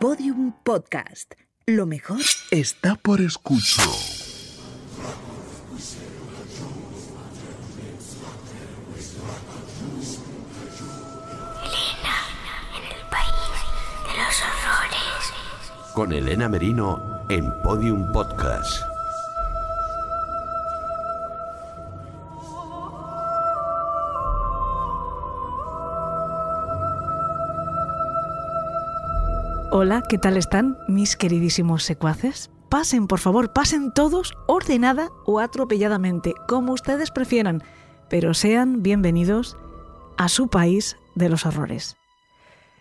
[0.00, 1.34] Podium Podcast.
[1.66, 3.84] Lo mejor está por escuchar.
[11.62, 12.16] Elena,
[12.78, 13.52] en el país
[14.06, 15.92] de los horrores.
[15.94, 18.82] Con Elena Merino en Podium Podcast.
[29.82, 32.50] Hola, ¿qué tal están mis queridísimos secuaces?
[32.68, 37.62] Pasen, por favor, pasen todos ordenada o atropelladamente, como ustedes prefieran,
[38.10, 39.56] pero sean bienvenidos
[40.18, 41.96] a su país de los horrores.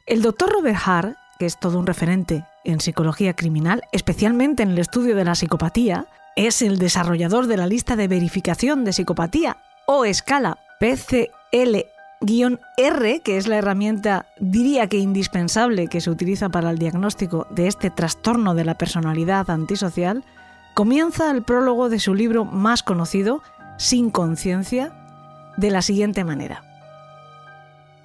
[0.08, 4.80] El doctor Robert Hart, que es todo un referente en psicología criminal, especialmente en el
[4.80, 9.56] estudio de la psicopatía, es el desarrollador de la lista de verificación de psicopatía
[9.88, 11.78] o escala PCL
[12.22, 17.68] R, que es la herramienta, diría que indispensable, que se utiliza para el diagnóstico de
[17.68, 20.24] este trastorno de la personalidad antisocial,
[20.74, 23.42] comienza el prólogo de su libro más conocido,
[23.78, 24.92] Sin conciencia,
[25.56, 26.64] de la siguiente manera.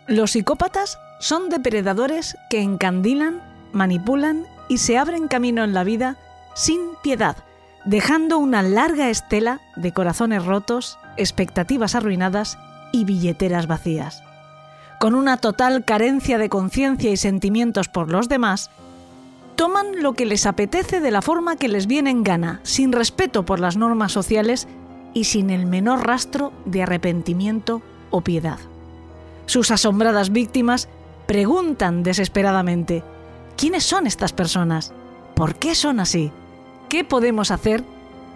[0.06, 3.40] Los psicópatas son depredadores que encandilan,
[3.72, 6.16] manipulan y se abren camino en la vida
[6.54, 7.36] sin piedad,
[7.84, 12.58] dejando una larga estela de corazones rotos, expectativas arruinadas
[12.94, 14.22] y billeteras vacías.
[15.00, 18.70] Con una total carencia de conciencia y sentimientos por los demás,
[19.56, 23.44] toman lo que les apetece de la forma que les viene en gana, sin respeto
[23.44, 24.68] por las normas sociales
[25.12, 28.58] y sin el menor rastro de arrepentimiento o piedad.
[29.46, 30.88] Sus asombradas víctimas
[31.26, 33.02] preguntan desesperadamente,
[33.56, 34.92] ¿quiénes son estas personas?
[35.34, 36.30] ¿Por qué son así?
[36.88, 37.82] ¿Qué podemos hacer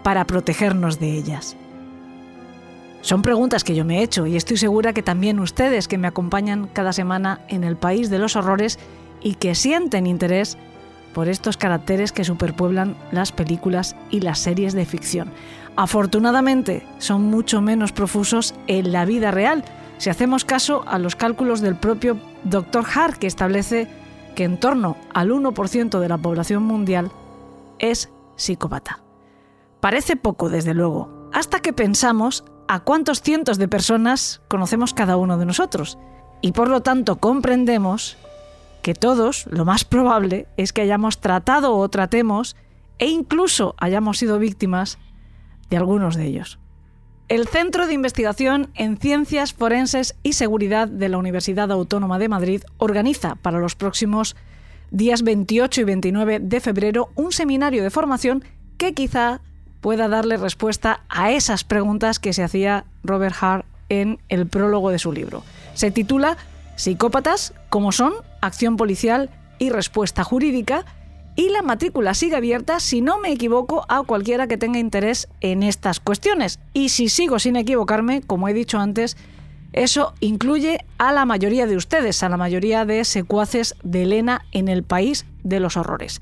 [0.03, 1.55] para protegernos de ellas?
[3.01, 6.07] Son preguntas que yo me he hecho y estoy segura que también ustedes que me
[6.07, 8.77] acompañan cada semana en el país de los horrores
[9.21, 10.57] y que sienten interés
[11.13, 15.31] por estos caracteres que superpueblan las películas y las series de ficción.
[15.75, 19.63] Afortunadamente son mucho menos profusos en la vida real,
[19.97, 22.85] si hacemos caso a los cálculos del propio Dr.
[22.93, 23.87] Hart, que establece
[24.35, 27.11] que en torno al 1% de la población mundial
[27.79, 28.99] es psicópata.
[29.79, 35.39] Parece poco, desde luego, hasta que pensamos a cuántos cientos de personas conocemos cada uno
[35.39, 35.97] de nosotros.
[36.39, 38.15] Y por lo tanto comprendemos
[38.83, 42.55] que todos, lo más probable, es que hayamos tratado o tratemos
[42.99, 44.99] e incluso hayamos sido víctimas
[45.71, 46.59] de algunos de ellos.
[47.27, 52.61] El Centro de Investigación en Ciencias Forenses y Seguridad de la Universidad Autónoma de Madrid
[52.77, 54.35] organiza para los próximos
[54.91, 58.43] días 28 y 29 de febrero un seminario de formación
[58.77, 59.41] que quizá
[59.81, 64.99] pueda darle respuesta a esas preguntas que se hacía Robert Hart en el prólogo de
[64.99, 65.43] su libro.
[65.73, 66.37] Se titula
[66.75, 70.85] Psicópatas, como son, acción policial y respuesta jurídica,
[71.35, 75.63] y la matrícula sigue abierta, si no me equivoco, a cualquiera que tenga interés en
[75.63, 76.59] estas cuestiones.
[76.73, 79.15] Y si sigo sin equivocarme, como he dicho antes,
[79.71, 84.67] eso incluye a la mayoría de ustedes, a la mayoría de secuaces de Elena en
[84.67, 86.21] el país de los horrores.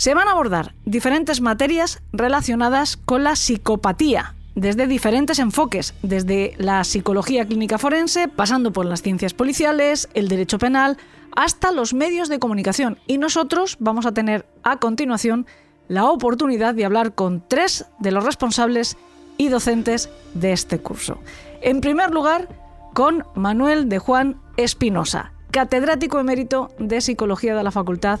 [0.00, 6.84] Se van a abordar diferentes materias relacionadas con la psicopatía, desde diferentes enfoques, desde la
[6.84, 10.96] psicología clínica forense, pasando por las ciencias policiales, el derecho penal,
[11.36, 12.96] hasta los medios de comunicación.
[13.06, 15.44] Y nosotros vamos a tener a continuación
[15.86, 18.96] la oportunidad de hablar con tres de los responsables
[19.36, 21.18] y docentes de este curso.
[21.60, 22.48] En primer lugar,
[22.94, 28.20] con Manuel de Juan Espinosa, catedrático emérito de Psicología de la Facultad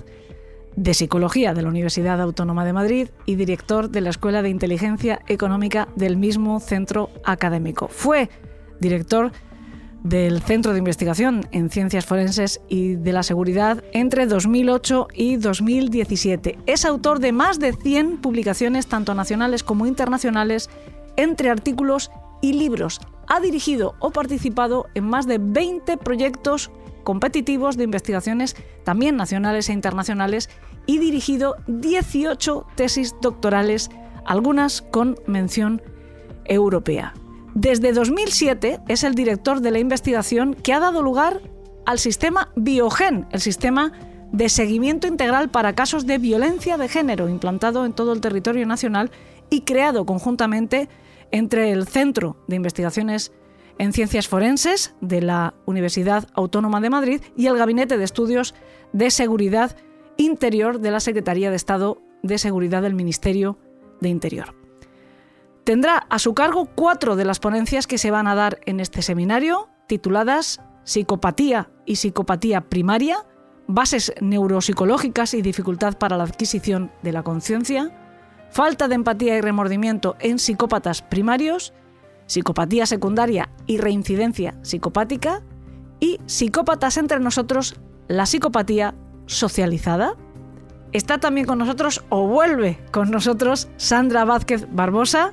[0.76, 5.20] de Psicología de la Universidad Autónoma de Madrid y director de la Escuela de Inteligencia
[5.26, 7.88] Económica del mismo centro académico.
[7.88, 8.30] Fue
[8.80, 9.32] director
[10.02, 16.58] del Centro de Investigación en Ciencias Forenses y de la Seguridad entre 2008 y 2017.
[16.66, 20.70] Es autor de más de 100 publicaciones, tanto nacionales como internacionales,
[21.16, 22.10] entre artículos
[22.40, 23.00] y libros.
[23.28, 26.70] Ha dirigido o participado en más de 20 proyectos
[27.04, 30.50] competitivos de investigaciones, también nacionales e internacionales,
[30.86, 33.90] y dirigido 18 tesis doctorales,
[34.24, 35.82] algunas con mención
[36.44, 37.14] europea.
[37.54, 41.40] Desde 2007 es el director de la investigación que ha dado lugar
[41.86, 43.92] al sistema Biogen, el sistema
[44.32, 49.10] de seguimiento integral para casos de violencia de género implantado en todo el territorio nacional
[49.50, 50.88] y creado conjuntamente
[51.32, 53.32] entre el Centro de Investigaciones
[53.80, 58.54] en Ciencias Forenses de la Universidad Autónoma de Madrid y el Gabinete de Estudios
[58.92, 59.74] de Seguridad
[60.18, 63.58] Interior de la Secretaría de Estado de Seguridad del Ministerio
[64.02, 64.54] de Interior.
[65.64, 69.00] Tendrá a su cargo cuatro de las ponencias que se van a dar en este
[69.00, 73.24] seminario, tituladas Psicopatía y Psicopatía Primaria,
[73.66, 77.90] bases neuropsicológicas y dificultad para la adquisición de la conciencia,
[78.50, 81.72] falta de empatía y remordimiento en psicópatas primarios,
[82.30, 85.42] psicopatía secundaria y reincidencia psicopática,
[85.98, 88.94] y psicópatas entre nosotros, la psicopatía
[89.26, 90.14] socializada.
[90.92, 95.32] Está también con nosotros o vuelve con nosotros Sandra Vázquez Barbosa.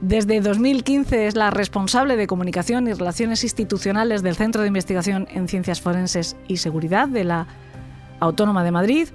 [0.00, 5.48] Desde 2015 es la responsable de comunicación y relaciones institucionales del Centro de Investigación en
[5.48, 7.46] Ciencias Forenses y Seguridad de la
[8.20, 9.08] Autónoma de Madrid,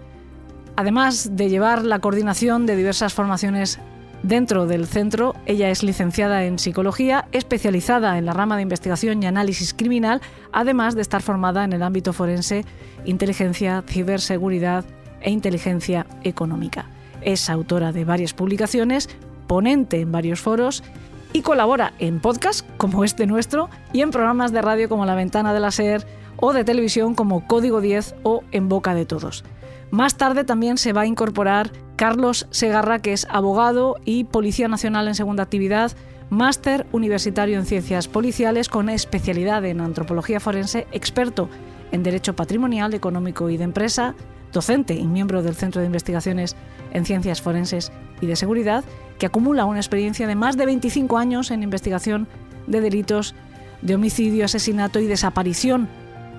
[0.75, 3.79] además de llevar la coordinación de diversas formaciones
[4.23, 5.35] dentro del centro.
[5.45, 10.21] Ella es licenciada en psicología, especializada en la rama de investigación y análisis criminal,
[10.51, 12.65] además de estar formada en el ámbito forense,
[13.05, 14.85] inteligencia, ciberseguridad
[15.21, 16.85] e inteligencia económica.
[17.21, 19.09] Es autora de varias publicaciones,
[19.47, 20.83] ponente en varios foros
[21.33, 25.53] y colabora en podcasts como este nuestro y en programas de radio como La Ventana
[25.53, 26.05] de la SER
[26.37, 29.43] o de televisión como Código 10 o En Boca de Todos.
[29.91, 35.09] Más tarde también se va a incorporar Carlos Segarra, que es abogado y Policía Nacional
[35.09, 35.91] en segunda actividad,
[36.29, 41.49] máster universitario en ciencias policiales con especialidad en antropología forense, experto
[41.91, 44.15] en derecho patrimonial, económico y de empresa,
[44.53, 46.55] docente y miembro del Centro de Investigaciones
[46.93, 47.91] en Ciencias Forenses
[48.21, 48.85] y de Seguridad,
[49.19, 52.29] que acumula una experiencia de más de 25 años en investigación
[52.65, 53.35] de delitos
[53.81, 55.89] de homicidio, asesinato y desaparición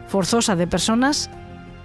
[0.08, 1.30] forzosa de personas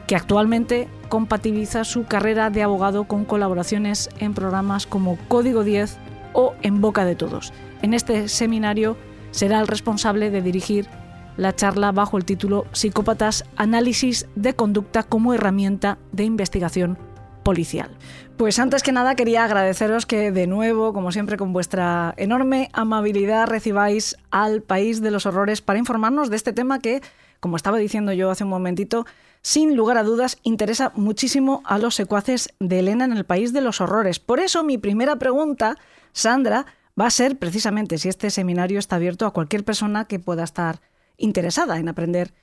[0.08, 5.98] que actualmente compatibiliza su carrera de abogado con colaboraciones en programas como Código 10
[6.34, 7.54] o En Boca de Todos.
[7.82, 8.98] En este seminario
[9.32, 10.88] será el responsable de dirigir
[11.36, 16.98] la charla bajo el título Psicópatas, análisis de conducta como herramienta de investigación
[17.44, 17.92] policial.
[18.38, 23.48] Pues antes que nada quería agradeceros que de nuevo, como siempre, con vuestra enorme amabilidad
[23.48, 27.02] recibáis al país de los horrores para informarnos de este tema que,
[27.40, 29.06] como estaba diciendo yo hace un momentito,
[29.42, 33.62] sin lugar a dudas, interesa muchísimo a los secuaces de Elena en el país de
[33.62, 34.20] los horrores.
[34.20, 35.78] Por eso mi primera pregunta,
[36.12, 36.66] Sandra,
[37.00, 40.82] va a ser precisamente si este seminario está abierto a cualquier persona que pueda estar
[41.18, 42.34] interesada en aprender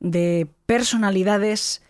[0.00, 1.82] de personalidades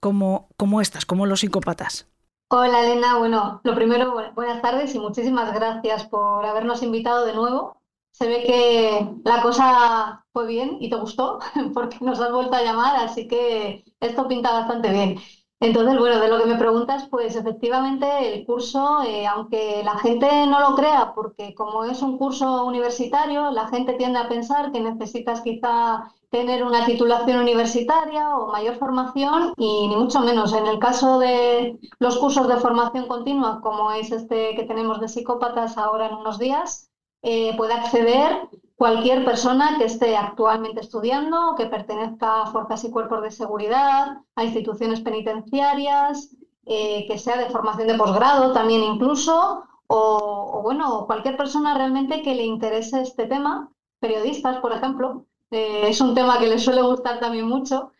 [0.00, 2.06] como, como estas, como los psicópatas.
[2.48, 7.80] Hola Elena, bueno, lo primero, buenas tardes y muchísimas gracias por habernos invitado de nuevo
[8.14, 11.40] se ve que la cosa fue bien y te gustó
[11.74, 15.18] porque nos has vuelto a llamar, así que esto pinta bastante bien.
[15.58, 20.46] Entonces, bueno, de lo que me preguntas, pues efectivamente el curso, eh, aunque la gente
[20.46, 24.80] no lo crea, porque como es un curso universitario, la gente tiende a pensar que
[24.80, 30.52] necesitas quizá tener una titulación universitaria o mayor formación y ni mucho menos.
[30.52, 35.08] En el caso de los cursos de formación continua, como es este que tenemos de
[35.08, 36.90] psicópatas ahora en unos días,
[37.26, 43.22] eh, puede acceder cualquier persona que esté actualmente estudiando, que pertenezca a fuerzas y cuerpos
[43.22, 46.36] de seguridad, a instituciones penitenciarias,
[46.66, 52.34] eh, que sea de formación de posgrado también incluso, o, bueno, cualquier persona realmente que
[52.34, 55.24] le interese este tema, periodistas, por ejemplo.
[55.50, 57.92] Eh, es un tema que les suele gustar también mucho.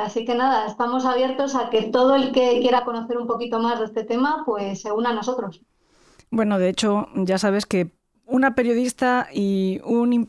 [0.00, 3.78] así que nada, estamos abiertos a que todo el que quiera conocer un poquito más
[3.78, 5.60] de este tema, pues se una a nosotros.
[6.30, 7.92] Bueno, de hecho, ya sabes que
[8.34, 10.28] una periodista y un,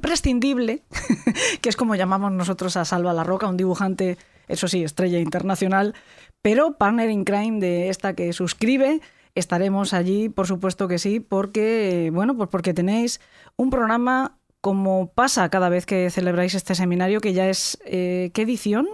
[0.00, 0.82] prescindible,
[1.60, 4.16] que es como llamamos nosotros a Salva La Roca, un dibujante,
[4.48, 5.94] eso sí, estrella internacional,
[6.40, 9.02] pero partner in crime de esta que suscribe.
[9.34, 13.20] Estaremos allí, por supuesto que sí, porque, bueno, pues porque tenéis
[13.56, 18.42] un programa como pasa cada vez que celebráis este seminario, que ya es, eh, ¿qué
[18.42, 18.88] edición?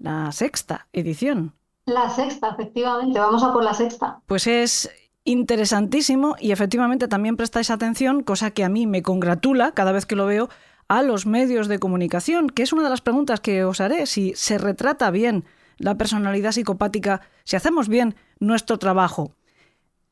[0.00, 1.54] La sexta edición.
[1.86, 4.20] La sexta, efectivamente, vamos a por la sexta.
[4.26, 4.90] Pues es
[5.24, 10.16] interesantísimo y efectivamente también prestáis atención, cosa que a mí me congratula cada vez que
[10.16, 10.48] lo veo,
[10.88, 14.32] a los medios de comunicación, que es una de las preguntas que os haré, si
[14.34, 15.44] se retrata bien
[15.78, 19.34] la personalidad psicopática, si hacemos bien nuestro trabajo.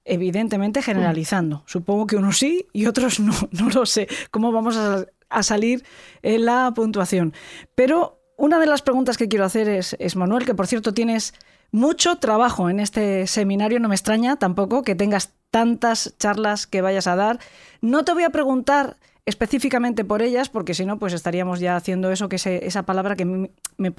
[0.04, 1.62] Evidentemente generalizando.
[1.66, 4.08] Supongo que unos sí y otros no, no lo sé.
[4.30, 5.84] ¿Cómo vamos a, a salir
[6.22, 7.34] en la puntuación?
[7.74, 11.34] Pero una de las preguntas que quiero hacer es, es Manuel, que por cierto tienes
[11.72, 17.06] mucho trabajo en este seminario, no me extraña tampoco que tengas tantas charlas que vayas
[17.06, 17.38] a dar.
[17.80, 18.96] No te voy a preguntar
[19.26, 23.16] específicamente por ellas, porque si no, pues estaríamos ya haciendo eso, que es esa palabra
[23.16, 23.94] que me, me,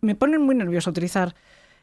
[0.00, 1.34] me ponen muy nervioso utilizar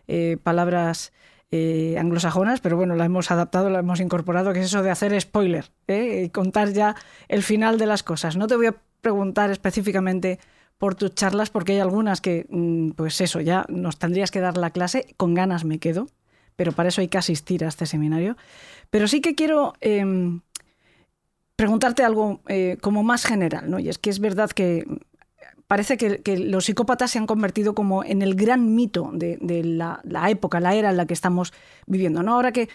[0.08, 1.14] eh, palabras
[1.52, 5.20] eh, anglosajonas, pero bueno, la hemos adaptado, la hemos incorporado, que es eso de hacer
[5.20, 6.24] spoiler ¿eh?
[6.26, 6.96] y contar ya
[7.28, 8.38] el final de las cosas.
[8.38, 10.40] No te voy a preguntar específicamente
[10.82, 14.58] por tus charlas, porque hay algunas que, mm, pues eso, ya nos tendrías que dar
[14.58, 16.08] la clase, con ganas me quedo,
[16.56, 18.36] pero para eso hay que asistir a este seminario.
[18.90, 20.42] Pero sí que quiero em,
[21.56, 23.78] preguntarte algo eh, como más general, ¿no?
[23.78, 24.88] Y es que es verdad que
[25.68, 30.60] parece que, los psicópatas se han convertido como en el gran mito de, la, época,
[30.60, 31.54] la era en la que estamos
[31.86, 32.24] viviendo.
[32.24, 32.34] ¿no?
[32.34, 32.70] Ahora que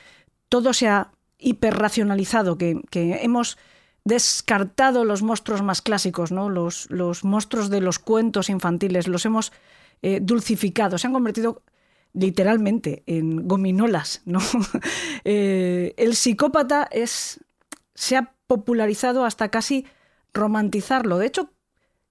[0.49, 3.59] todo se ha hiperracionalizado, que, que hemos
[4.07, 6.49] descartado los monstruos más clásicos, ¿no?
[6.49, 9.53] los, los monstruos de los cuentos infantiles, los hemos
[10.01, 11.65] eh, dulcificado, se han convertido
[12.13, 14.23] literalmente en gominolas.
[14.25, 14.39] ¿no?
[15.25, 17.45] Eh, el psicópata es,
[17.97, 19.87] se ha popularizado hasta casi
[20.33, 21.19] romantizarlo.
[21.19, 21.51] De hecho,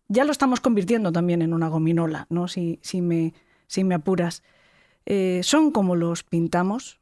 [0.10, 2.50] ya lo estamos convirtiendo también en una gominola, ¿no?
[2.50, 3.34] si, si, me,
[3.68, 4.44] si me apuras.
[5.06, 7.00] Eh, son como los pintamos,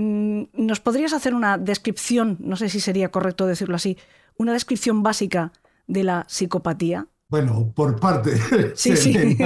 [0.00, 3.98] ¿Nos podrías hacer una descripción, no sé si sería correcto decirlo así,
[4.38, 5.52] una descripción básica
[5.86, 7.06] de la psicopatía?
[7.28, 8.32] Bueno, por parte.
[8.74, 9.36] Sí, sí.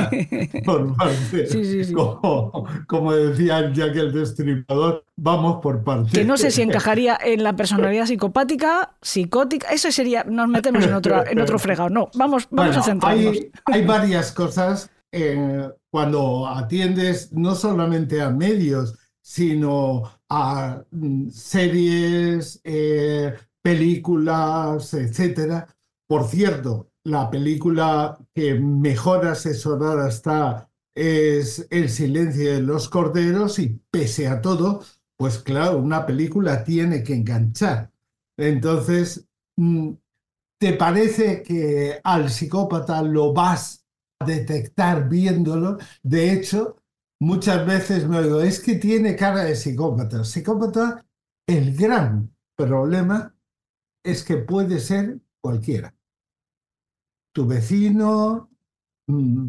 [0.65, 1.49] Por parte.
[1.49, 6.13] Sí, sí, como, como, decía Jack el Destripador, vamos por parte.
[6.13, 9.69] Que no sé si encajaría en la personalidad psicopática, psicótica.
[9.71, 10.23] Eso sería.
[10.23, 11.91] Nos metemos en otro, en otro fregado.
[11.91, 13.35] No, vamos, vamos a centrarnos.
[13.35, 22.61] Hay, hay varias cosas eh, cuando atiendes no solamente a medios, sino a mm, series,
[22.64, 25.66] eh, películas, etcétera.
[26.07, 33.81] Por cierto, la película que mejor asesorada está es El silencio de los corderos y
[33.90, 34.83] pese a todo,
[35.16, 37.90] pues claro, una película tiene que enganchar.
[38.37, 39.26] Entonces,
[39.57, 39.93] mm,
[40.59, 43.85] ¿te parece que al psicópata lo vas
[44.21, 45.78] a detectar viéndolo?
[46.02, 46.76] De hecho,
[47.25, 50.25] muchas veces me digo, es que tiene cara de psicópata.
[50.25, 51.04] Psicópata,
[51.47, 53.35] el gran problema
[54.02, 55.95] es que puede ser cualquiera.
[57.33, 58.50] Tu vecino,
[59.07, 59.49] mm,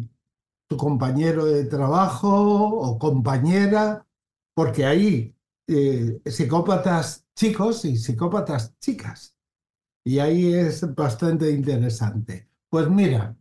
[0.68, 4.06] tu compañero de trabajo o compañera,
[4.54, 5.34] porque hay
[5.68, 9.36] eh, psicópatas chicos y psicópatas chicas.
[10.02, 12.48] Y ahí es bastante interesante.
[12.70, 13.36] Pues mira,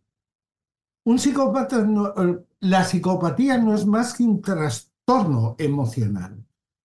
[1.05, 2.13] no,
[2.61, 6.43] la psicopatía no es más que un trastorno emocional.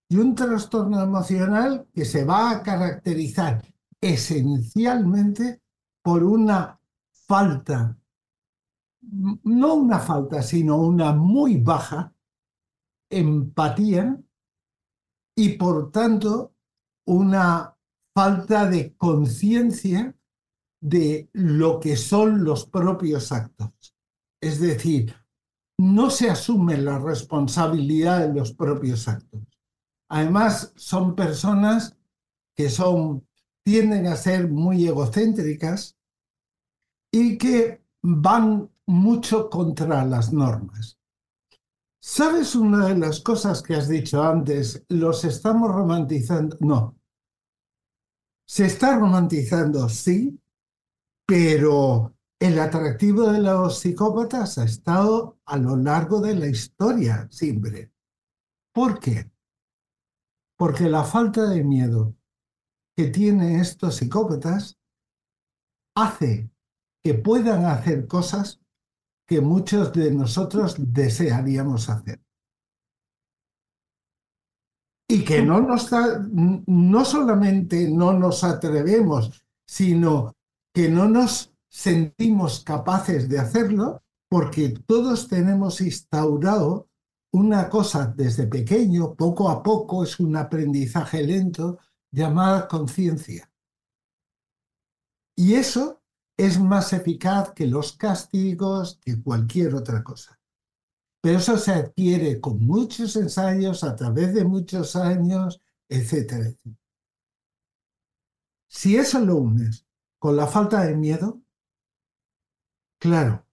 [0.09, 3.63] Y un trastorno emocional que se va a caracterizar
[4.01, 5.63] esencialmente
[6.03, 6.81] por una
[7.13, 7.97] falta,
[9.01, 12.13] no una falta, sino una muy baja
[13.09, 14.21] empatía
[15.37, 16.55] y por tanto
[17.07, 17.77] una
[18.15, 20.15] falta de conciencia
[20.81, 23.95] de lo que son los propios actos.
[24.41, 25.15] Es decir,
[25.79, 29.41] no se asume la responsabilidad de los propios actos.
[30.09, 31.97] Además, son personas
[32.55, 33.27] que son,
[33.65, 35.97] tienden a ser muy egocéntricas
[37.13, 40.99] y que van mucho contra las normas.
[42.03, 44.85] ¿Sabes una de las cosas que has dicho antes?
[44.89, 46.57] Los estamos romantizando.
[46.61, 46.97] No.
[48.47, 50.41] Se está romantizando, sí,
[51.27, 57.93] pero el atractivo de los psicópatas ha estado a lo largo de la historia siempre.
[58.73, 59.31] ¿Por qué?
[60.57, 62.17] Porque la falta de miedo
[62.97, 64.79] que tienen estos psicópatas
[65.95, 66.51] hace
[67.05, 68.59] que puedan hacer cosas
[69.27, 72.23] que muchos de nosotros desearíamos hacer.
[75.09, 80.33] Y que no, no solamente no nos atrevemos, sino
[80.73, 86.89] que no nos sentimos capaces de hacerlo porque todos tenemos instaurado
[87.33, 91.79] una cosa desde pequeño, poco a poco, es un aprendizaje lento,
[92.11, 93.51] llamada conciencia.
[95.37, 96.03] Y eso
[96.37, 100.41] es más eficaz que los castigos, que cualquier otra cosa.
[101.23, 106.53] Pero eso se adquiere con muchos ensayos, a través de muchos años, etcétera.
[108.69, 109.87] Si eso lo unes
[110.19, 111.41] con la falta de miedo,
[113.01, 113.47] Claro,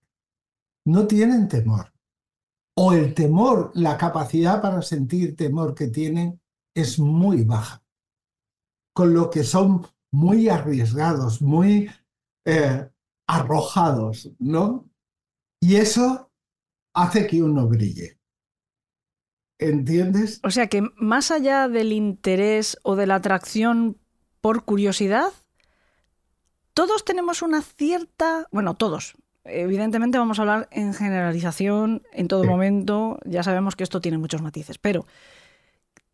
[0.85, 1.93] no tienen temor.
[2.75, 6.39] O el temor, la capacidad para sentir temor que tienen
[6.75, 7.81] es muy baja.
[8.93, 11.89] Con lo que son muy arriesgados, muy
[12.45, 12.89] eh,
[13.25, 14.89] arrojados, ¿no?
[15.61, 16.29] Y eso
[16.93, 18.19] hace que uno brille.
[19.59, 20.41] ¿Entiendes?
[20.43, 23.97] O sea que más allá del interés o de la atracción
[24.41, 25.31] por curiosidad,
[26.73, 29.15] todos tenemos una cierta, bueno, todos,
[29.47, 34.41] Evidentemente vamos a hablar en generalización en todo momento, ya sabemos que esto tiene muchos
[34.41, 35.05] matices, pero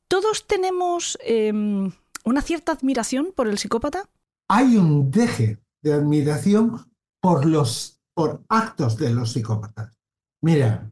[0.08, 1.92] ¿todos tenemos em,
[2.26, 4.10] una cierta admiración por el psicópata?
[4.50, 9.98] Hay un deje de admiración por los por actos de los psicópatas.
[10.42, 10.92] Mira,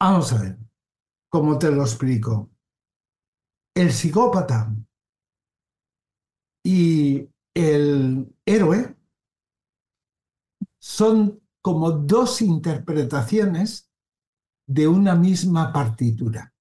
[0.00, 0.58] vamos a ver,
[1.28, 2.50] ¿cómo te lo explico?
[3.74, 4.74] El psicópata
[6.64, 8.96] y el héroe
[10.80, 13.90] son como dos interpretaciones
[14.66, 16.52] de una misma partitura.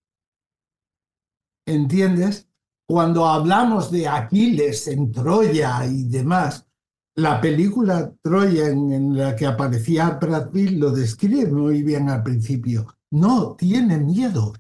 [1.66, 2.48] ¿Entiendes?
[2.88, 6.68] Cuando hablamos de Aquiles en Troya y demás,
[7.16, 12.88] la película Troya en, la que aparecía Brad Pitt lo describe muy bien al principio.
[13.12, 14.54] No, tiene miedo.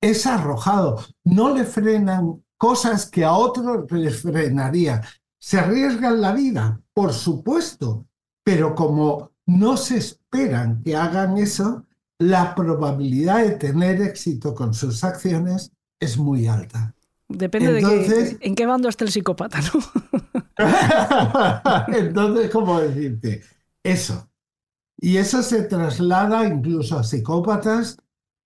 [0.00, 1.04] Es arrojado.
[1.22, 5.02] No le frenan cosas que a otros les frenaría.
[5.38, 8.06] Se arriesgan la vida, por supuesto,
[8.44, 11.86] pero como no se esperan que hagan eso,
[12.18, 16.94] la probabilidad de tener éxito con sus acciones es muy alta.
[17.28, 19.80] Depende de en qué bando está el psicópata, ¿no?
[21.96, 23.42] Entonces, ¿cómo decirte?
[23.82, 24.28] Eso.
[24.98, 27.96] Y eso se traslada incluso a psicópatas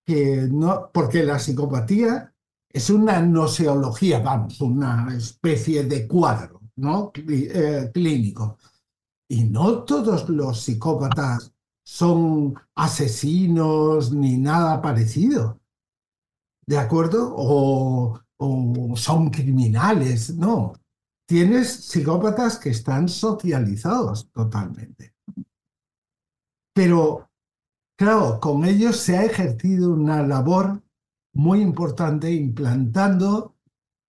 [0.05, 2.33] que no, porque la psicopatía
[2.71, 7.11] es una noseología, vamos, una especie de cuadro, ¿no?
[7.15, 8.57] Eh, clínico.
[9.29, 11.53] Y no todos los psicópatas
[11.85, 15.59] son asesinos ni nada parecido.
[16.65, 17.33] ¿De acuerdo?
[17.35, 18.19] O,
[18.95, 20.73] son criminales, no.
[21.27, 25.13] Tienes psicópatas que están socializados totalmente.
[26.73, 27.29] Pero,
[27.97, 30.81] claro, con ellos se ha ejercido una labor
[31.33, 33.55] muy importante implantando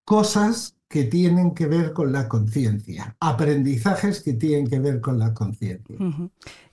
[0.06, 5.32] cosas que tienen que ver con la conciencia, aprendizajes que tienen que ver con la
[5.32, 5.96] conciencia.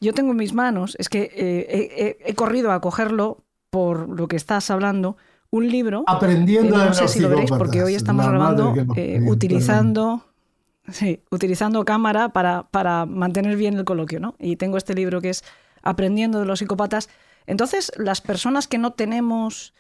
[0.02, 4.36] Yo tengo en mis manos, es que eh, he, corrido a cogerlo por lo que
[4.36, 5.18] estás hablando,
[5.52, 6.04] un libro.
[6.08, 10.26] Aprendiendo eh, no sé si lo veréis porque hoy estamos grabando eh, utilizando,
[10.90, 14.34] sí, utilizando cámara para, para mantener bien el coloquio, ¿no?
[14.40, 15.44] Y tengo este libro que es
[15.84, 17.08] Aprendiendo de los psicópatas.
[17.46, 19.76] Entonces, las personas que no tenemos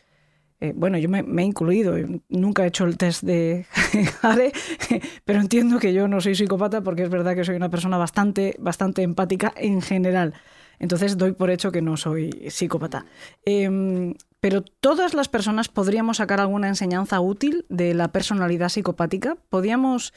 [0.60, 1.96] eh, bueno, yo me, he incluido,
[2.30, 3.66] nunca he hecho el test de
[4.22, 4.52] Jare,
[5.26, 8.56] pero entiendo que yo no soy psicópata porque es verdad que soy una persona bastante,
[8.60, 10.34] bastante empática en general.
[10.80, 13.06] Entonces doy por hecho que no soy psicópata.
[13.46, 19.38] Em, pero todas las personas podríamos sacar alguna enseñanza útil de la personalidad psicopática.
[19.50, 20.13] Podríamos.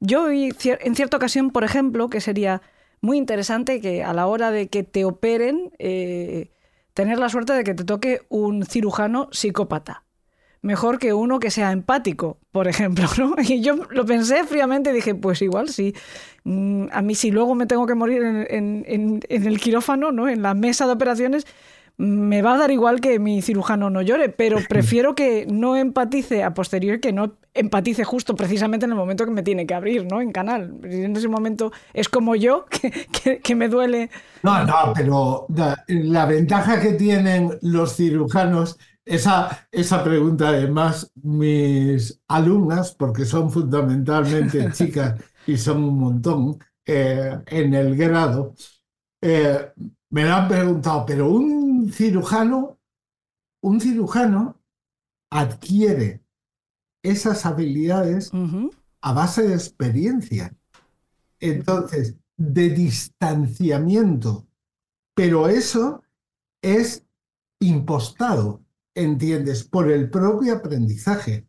[0.00, 2.62] Yo, en cierta ocasión, por ejemplo, que sería
[3.00, 6.50] muy interesante que a la hora de que te operen, eh,
[6.98, 10.02] tener la suerte de que te toque un cirujano psicópata.
[10.62, 13.36] Mejor que uno que sea empático, por ejemplo, ¿no?
[13.40, 15.94] Y yo lo pensé fríamente y dije, pues igual sí.
[16.42, 20.28] Mm, a mí si luego me tengo que morir en, en el quirófano, ¿no?
[20.28, 21.46] En la mesa de operaciones,
[21.98, 26.42] me va a dar igual que mi cirujano no llore, pero prefiero que no empatice
[26.42, 30.06] a posteriori que no empatice justo precisamente en el momento que me tiene que abrir,
[30.10, 30.20] ¿no?
[30.20, 30.78] En canal.
[30.82, 32.66] En ese momento es como yo,
[33.42, 34.10] que, me duele.
[34.42, 35.46] No, no, pero
[35.88, 44.70] la, ventaja que tienen los cirujanos, esa, esa pregunta además mis alumnas, porque son fundamentalmente
[44.72, 48.54] chicas y son un montón eh, en el grado,
[49.20, 49.72] eh,
[50.10, 52.78] me la han preguntado, pero un cirujano,
[53.62, 54.60] un cirujano
[55.30, 56.22] adquiere
[57.02, 58.30] esas habilidades
[59.00, 60.54] a base de experiencia.
[61.40, 64.46] Entonces, de distanciamiento.
[65.14, 66.02] Pero eso
[66.62, 67.04] es
[67.60, 68.62] impostado,
[68.94, 69.64] ¿entiendes?
[69.64, 71.46] Por el propio aprendizaje.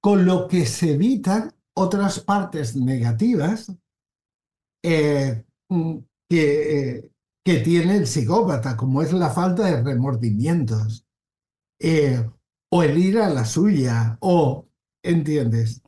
[0.00, 3.72] Con lo que se evitan otras partes negativas
[4.82, 5.98] eh, mm,
[6.28, 7.10] que, eh,
[7.44, 11.06] que tiene el psicópata, como es la falta de remordimientos,
[11.80, 12.28] eh,
[12.70, 14.66] o el ir a la suya, o,
[15.02, 15.82] ¿entiendes?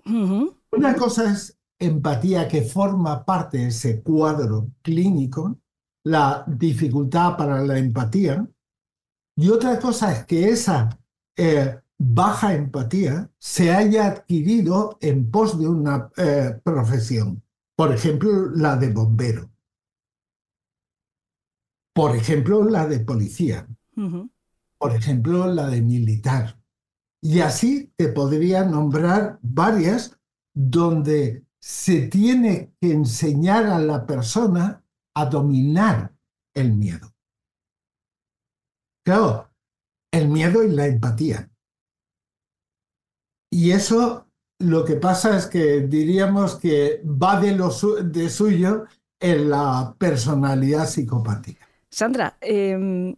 [0.71, 5.59] Una cosa es empatía que forma parte de ese cuadro clínico,
[6.05, 8.47] la dificultad para la empatía,
[9.37, 10.99] y otra cosa es que esa
[11.37, 17.43] eh, baja empatía se haya adquirido en pos de una eh, profesión,
[17.77, 19.51] por ejemplo, la de bombero
[21.99, 23.67] por ejemplo, la de policía,
[24.79, 26.57] por ejemplo, la de militar.
[27.21, 30.19] Y así te podría nombrar varias
[30.55, 36.15] donde se tiene que enseñar a la persona a dominar
[36.55, 37.13] el miedo.
[39.05, 39.51] Claro,
[40.13, 41.51] el miedo y la empatía.
[43.51, 44.29] Y eso
[44.61, 47.71] lo que pasa es que diríamos que va de, lo
[48.03, 48.87] de suyo
[49.21, 51.67] en la personalidad psicopática.
[51.91, 53.17] Sandra, em,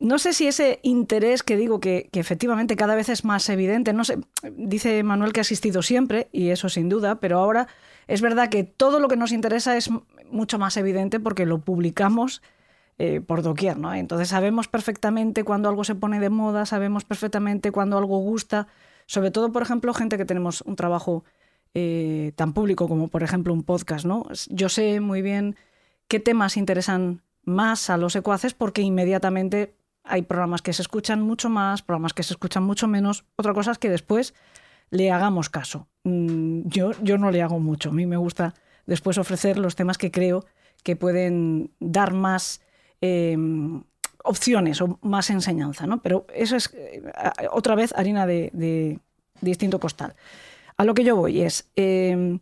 [0.00, 4.04] no sé si ese interés que digo que, efectivamente cada vez es más evidente, no
[4.04, 4.18] sé,
[4.56, 7.68] dice Manuel que ha existido siempre, y eso sin duda, pero ahora
[8.06, 9.90] es verdad que todo lo que nos interesa es
[10.30, 12.42] mucho más evidente porque lo publicamos
[12.98, 13.94] eh, por doquier, ¿no?
[13.94, 18.66] Entonces sabemos perfectamente cuando algo se pone de moda, sabemos perfectamente cuando algo gusta,
[19.06, 21.24] sobre todo, por ejemplo, gente que tenemos un trabajo
[21.74, 24.26] eh, tan público como, por ejemplo, un podcast, ¿no?
[24.48, 25.56] Yo sé muy bien
[26.08, 31.48] qué temas interesan más a los secuaces porque inmediatamente hay programas que se escuchan mucho
[31.48, 33.24] más, programas que se escuchan mucho menos.
[33.36, 34.34] Otra cosa es que después
[34.90, 35.88] le hagamos caso.
[36.04, 37.88] Mm, yo, yo no le hago mucho.
[37.88, 38.54] A mí me gusta
[38.86, 40.44] después ofrecer los temas que creo
[40.82, 42.60] que pueden dar más
[43.00, 43.82] em,
[44.22, 46.02] opciones o más enseñanza, ¿no?
[46.02, 47.02] Pero eso es eh,
[47.50, 49.00] otra vez harina de,
[49.40, 50.14] distinto costal.
[50.76, 52.40] A lo que yo voy es em,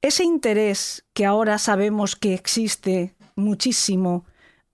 [0.00, 4.24] ese interés que ahora sabemos que existe muchísimo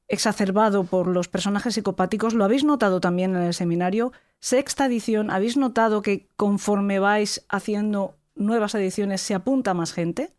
[0.08, 4.12] exacerbado por los personajes psicopáticos, ¿lo habéis notado también en el seminario?
[4.40, 10.32] Sexta edición, ¿habéis notado que conforme vais haciendo nuevas ediciones se apunta más gente?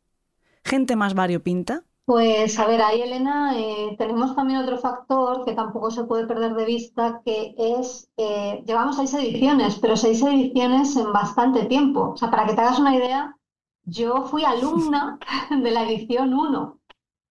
[0.63, 1.83] ¿Gente más variopinta?
[2.05, 6.55] Pues a ver, ahí Elena, eh, tenemos también otro factor que tampoco se puede perder
[6.55, 12.13] de vista, que es, eh, llevamos seis ediciones, pero seis ediciones en bastante tiempo.
[12.13, 13.37] O sea, para que te hagas una idea,
[13.83, 15.19] yo fui alumna
[15.51, 16.78] de la edición 1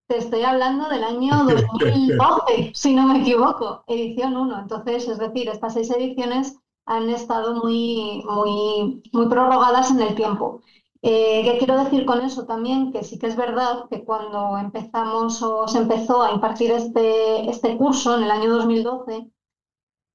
[0.08, 4.60] te estoy hablando del año 2012, si no me equivoco, edición 1.
[4.60, 10.62] Entonces, es decir, estas seis ediciones han estado muy, muy, muy prorrogadas en el tiempo.
[11.02, 12.90] Eh, ¿Qué quiero decir con eso también?
[12.90, 17.76] Que sí que es verdad que cuando empezamos o se empezó a impartir este, este
[17.76, 19.30] curso en el año 2012,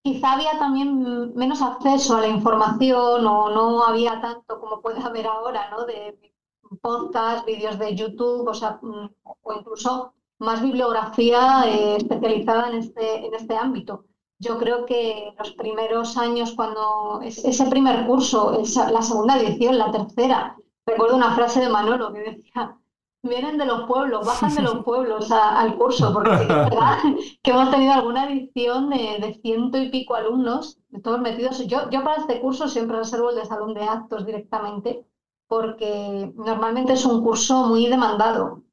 [0.03, 5.27] quizá había también menos acceso a la información o no había tanto como puede haber
[5.27, 5.85] ahora, ¿no?
[5.85, 6.32] De
[6.77, 13.25] podcast, vídeos de YouTube, o, sea, mm, o incluso más bibliografía eh, especializada en este,
[13.25, 14.05] en este ámbito.
[14.39, 20.57] Yo creo que los primeros años, cuando ese primer curso, la segunda edición, la tercera,
[20.85, 22.77] recuerdo una frase de Manolo que decía,
[23.21, 26.97] vienen de los pueblos, bajan de los pueblos al curso, porque verdad
[27.41, 31.65] que hemos tenido alguna edición de, de, ciento y pico alumnos, todos metidos.
[31.67, 35.05] Yo, yo para este curso siempre reservo el de salón de actos directamente,
[35.47, 38.63] porque normalmente es un curso muy demandado.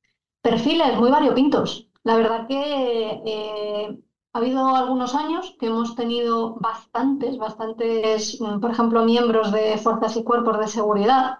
[0.43, 1.89] Perfiles muy variopintos.
[2.03, 3.99] La verdad que eh,
[4.33, 10.17] ha habido algunos años que hemos tenido bastantes, bastantes, mm, por ejemplo, miembros de fuerzas
[10.17, 11.39] y cuerpos de seguridad.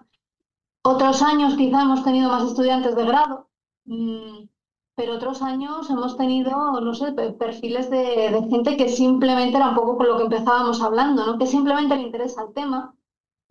[0.83, 3.49] Otros años quizá hemos tenido más estudiantes de grado,
[3.85, 4.45] mm,
[4.95, 9.75] pero otros años hemos tenido, no sé, perfiles de, de, gente que simplemente era un
[9.75, 11.37] poco con lo que empezábamos hablando, ¿no?
[11.37, 12.93] que simplemente le interesa el tema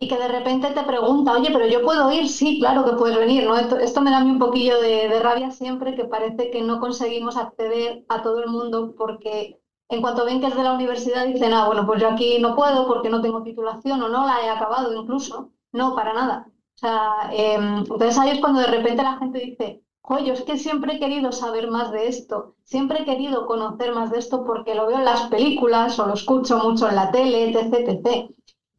[0.01, 3.15] y que de repente te pregunta, oye, pero yo puedo ir, sí, claro que puedes
[3.15, 3.55] venir, ¿no?
[3.55, 8.23] Esto, me da un poquillo de, rabia siempre, que parece que no conseguimos acceder a
[8.23, 11.85] todo el mundo porque en cuanto ven que es de la universidad dicen, ah, bueno,
[11.85, 15.51] pues yo aquí no puedo porque no tengo titulación o no la he acabado incluso.
[15.71, 16.47] No, para nada.
[16.47, 20.57] O sea, em, entonces ahí es cuando de repente la gente dice, oye, es que
[20.57, 24.73] siempre he querido saber más de esto, siempre he querido conocer más de esto porque
[24.73, 28.31] lo veo en las películas o lo escucho mucho en la tele, etc, etc.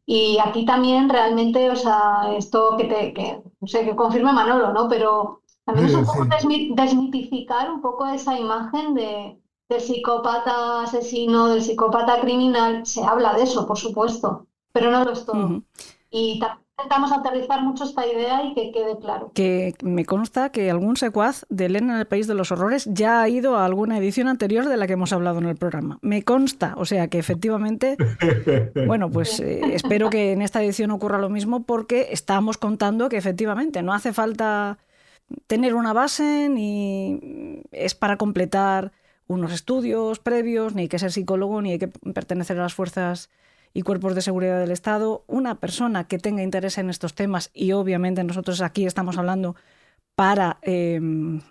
[0.05, 4.73] Y aquí también realmente, o sea, esto que te, que, no sé, que confirme Manolo,
[4.73, 4.89] ¿no?
[4.89, 9.39] Pero también es un poco desmitificar un poco esa imagen de,
[9.69, 12.85] del psicópata asesino, del psicópata criminal.
[12.85, 15.61] Se habla de eso, por supuesto, pero no lo es todo.
[16.09, 19.31] Y también intentamos aterrizar mucho esta idea y que quede claro.
[19.35, 23.21] Que me consta que algún secuaz de Elena en el País de los Horrores ya
[23.21, 25.99] ha ido a alguna edición anterior de la que hemos hablado en el programa.
[26.01, 27.95] Me consta, o sea que efectivamente,
[28.87, 33.17] bueno, pues eh, espero que en esta edición ocurra lo mismo porque estamos contando que
[33.17, 34.79] efectivamente no hace falta
[35.47, 38.91] tener una base ni es para completar
[39.27, 43.29] unos estudios previos, ni hay que ser psicólogo, ni hay que pertenecer a las fuerzas
[43.73, 47.71] y cuerpos de seguridad del Estado, una persona que tenga interés en estos temas, y
[47.71, 49.55] obviamente nosotros aquí estamos hablando
[50.15, 51.41] para em,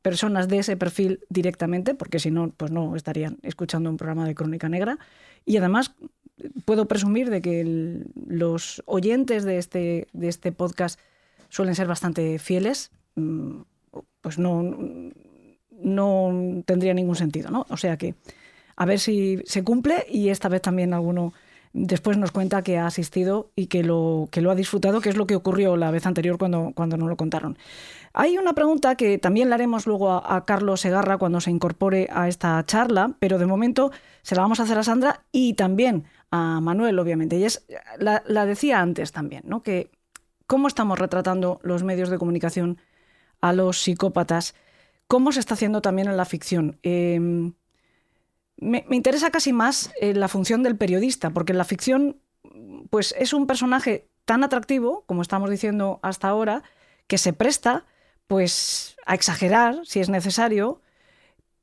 [0.00, 4.34] personas de ese perfil directamente, porque si no, pues no estarían escuchando un programa de
[4.34, 4.98] Crónica Negra.
[5.44, 5.94] Y además
[6.64, 11.00] puedo presumir de que los oyentes de este, de este podcast
[11.48, 13.62] suelen ser bastante fieles, mm,
[14.20, 14.62] pues no,
[15.70, 17.66] no tendría ningún sentido, ¿no?
[17.68, 18.14] O sea que
[18.76, 21.32] a ver si se cumple y esta vez también alguno
[21.72, 25.16] después nos cuenta que ha asistido y que lo, que lo ha disfrutado, que es
[25.16, 27.56] lo que ocurrió la vez anterior cuando, cuando nos lo contaron.
[28.12, 32.28] Hay una pregunta que también le haremos luego a, Carlos Segarra cuando se incorpore a
[32.28, 33.90] esta charla, pero de momento
[34.22, 37.38] se la vamos a hacer a Sandra y también a Manuel, obviamente.
[37.38, 37.64] Y es,
[37.98, 39.62] la, decía antes también, ¿no?
[39.62, 39.90] que
[40.46, 42.78] cómo estamos retratando los medios de comunicación
[43.40, 44.54] a los psicópatas,
[45.06, 46.78] cómo se está haciendo también en la ficción.
[46.82, 47.54] Em,
[48.62, 52.20] me, interesa casi más eh, la función del periodista, porque en la ficción
[52.90, 56.62] pues es un personaje tan atractivo, como estamos diciendo hasta ahora,
[57.06, 57.84] que se presta
[58.26, 60.80] pues a exagerar si es necesario,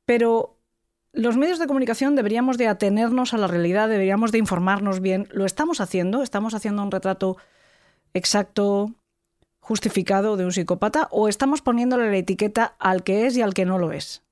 [0.04, 0.56] pero
[1.12, 5.26] los medios de comunicación deberíamos de atenernos a la realidad, deberíamos de informarnos bien.
[5.32, 7.36] Lo estamos haciendo, estamos haciendo un retrato
[8.14, 8.94] exacto,
[9.60, 13.64] justificado de un psicópata o estamos poniéndole la etiqueta al que es y al que
[13.64, 14.22] no lo es?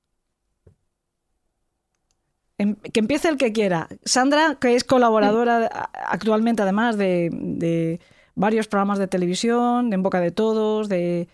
[2.59, 3.87] Em, que empiece el que quiera.
[4.03, 8.01] Sandra, que es colaboradora actualmente además de,
[8.35, 11.29] varios programas de televisión, de En Boca de Todos, de,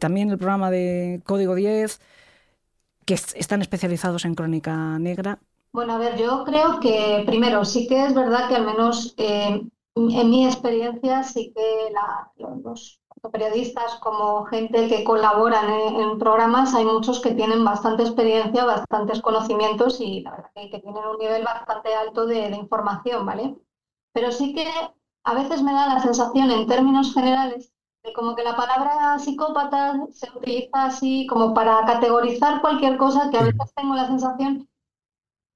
[0.00, 2.00] también el programa de Código 10,
[3.04, 5.38] que están especializados en crónica negra.
[5.72, 9.62] Bueno, a ver, yo creo que primero sí que es verdad que al menos eh,
[9.94, 11.92] en mi experiencia sí que
[12.64, 13.00] los
[13.32, 20.00] periodistas como gente que colaboran en, programas, hay muchos que tienen bastante experiencia, bastantes conocimientos
[20.00, 23.56] y la verdad que, tienen un nivel bastante alto de, información, ¿vale?
[24.12, 24.66] Pero sí que
[25.24, 27.72] a veces me da la sensación en términos generales
[28.04, 33.38] de como que la palabra psicópata se utiliza así como para categorizar cualquier cosa que
[33.38, 34.68] a veces tengo la sensación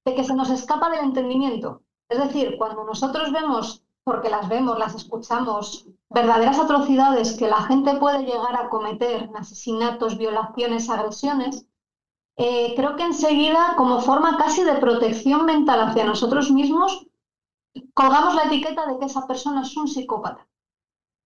[0.05, 1.83] de que se nos escapa del entendimiento.
[2.09, 7.95] Es decir, cuando nosotros vemos porque las vemos, las escuchamos, verdaderas atrocidades que la gente
[7.95, 11.65] puede llegar a cometer, asesinatos, violaciones, agresiones,
[12.37, 17.05] eh, creo que enseguida, como forma casi de protección mental hacia nosotros mismos,
[17.93, 20.47] colgamos la etiqueta de que esa persona es un psicópata.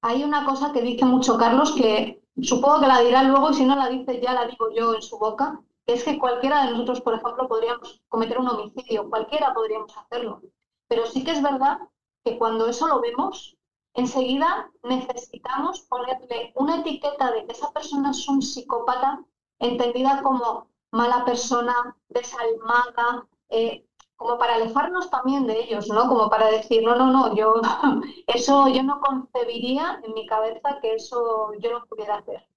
[0.02, 3.66] Hay una cosa que dice mucho Carlos, que supongo que la dirá luego y si
[3.66, 7.02] no la dice ya la digo yo en su boca, es que cualquiera de nosotros,
[7.02, 10.42] por ejemplo, podríamos cometer un homicidio, cualquiera podríamos hacerlo.
[10.88, 11.80] Pero sí que es verdad
[12.24, 13.55] que cuando eso lo vemos,
[13.96, 19.24] enseguida necesitamos ponerle una etiqueta de que esa persona es un psicópata,
[19.60, 26.08] entendida como mala persona, desalmada, eh, como para alejarnos también de ellos, ¿no?
[26.08, 27.56] Como para decir, no, no, no, yo
[28.28, 32.48] eso yo no concebiría en mi cabeza que eso yo no pudiera hacer.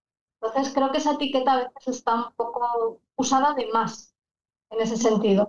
[0.40, 4.14] Entonces creo que esa etiqueta a veces está un poco usada de más
[4.70, 5.48] en ese sentido.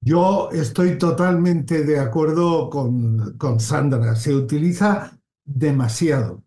[0.00, 4.14] Yo estoy totalmente de acuerdo con, con Sandra.
[4.16, 6.44] Se utiliza demasiado.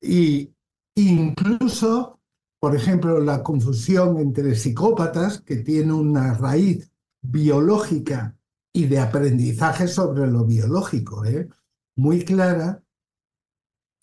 [0.00, 0.54] Y
[0.96, 2.20] incluso,
[2.58, 6.90] por ejemplo, la confusión entre psicópatas, que tiene una raíz
[7.22, 8.36] biológica
[8.72, 11.48] y de aprendizaje sobre lo biológico, ¿eh?
[11.96, 12.82] muy clara,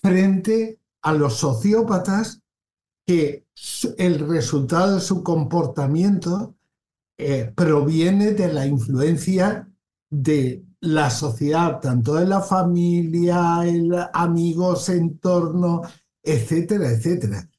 [0.02, 2.42] frente a los sociópatas
[3.06, 3.48] que
[3.98, 6.57] el resultado de su comportamiento
[7.20, 9.68] eh, proviene de la influencia
[10.08, 15.82] de la sociedad, tanto de la familia, el, amigos, entorno,
[16.22, 17.50] etcétera, etcétera.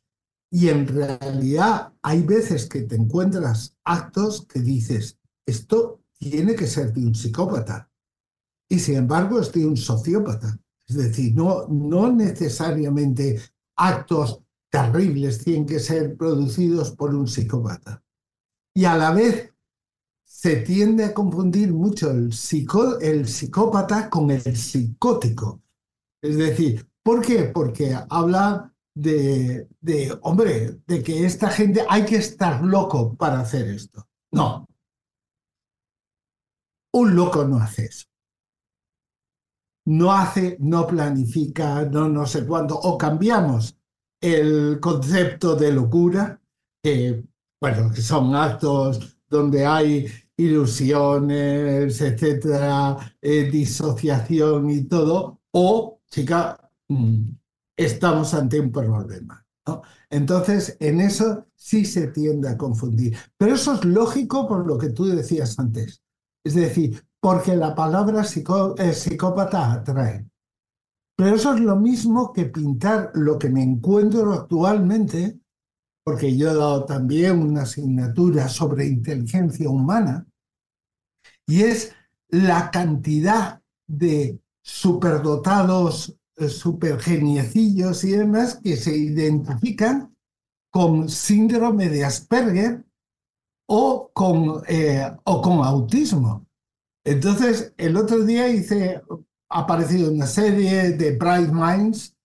[0.51, 6.93] Y en realidad hay veces que te encuentras actos que dices, esto tiene que ser
[6.93, 7.91] de un psicópata.
[8.69, 10.57] Y sin embargo es de un sociópata.
[10.87, 13.41] Es decir, no, no necesariamente
[13.77, 14.41] actos
[14.71, 18.03] terribles tienen que ser producidos por un psicópata
[18.79, 19.53] y a la vez
[20.25, 22.31] se tiende a confundir mucho el,
[23.01, 25.63] el psicópata con el psicótico.
[26.23, 27.47] Es decir, ¿por qué?
[27.47, 33.67] Porque habla de, de, hombre, de que esta gente hay que estar loco para hacer
[33.67, 34.07] esto.
[34.31, 34.65] No.
[36.93, 38.07] Un loco no hace eso.
[39.87, 42.79] No hace, no planifica, no no sé cuándo.
[42.79, 43.77] O cambiamos
[44.21, 46.41] el concepto de locura,
[47.61, 57.31] bueno, que son actos donde hay ilusiones, etcétera, eh, disociación y todo, o, chica, mm,
[57.77, 59.45] estamos ante un problema.
[60.11, 63.17] Entonces, en eso sí se tiende a confundir.
[63.37, 66.03] Pero eso es lógico por lo que tú decías antes.
[66.43, 70.27] Es decir, porque la palabra eh, psicópata atrae.
[71.17, 75.39] Pero eso es lo mismo que pintar lo que me encuentro actualmente
[76.09, 80.27] porque yo he dado también una asignatura sobre inteligencia humana,
[81.47, 81.93] y es
[82.31, 90.17] la cantidad de superdotados, eh, supergeniecillos y demás que se identifican
[90.71, 92.87] con síndrome de Asperger
[93.67, 96.47] o con, eh, o con autismo.
[97.05, 99.03] Entonces, el otro día hice,
[99.51, 102.17] ha aparecido una serie de Bright Minds,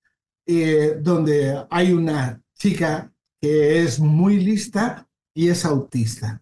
[0.45, 3.12] eh, donde hay una chica
[3.43, 6.41] que es muy lista y es autista.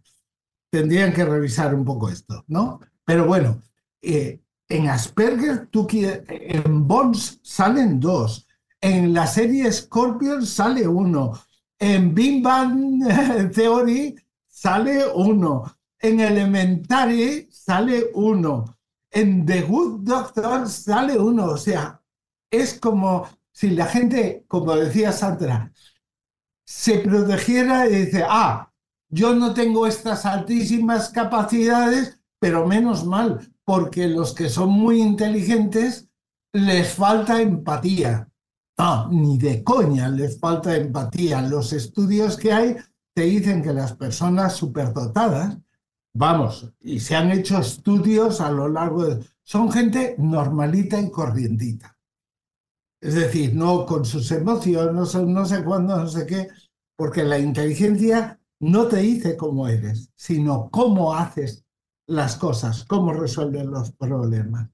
[0.70, 2.80] Tendrían que revisar un poco esto, ¿no?
[3.04, 3.60] Pero bueno,
[4.04, 8.48] eh, en Asperger, tú en Bones salen dos.
[8.80, 11.34] En la serie Scorpion sale uno.
[11.80, 13.04] En Big Bang
[13.52, 14.16] Theory
[14.48, 15.76] sale uno.
[15.98, 18.78] En Elementary sale uno.
[19.10, 21.46] En The Good Doctor sale uno.
[21.48, 22.00] O sea,
[22.52, 25.71] es como si la gente, como decía Sandra,
[26.72, 28.72] se protegiera y dice, ah,
[29.10, 36.08] yo no tengo estas altísimas capacidades, pero menos mal, porque los que son muy inteligentes
[36.54, 38.30] les falta empatía.
[38.78, 41.42] No, ni de coña les falta empatía.
[41.42, 42.78] Los estudios que hay
[43.14, 45.58] te dicen que las personas superdotadas,
[46.16, 49.26] vamos, y se han hecho estudios a lo largo de...
[49.44, 51.98] Son gente normalita y corrientita.
[53.02, 56.48] Es decir, no con sus emociones, no sé, no sé cuándo, no sé qué,
[57.02, 61.66] porque la inteligencia no te dice cómo eres, sino cómo haces
[62.08, 64.70] las cosas, cómo resuelves los problemas.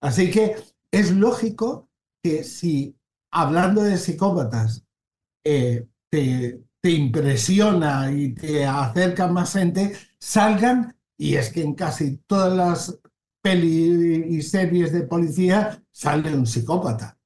[0.00, 0.56] Así que
[0.90, 1.90] es lógico
[2.22, 2.96] que si
[3.30, 4.86] hablando de psicópatas
[5.44, 12.16] eh, te, te impresiona y te acerca más gente, salgan, y es que en casi
[12.26, 12.98] todas las
[13.42, 17.17] pelis y series de policía sale un psicópata.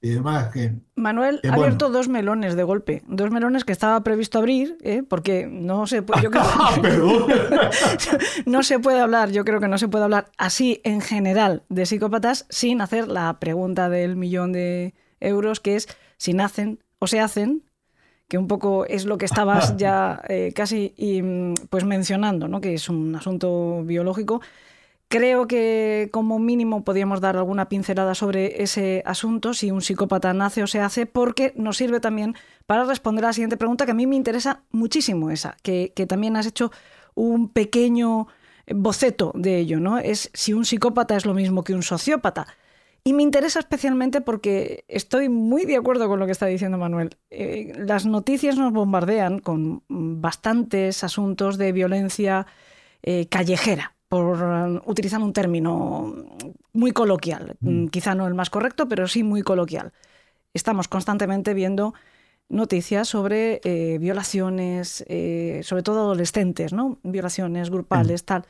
[0.00, 1.64] Y demás que, Manuel que ha bueno.
[1.64, 5.02] abierto dos melones de golpe, dos melones que estaba previsto abrir, ¿eh?
[5.02, 6.76] porque no se puede, yo creo- Ah,
[8.46, 11.84] no se puede hablar, yo creo que no se puede hablar así en general de
[11.84, 17.18] psicópatas sin hacer la pregunta del millón de euros, que es si nacen o se
[17.18, 17.64] hacen,
[18.28, 22.60] que un poco es lo que estabas ya eh, casi y, mm, pues mencionando, ¿no?
[22.60, 24.40] que es un asunto biológico.
[25.08, 30.62] Creo que como mínimo podríamos dar alguna pincelada sobre ese asunto, si un psicópata nace
[30.62, 32.34] o se hace, porque nos sirve también
[32.66, 36.06] para responder a la siguiente pregunta, que a mí me interesa muchísimo esa, que, que
[36.06, 36.70] también has hecho
[37.14, 38.28] un pequeño
[38.74, 39.98] boceto de ello, ¿no?
[39.98, 42.46] Es si un psicópata es lo mismo que un sociópata.
[43.04, 47.16] Y me interesa especialmente porque estoy muy de acuerdo con lo que está diciendo Manuel.
[47.30, 52.46] Eh, las noticias nos bombardean con bastantes asuntos de violencia
[53.02, 56.14] eh, callejera, por eh, utilizar un término
[56.72, 57.56] muy coloquial.
[57.60, 59.92] Mm, Quizá no el más correcto, pero sí muy coloquial.
[60.54, 61.94] Estamos constantemente viendo
[62.48, 66.98] noticias sobre eh, violaciones, eh, sobre todo adolescentes, ¿no?
[67.02, 68.46] Violaciones grupales, tal.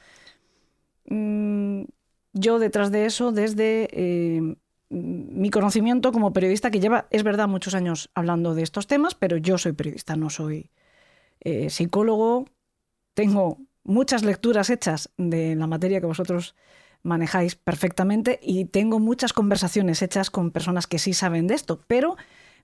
[1.06, 1.84] Mm,
[2.32, 4.56] yo detrás de eso, desde eh,
[4.90, 9.36] mi conocimiento como periodista, que lleva, es verdad, muchos años hablando de estos temas, pero
[9.36, 10.70] yo soy periodista, no soy
[11.68, 12.46] psicólogo.
[13.14, 16.54] Tengo muchas lecturas hechas de la materia que vosotros
[17.02, 22.16] manejáis perfectamente y tengo muchas conversaciones hechas con personas que sí saben de esto, pero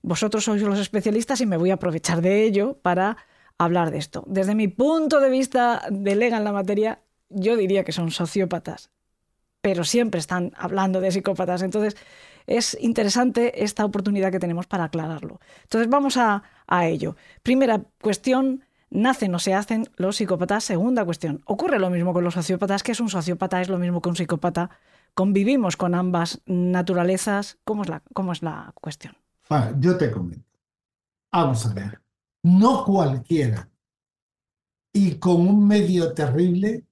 [0.03, 3.17] vosotros sois los especialistas y me voy a aprovechar de ello para
[3.57, 4.23] hablar de esto.
[4.27, 8.91] Desde mi punto de vista de lega en la materia, yo diría que son sociópatas,
[9.61, 11.63] pero siempre están hablando de psicópatas.
[11.63, 11.97] Entonces,
[12.45, 15.39] es interesante esta oportunidad que tenemos para aclararlo.
[15.63, 17.15] Entonces, vamos a, a ello.
[17.41, 18.63] Primera cuestión,
[18.95, 20.63] ¿nacen o se hacen los psicópatas?
[20.63, 22.83] Segunda cuestión, ¿ocurre lo mismo con los sociópatas?
[22.83, 23.61] ¿Qué es un sociópata?
[23.61, 24.69] ¿Es lo mismo que un psicópata?
[25.13, 27.57] ¿Convivimos con ambas naturalezas?
[27.63, 29.15] ¿Cómo es la, cómo es la cuestión?
[29.79, 30.59] Yo te comento.
[31.31, 32.01] Vamos a ver.
[32.43, 33.69] No cualquiera.
[34.91, 36.85] Y con un medio terrible,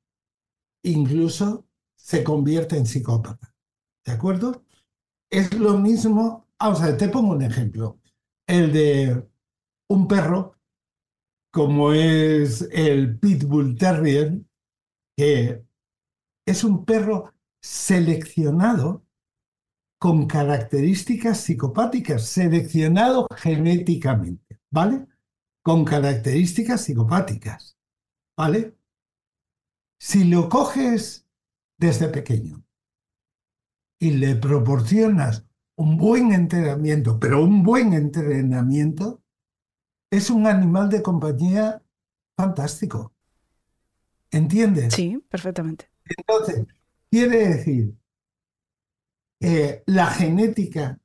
[0.84, 3.54] incluso se convierte en psicópata.
[4.06, 4.64] ¿De acuerdo?
[5.30, 6.48] Es lo mismo.
[6.60, 7.98] Vamos a ver, te pongo un ejemplo.
[8.46, 9.28] El de
[9.88, 10.56] un perro,
[11.54, 14.42] como es el Pitbull Terrier,
[15.16, 15.64] que
[16.48, 19.06] es un perro seleccionado
[20.00, 25.06] con características psicopáticas, seleccionado genéticamente, ¿vale?
[25.62, 27.78] Con características psicopáticas,
[28.36, 28.76] ¿vale?
[30.00, 31.28] Si lo coges
[31.78, 32.66] desde pequeño
[34.00, 35.46] y le proporcionas
[35.78, 39.23] un buen entrenamiento, pero un buen entrenamiento,
[40.14, 41.82] es un animal de compañía
[42.36, 43.12] fantástico.
[44.30, 44.94] ¿Entiendes?
[44.94, 45.90] Sí, perfectamente.
[46.06, 46.66] Entonces,
[47.10, 47.96] quiere decir,
[49.40, 51.00] eh, la genética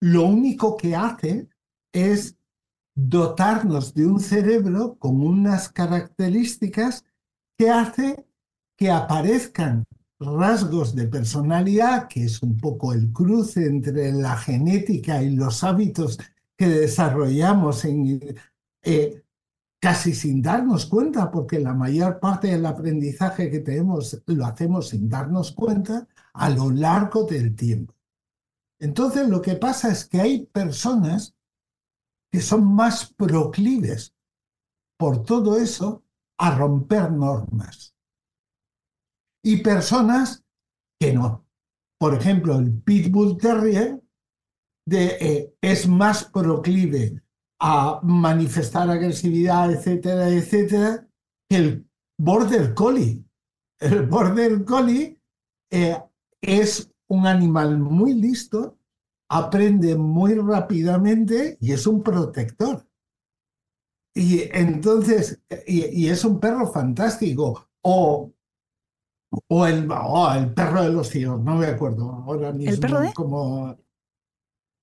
[0.00, 1.48] lo único que hace
[1.92, 2.36] es
[2.94, 7.04] dotarnos de un cerebro con unas características
[7.56, 8.26] que hace
[8.76, 9.84] que aparezcan
[10.20, 16.18] rasgos de personalidad, que es un poco el cruce entre la genética y los hábitos
[16.58, 19.24] que desarrollamos eh,
[19.80, 25.08] casi sin darnos cuenta, porque la mayor parte del aprendizaje que tenemos lo hacemos sin
[25.08, 27.94] darnos cuenta a lo largo del tiempo.
[28.80, 31.36] Entonces lo que pasa es que hay personas
[32.30, 34.14] que son más proclives
[34.98, 36.02] por todo eso
[36.38, 37.94] a romper normas.
[39.44, 40.44] Y personas
[40.98, 41.46] que no.
[41.98, 44.02] Por ejemplo, el Pitbull Terrier
[44.88, 47.22] de, eh, es más proclive
[47.60, 51.06] a manifestar agresividad, etcétera, etcétera,
[51.48, 53.24] que el Border Collie.
[53.80, 55.20] El Border Collie
[55.70, 55.98] eh,
[56.40, 58.78] es un animal muy listo,
[59.30, 62.86] aprende muy rápidamente y es un protector.
[64.14, 67.68] Y entonces, y, y es un perro fantástico.
[67.82, 68.32] O,
[69.48, 72.80] o el, oh, el perro de los ciegos, no me acuerdo ahora mismo.
[72.80, 73.12] perro de?
[73.12, 73.76] Como,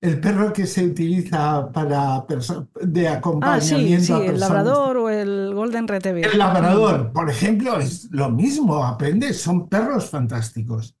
[0.06, 5.10] el perro que se utiliza para de Ah, sí, acompañamiento sí, a el labrador o
[5.10, 6.26] el golden retriever.
[6.26, 10.96] El labrador, por ejemplo, es lo mismo, aprende, son perros fantásticos.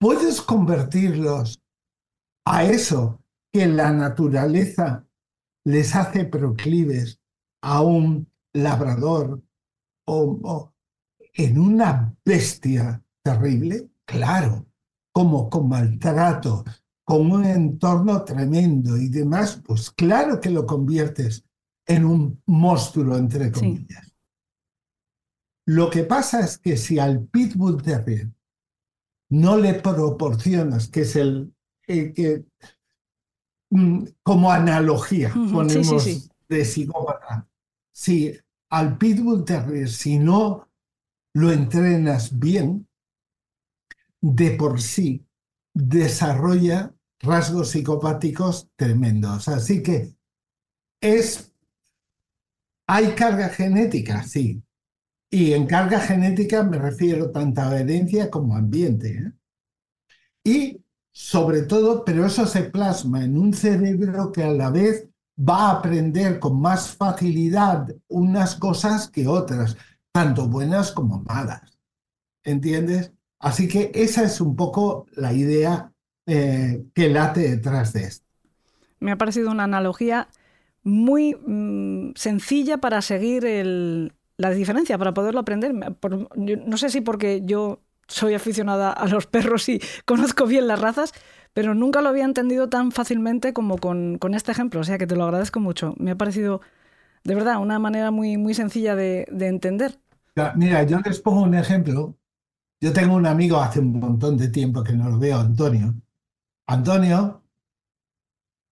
[0.00, 1.62] Puedes convertirlos
[2.44, 5.06] a eso que la naturaleza
[5.64, 7.20] les hace proclives
[7.62, 9.40] a un labrador
[10.06, 10.74] o, o
[11.34, 14.66] en una bestia terrible, claro,
[15.12, 16.64] como con maltrato,
[17.10, 21.44] con un entorno tremendo y demás, pues claro que lo conviertes
[21.84, 23.50] en un monstruo, entre Sí.
[23.50, 24.14] comillas.
[25.66, 28.30] Lo que pasa es que si al Pitbull Terrier
[29.28, 31.52] no le proporcionas, que es el,
[31.84, 32.44] que,
[33.70, 36.30] mm, como analogía, ponemos sí, sí.
[36.48, 37.48] de psicópata,
[37.92, 38.38] si
[38.70, 40.68] al Pitbull Terrier, si no
[41.34, 42.86] lo entrenas bien,
[44.20, 45.26] de por sí
[45.74, 49.48] desarrolla rasgos psicopáticos tremendos.
[49.48, 50.14] Así que
[51.00, 51.52] es,
[52.86, 54.62] hay carga genética, sí.
[55.30, 59.16] Y en carga genética me refiero tanto a herencia como a ambiente.
[59.16, 59.32] ¿eh?
[60.42, 65.08] Y sobre todo, pero eso se plasma en un cerebro que a la vez
[65.38, 69.76] va a aprender con más facilidad unas cosas que otras,
[70.12, 71.78] tanto buenas como malas.
[72.42, 73.12] ¿Entiendes?
[73.38, 75.92] Así que esa es un poco la idea
[76.26, 78.26] eh, que late detrás de esto.
[79.00, 80.28] Me ha parecido una analogía
[80.82, 85.72] muy mm, sencilla para seguir el- la diferencia, para poderlo aprender.
[85.74, 90.46] Me- por- yo no sé si porque yo soy aficionada a los perros y conozco
[90.46, 91.12] bien las razas,
[91.52, 94.80] pero nunca lo había entendido tan fácilmente como con, con este ejemplo.
[94.80, 95.94] O sea que te lo agradezco mucho.
[95.98, 96.60] Me ha parecido,
[97.24, 99.98] de verdad, una manera muy, muy sencilla de, de entender.
[100.56, 102.16] Mira, yo les pongo un ejemplo.
[102.80, 105.94] Yo tengo un amigo hace un montón de tiempo que no lo veo, Antonio.
[106.70, 107.42] Antonio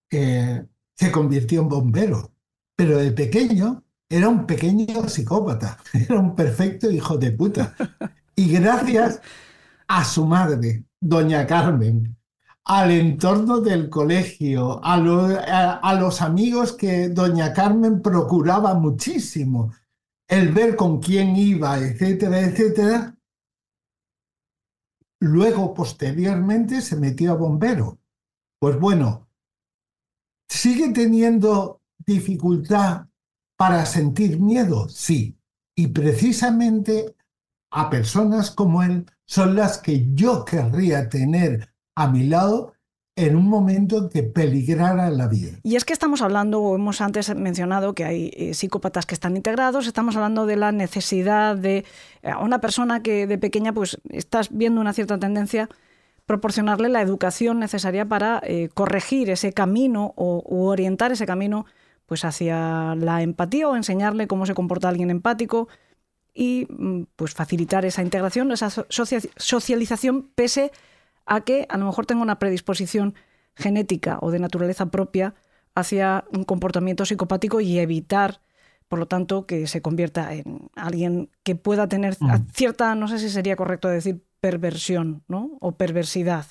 [0.08, 2.32] se convirtió en bombero,
[2.76, 7.74] pero de pequeño era un pequeño psicópata, era un perfecto hijo de puta.
[8.36, 9.20] Y gracias
[9.88, 12.16] a su madre, doña Carmen,
[12.64, 19.72] al entorno del colegio, a los amigos que doña Carmen procuraba muchísimo,
[20.28, 23.17] el ver con quién iba, etcétera, etcétera.
[25.20, 27.98] Luego, posteriormente, se metió a bombero.
[28.60, 29.28] Pues bueno,
[30.48, 33.06] ¿sigue teniendo dificultad
[33.56, 34.88] para sentir miedo?
[34.88, 35.36] Sí.
[35.76, 37.16] Y precisamente
[37.70, 42.74] a personas como él son las que yo querría tener a mi lado
[43.26, 45.58] en un momento en que peligrara la vida.
[45.62, 49.36] Y es que estamos hablando, o hemos antes mencionado que hay eh, psicópatas que están
[49.36, 51.84] integrados, estamos hablando de la necesidad de
[52.22, 55.68] eh, a una persona que de pequeña pues estás viendo una cierta tendencia,
[56.26, 61.66] proporcionarle la educación necesaria para eh, corregir ese camino o orientar ese camino
[62.06, 65.68] pues hacia la empatía o enseñarle cómo se comporta alguien empático
[66.34, 70.70] y mm, pues facilitar esa integración, esa so- socia- socialización pese a
[71.44, 73.14] que a lo mejor tenga una predisposición
[73.54, 75.34] genética o de naturaleza propia
[75.74, 78.40] hacia un comportamiento psicopático y evitar,
[78.88, 83.18] por lo tanto, que se convierta en alguien que pueda tener a- cierta, no sé
[83.18, 85.56] si sería correcto decir perversión, ¿no?
[85.60, 86.46] O perversidad.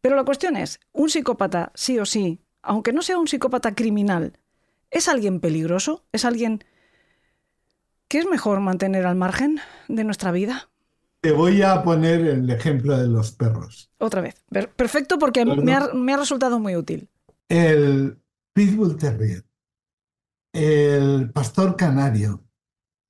[0.00, 4.38] Pero la cuestión es, un psicópata, sí o sí, aunque no sea un psicópata criminal,
[4.90, 6.04] ¿es alguien peligroso?
[6.12, 6.62] ¿Es alguien
[8.08, 10.68] que es mejor mantener al margen de nuestra vida?
[11.24, 13.90] Te voy a poner el ejemplo de los perros.
[13.96, 14.34] Otra vez.
[14.50, 17.08] Per- Perfecto porque me ha, me ha resultado muy útil.
[17.48, 18.18] el
[18.52, 19.42] Pitbull Terrier,
[20.52, 22.44] el Pastor Canario,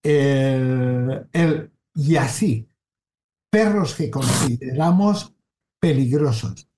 [0.05, 2.69] el, el- y así,
[3.51, 5.35] perros que consideramos
[5.81, 6.69] peligrosos.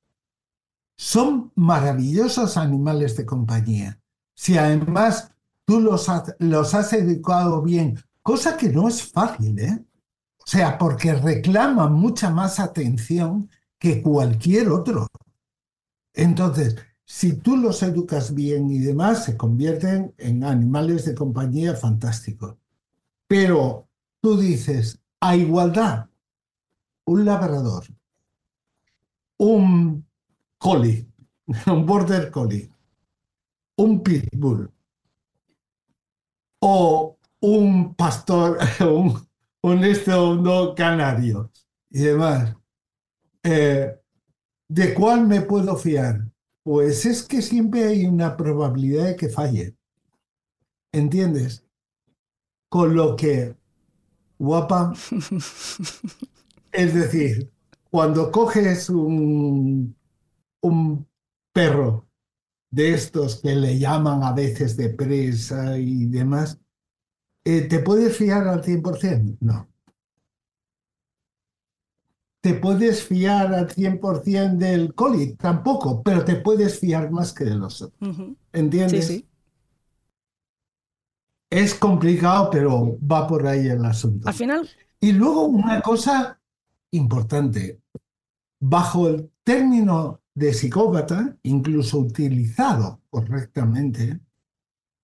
[0.96, 4.00] Son maravillosos animales de compañía.
[4.34, 5.32] Si además
[5.66, 6.06] tú los,
[6.38, 9.84] los has educado bien, cosa que no es fácil, ¿eh?
[10.46, 15.08] O sea, porque reclaman mucha más atención que cualquier otro.
[16.14, 22.56] Entonces, si tú los educas bien y demás, se convierten en animales de compañía fantásticos.
[23.26, 23.88] Pero
[24.20, 26.06] tú dices, a igualdad,
[27.06, 27.84] un labrador,
[29.38, 30.06] un
[30.58, 31.08] collie,
[31.66, 32.70] un border collie,
[33.78, 34.70] un pitbull
[36.60, 39.25] o un pastor, un,
[39.70, 41.50] un esto, canario
[41.90, 42.56] y demás.
[43.44, 43.96] eh,
[44.68, 46.30] ¿De cuál me puedo fiar?
[46.64, 49.76] Pues es que siempre hay una probabilidad de que falle.
[50.92, 51.64] ¿Entiendes?
[52.68, 53.56] Con lo que,
[54.38, 54.92] guapa,
[56.72, 57.50] es decir,
[57.90, 59.96] cuando coges un,
[60.62, 61.08] un
[61.52, 62.08] perro
[62.70, 66.60] de estos que le llaman a veces de presa y demás,
[67.46, 69.38] ¿te puedes fiar al 100%?
[69.40, 69.68] No.
[72.40, 75.34] ¿Te puedes fiar al 100% del coli?
[75.34, 78.36] Tampoco, pero te puedes fiar más que de los otros.
[78.52, 79.06] ¿Entiendes?
[79.06, 79.28] Sí, sí.
[81.48, 84.28] Es complicado, pero va por ahí el asunto.
[84.28, 84.68] Al final,
[84.98, 86.40] Y luego una cosa
[86.90, 87.80] importante,
[88.58, 94.18] bajo el término de psicópata, incluso utilizado correctamente,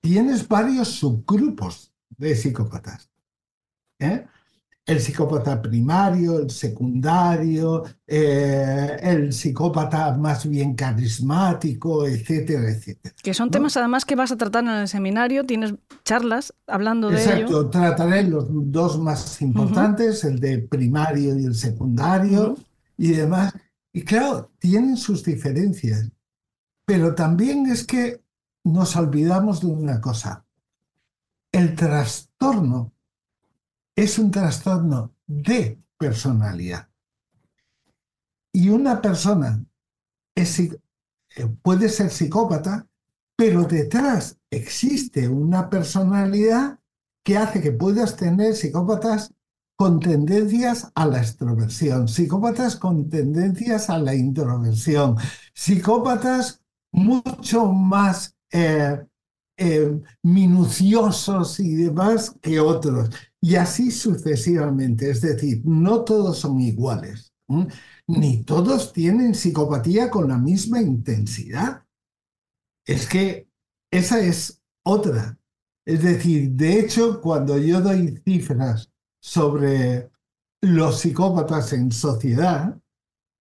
[0.01, 1.91] tienes varios subgrupos
[2.23, 3.11] de psicópatas.
[3.99, 4.25] ¿eh?
[4.85, 13.14] El psicópata primario, el secundario, eh, el psicópata más bien carismático, etcétera, etcétera.
[13.23, 13.51] que son ¿no?
[13.53, 17.33] temas además que vas a tratar en el seminario, tienes charlas hablando de ello.
[17.33, 22.57] Exacto, trataré los dos más importantes, el de primario y el secundario
[22.97, 23.53] y demás.
[23.93, 26.11] Y claro, tienen sus diferencias,
[26.85, 28.23] pero también es que
[28.64, 30.45] nos olvidamos de una cosa.
[31.53, 32.92] El trastorno
[33.94, 36.88] es un trastorno de personalidad.
[38.53, 39.64] Y una persona
[40.34, 42.86] eh, puede ser psicópata,
[43.36, 46.80] pero detrás existe una personalidad
[47.22, 49.34] que hace que puedas tener psicópatas
[49.76, 55.16] con tendencias a la extroversión, psicópatas con tendencias a la introversión,
[55.55, 59.07] psicópatas mucho más eh,
[59.57, 65.11] eh, minuciosos y demás que otros, y así sucesivamente.
[65.11, 67.32] Es decir, no todos son iguales,
[68.07, 71.84] ni todos tienen psicopatía con la misma intensidad.
[72.86, 73.48] Es que
[73.90, 75.38] esa es otra.
[75.84, 78.90] Es decir, de hecho, cuando yo doy cifras
[79.20, 80.11] sobre
[80.61, 82.78] los psicópatas en sociedad,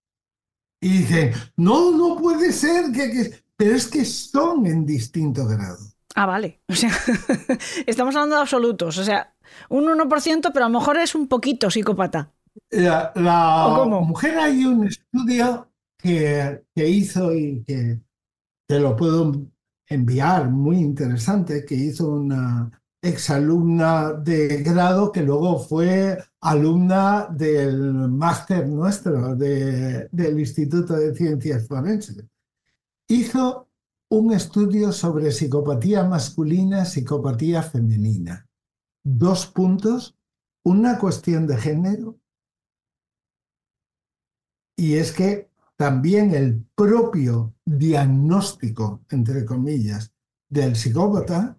[0.80, 3.44] Y dicen, no, no puede ser, que, que-".
[3.54, 5.76] pero es que son en distinto grado.
[6.14, 6.62] Ah, vale.
[6.66, 6.90] O sea,
[7.86, 8.96] estamos hablando de absolutos.
[8.96, 9.36] O sea,
[9.68, 12.32] un 1%, pero a lo mejor es un poquito psicópata.
[12.70, 13.12] La,
[14.02, 18.00] mujer hay un estudio que, que hizo y que
[18.66, 19.32] te lo puedo
[19.88, 22.70] enviar, muy interesante, que hizo una
[23.02, 31.66] exalumna de grado que luego fue alumna del máster nuestro de- del Instituto de Ciencias
[31.66, 32.24] Forenses.
[33.08, 33.68] Hizo
[34.10, 38.46] un estudio sobre psicopatía masculina, psicopatía femenina.
[39.02, 40.16] Dos puntos,
[40.64, 42.19] una cuestión de género
[44.80, 50.10] y es que también el propio diagnóstico, entre comillas,
[50.48, 51.58] del psicópata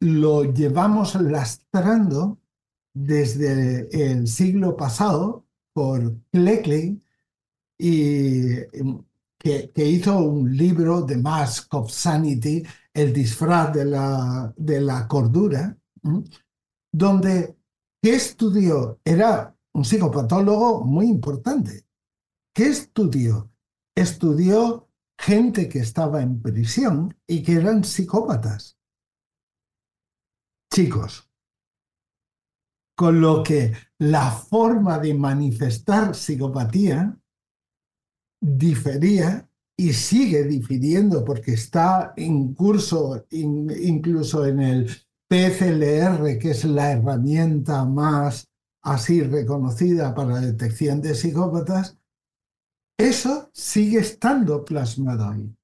[0.00, 2.38] lo llevamos lastrando
[2.94, 5.44] desde el siglo pasado
[5.74, 7.02] por Cleckley
[7.76, 9.04] y em,
[9.38, 12.62] que, hizo un libro, The Mask of Sanity,
[12.94, 15.76] el disfraz de la, de la cordura,
[16.90, 17.56] donde
[18.00, 19.00] ¿qué estudió?
[19.04, 21.85] Era un psicopatólogo muy importante.
[22.56, 23.52] ¿Qué estudió?
[23.94, 24.88] Estudió
[25.20, 28.78] gente que estaba en prisión y que eran psicópatas.
[30.72, 31.30] Chicos,
[32.96, 37.20] con lo que la forma de manifestar psicopatía
[38.40, 44.90] difería y sigue difiriendo porque está en curso in- incluso en el
[45.28, 48.48] PCLR, que es la herramienta más
[48.82, 51.98] así reconocida para la detección de psicópatas,
[52.98, 55.54] eso sigue estando plasmado ahí.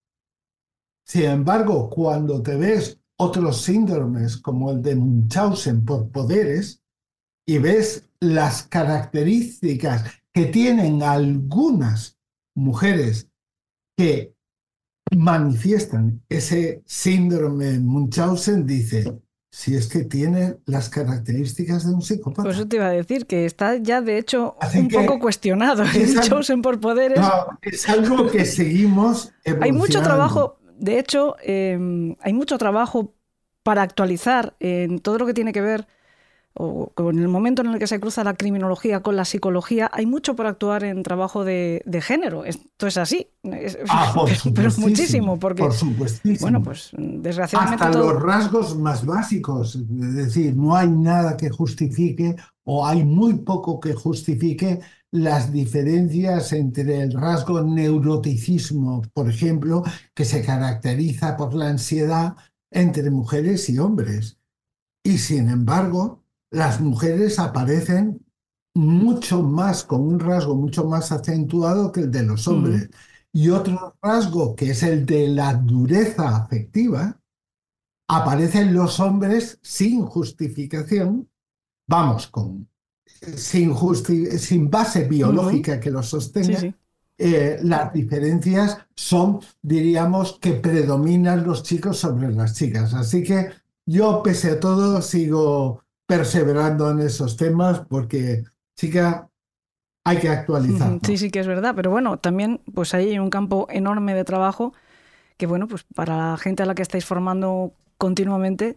[1.05, 6.83] Sin embargo, cuando te ves otros síndromes como el de Munchausen por poderes
[7.47, 12.19] y ves las características que tienen algunas
[12.55, 13.29] mujeres
[13.97, 14.35] que
[15.15, 19.21] manifiestan ese síndrome Munchausen, dice,
[19.53, 22.43] si es que tiene las características de un psicópata.
[22.43, 25.83] Por eso te iba a decir que está ya, de hecho, Así un poco cuestionado
[25.83, 27.21] el Chosen por poderes.
[27.21, 29.31] No, es algo que seguimos
[29.61, 33.15] Hay mucho trabajo, de hecho, eh, hay mucho trabajo
[33.63, 35.87] para actualizar en todo lo que tiene que ver,
[36.55, 40.07] o con el momento en el que se cruza la criminología con la psicología, hay
[40.07, 42.45] mucho por actuar en trabajo de, de género.
[42.45, 43.29] Esto es así.
[43.43, 46.41] Es- Ah, por pero supuestísimo, muchísimo, porque, por supuestísimo.
[46.41, 49.77] bueno, pues desgraciadamente hasta todo- los rasgos más básicos.
[49.77, 54.81] Es decir, no hay nada que justifique o hay muy poco que justifique
[55.11, 59.83] las diferencias entre el rasgo neuroticismo, por ejemplo,
[60.15, 62.37] que se caracteriza por la ansiedad
[62.71, 64.39] entre mujeres y hombres.
[65.05, 66.22] Y sin embargo,
[66.53, 68.25] las mujeres aparecen
[68.75, 72.91] mucho más, con un rasgo mucho más acentuado que el de los hombres.
[73.33, 77.19] Y otro rasgo, que es el de la dureza afectiva,
[78.09, 81.29] aparecen los hombres sin justificación,
[81.89, 82.69] vamos, con,
[83.37, 83.75] sin,
[84.39, 86.75] sin base biológica que los sostenga.
[87.17, 92.93] Eh, las diferencias son, diríamos, que predominan los chicos sobre las chicas.
[92.93, 93.51] Así que
[93.87, 95.83] yo, pese a todo, sigo
[96.17, 98.45] perseverando en esos temas porque,
[98.77, 99.31] chica,
[100.05, 100.99] hay que actualizar.
[101.05, 104.75] Sí, sí que es verdad, pero bueno, también pues hay un campo enorme de trabajo
[105.39, 108.77] que, bueno, pues para la gente a la que estáis formando continuamente,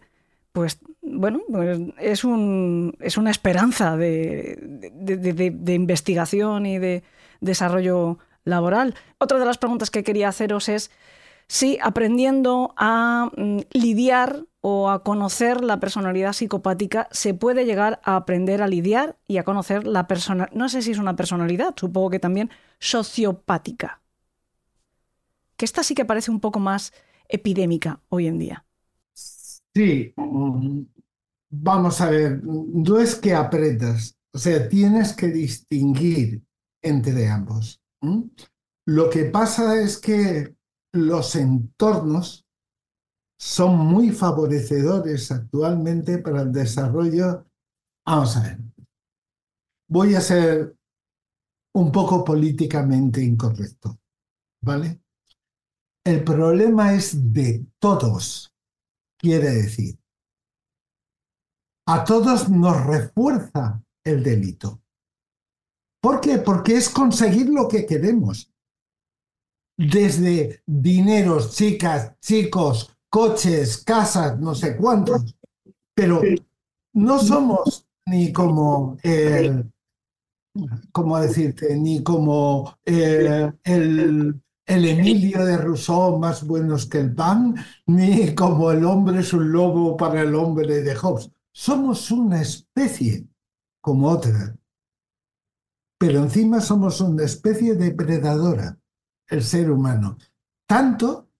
[0.52, 4.58] pues bueno, pues es, un, es una esperanza de,
[4.94, 7.02] de, investigación y de
[7.40, 8.94] desarrollo laboral.
[9.18, 10.90] Otra de las preguntas que quería haceros es
[11.48, 18.16] si aprendiendo a mm, lidiar o a conocer la personalidad psicopática se puede llegar a
[18.16, 22.10] aprender a lidiar y a conocer la persona, no sé si es una personalidad, supongo
[22.10, 24.02] que también sociopática.
[25.56, 26.92] Que esta sí que parece un poco más
[27.28, 28.64] epidémica hoy en día.
[29.14, 30.80] Sí, mm,
[31.50, 36.42] vamos a ver, no es que apretas, o sea, tienes que distinguir
[36.82, 37.80] entre ambos.
[38.84, 40.55] Lo que pasa es que
[40.96, 42.46] los entornos
[43.38, 47.46] son muy favorecedores actualmente para el desarrollo.
[48.06, 48.58] Vamos a ver,
[49.88, 50.76] voy a ser
[51.74, 53.98] un poco políticamente incorrecto,
[54.62, 55.00] ¿vale?
[56.04, 58.52] El problema es de todos
[59.18, 59.98] quiere decir?
[61.88, 64.82] A todos nos refuerza el delito.
[66.00, 66.38] ¿Por qué?
[66.38, 68.52] Porque es conseguir lo que queremos.
[69.76, 75.36] Desde dineros, chicas, chicos, coches, casas, no sé cuántos.
[75.94, 76.20] Pero
[76.94, 79.70] no somos ni como el,
[80.92, 81.76] ¿cómo decirte?
[81.76, 87.54] Ni como eh, el el Emilio de Rousseau más buenos que el pan,
[87.86, 91.30] ni como el hombre es un lobo para el hombre de Hobbes.
[91.52, 93.28] Somos una especie
[93.80, 94.56] como otra,
[95.98, 98.76] pero encima somos una especie depredadora,
[99.28, 100.16] el ser humano,
[100.68, 101.30] tanto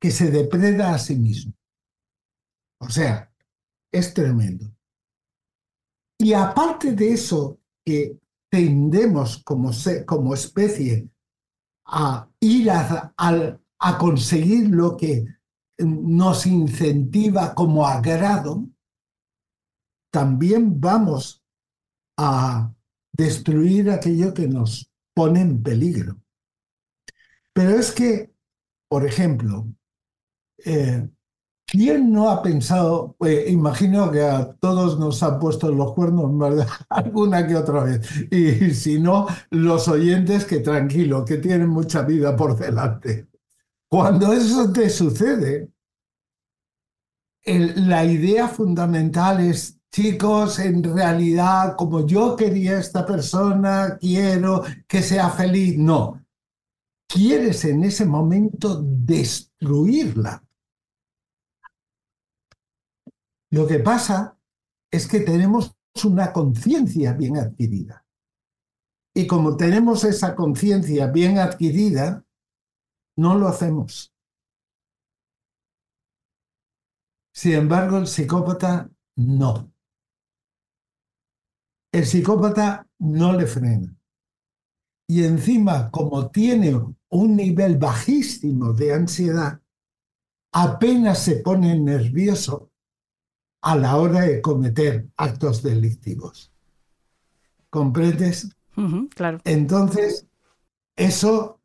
[0.00, 1.54] que se depreda a sí mismo.
[2.80, 3.32] O sea,
[3.92, 4.72] es tremendo.
[6.18, 8.18] Y aparte de eso, que
[8.50, 9.70] tendemos como,
[10.06, 11.08] como especie
[11.86, 15.24] a ir a, a, conseguir lo que
[15.78, 18.68] nos incentiva como agrado,
[20.12, 21.42] también vamos
[22.18, 22.72] a
[23.12, 26.20] destruir aquello que nos pone en peligro.
[27.52, 28.32] Pero es que,
[28.88, 29.66] por ejemplo,
[30.64, 31.08] eh,
[31.72, 37.46] ¿Quién no ha pensado, eh, imagino que a todos nos han puesto los cuernos alguna
[37.46, 42.58] que otra vez, y si no, los oyentes que tranquilo, que tienen mucha vida por
[42.58, 43.28] delante.
[43.88, 45.70] Cuando eso te sucede,
[47.46, 55.30] la idea fundamental es, chicos, en realidad, como yo quería esta persona, quiero que sea
[55.30, 55.78] feliz.
[55.78, 56.21] No,
[57.12, 60.42] quieres en ese momento destruirla
[63.52, 64.38] Lo que pasa
[64.90, 68.06] es que tenemos una conciencia bien adquirida.
[69.14, 72.24] Y como tenemos esa conciencia bien adquirida,
[73.18, 74.10] no lo hacemos.
[77.34, 79.70] Sin embargo, el psicópata no.
[81.92, 83.94] El psicópata no le frena.
[85.06, 86.74] Y encima, como tiene
[87.12, 89.60] un nivel bajísimo de ansiedad,
[90.52, 92.70] apenas se pone nervioso
[93.60, 96.52] a la hora de cometer actos delictivos.
[97.68, 98.56] ¿Comprendes?
[99.14, 99.38] claro.
[99.44, 100.26] Entonces,
[100.96, 101.60] eso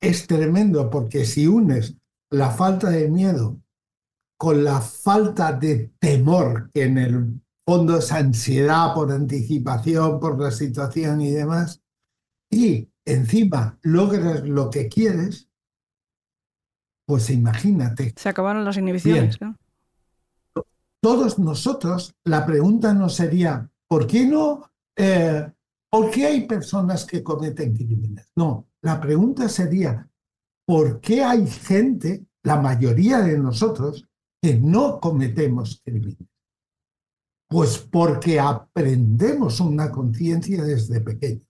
[0.00, 1.96] es tremendo porque si unes
[2.30, 3.60] la falta de miedo
[4.38, 10.50] con la falta de temor, que en el fondo es ansiedad por anticipación, por la
[10.50, 11.82] situación y demás,
[12.50, 15.48] y encima logras lo que quieres,
[17.06, 18.14] pues imagínate.
[18.16, 19.40] Se acabaron las inhibiciones.
[19.40, 19.56] ¿no?
[21.04, 24.70] todos nosotros, la pregunta no sería, ¿por qué no?
[24.96, 25.52] Eh,
[25.90, 28.32] ¿Por qué hay personas que cometen crímenes?
[28.34, 30.08] No, la pregunta sería,
[30.64, 34.08] ¿por qué hay gente, la mayoría de nosotros,
[34.40, 36.16] que no cometemos crímenes?
[37.50, 41.43] Pues porque aprendemos una conciencia desde pequeño.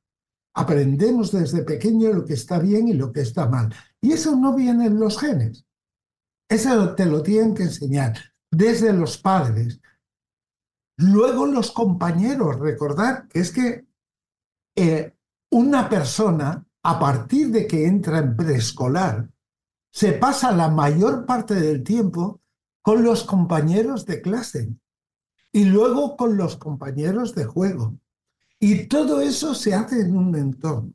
[0.54, 3.74] Aprendemos desde pequeño lo que está bien y lo que está mal.
[4.00, 5.66] Y eso no viene en los genes.
[6.48, 8.16] Eso te lo tienen que enseñar
[8.50, 9.80] desde los padres.
[10.96, 13.86] Luego los compañeros, recordar que es que
[14.76, 15.16] eh,
[15.50, 19.28] una persona, a partir de que entra en preescolar,
[19.92, 22.40] se pasa la mayor parte del tiempo
[22.82, 24.74] con los compañeros de clase
[25.52, 27.96] y luego con los compañeros de juego.
[28.66, 30.94] Y todo eso se hace en un entorno.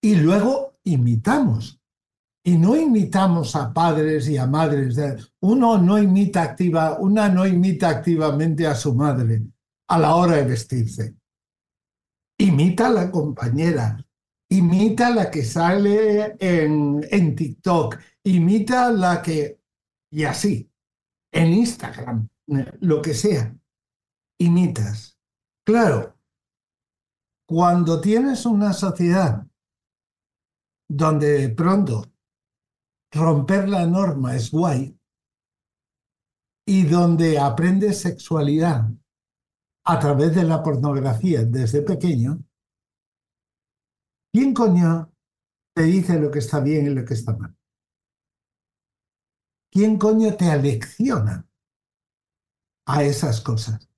[0.00, 1.80] Y luego imitamos.
[2.44, 4.96] Y no imitamos a padres y a madres.
[5.40, 9.42] Uno no imita activa, una no imita activamente a su madre
[9.88, 11.16] a la hora de vestirse.
[12.38, 13.98] Imita a la compañera,
[14.50, 19.58] imita a la que sale en, en TikTok, imita a la que...
[20.12, 20.70] y así,
[21.32, 22.28] en Instagram,
[22.82, 23.52] lo que sea,
[24.38, 25.13] imitas.
[25.66, 26.14] Claro,
[27.46, 29.46] cuando tienes una sociedad
[30.86, 32.04] donde de pronto
[33.12, 34.98] romper la norma es guay
[36.66, 38.90] y donde aprendes sexualidad
[39.86, 42.44] a través de la pornografía desde pequeño,
[44.32, 45.10] ¿quién coño
[45.74, 47.56] te dice lo que está bien y lo que está mal?
[49.70, 51.48] ¿Quién coño te alecciona
[52.86, 53.93] a esas cosas?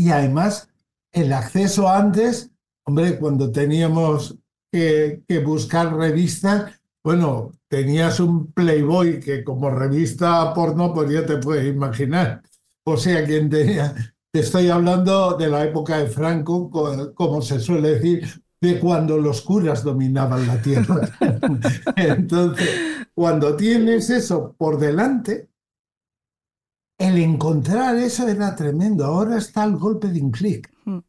[0.00, 0.70] Y además,
[1.12, 2.50] el acceso antes,
[2.86, 4.34] hombre, cuando teníamos
[4.72, 6.72] que, buscar revistas,
[7.04, 12.40] bueno, tenías un Playboy que como revista porno, pues ya te puedes imaginar.
[12.86, 13.94] O sea, quien tenía,
[14.32, 16.70] te estoy hablando de la época de Franco,
[17.14, 18.26] como se suele decir,
[18.58, 21.10] de cuando los curas dominaban la tierra.
[21.96, 22.70] Entonces,
[23.14, 25.49] cuando tienes eso por delante,
[27.00, 29.06] el encontrar eso era tremendo.
[29.06, 30.70] Ahora está el golpe de un clic.
[30.84, 31.00] Hmm.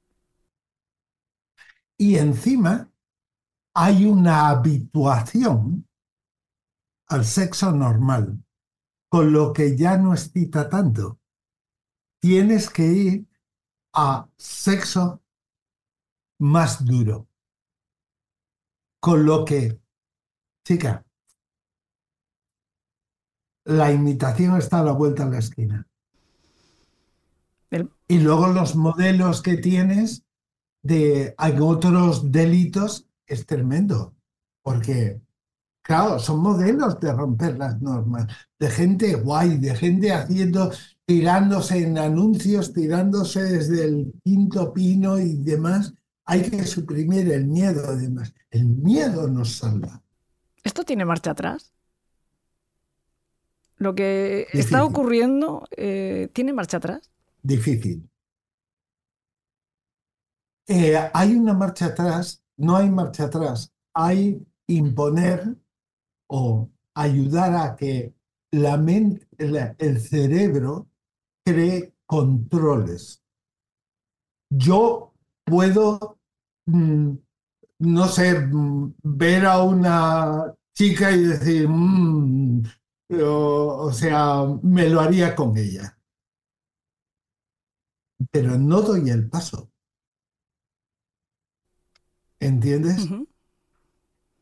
[1.97, 2.89] Y encima,
[3.75, 5.85] hay una habituación
[7.07, 8.41] al sexo normal,
[9.09, 11.19] con lo que ya no excita tanto.
[12.21, 13.27] Tienes que ir
[13.93, 15.21] a sexo
[16.39, 17.27] más duro.
[19.01, 19.81] Con lo que,
[20.65, 21.05] chica,
[23.66, 25.88] la imitación está a la vuelta de la esquina.
[28.07, 30.24] Y luego los modelos que tienes
[30.84, 34.14] de otros delitos es tremendo,
[34.62, 35.22] porque,
[35.82, 38.28] claro, son modelos de romper las normas,
[38.59, 40.72] de gente guay, de gente haciendo,
[41.05, 45.93] tirándose en anuncios, tirándose desde el quinto pino y demás.
[46.26, 48.34] Hay que suprimir el miedo, además.
[48.49, 50.01] El miedo nos salva.
[50.64, 51.72] ¿Esto tiene marcha atrás?
[53.82, 57.11] Lo que está ocurriendo eh, tiene marcha atrás.
[57.41, 58.07] Difícil.
[60.67, 65.57] Eh, hay una marcha atrás no hay marcha atrás, hay imponer
[66.27, 68.13] o ayudar a que
[68.51, 70.88] la mente, el cerebro
[71.43, 73.23] cree controles.
[74.49, 75.13] Yo
[75.43, 76.19] puedo,
[76.67, 77.13] mm,
[77.79, 81.67] no sé, mm, ver a una chica y decir,
[83.12, 85.97] mm", o sea, me lo haría con ella.
[88.32, 89.72] Pero no doy el paso.
[92.39, 93.07] ¿Entiendes?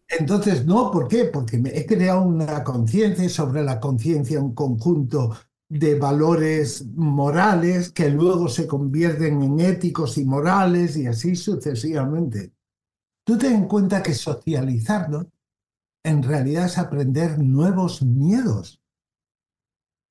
[0.08, 1.26] Entonces, no, ¿por qué?
[1.26, 5.36] Porque me he creado una conciencia sobre la conciencia, un conjunto
[5.68, 12.52] de valores morales que luego se convierten en éticos y morales y así sucesivamente.
[13.24, 15.30] Tú ten en cuenta que socializarlo
[16.04, 18.82] en realidad es aprender nuevos miedos.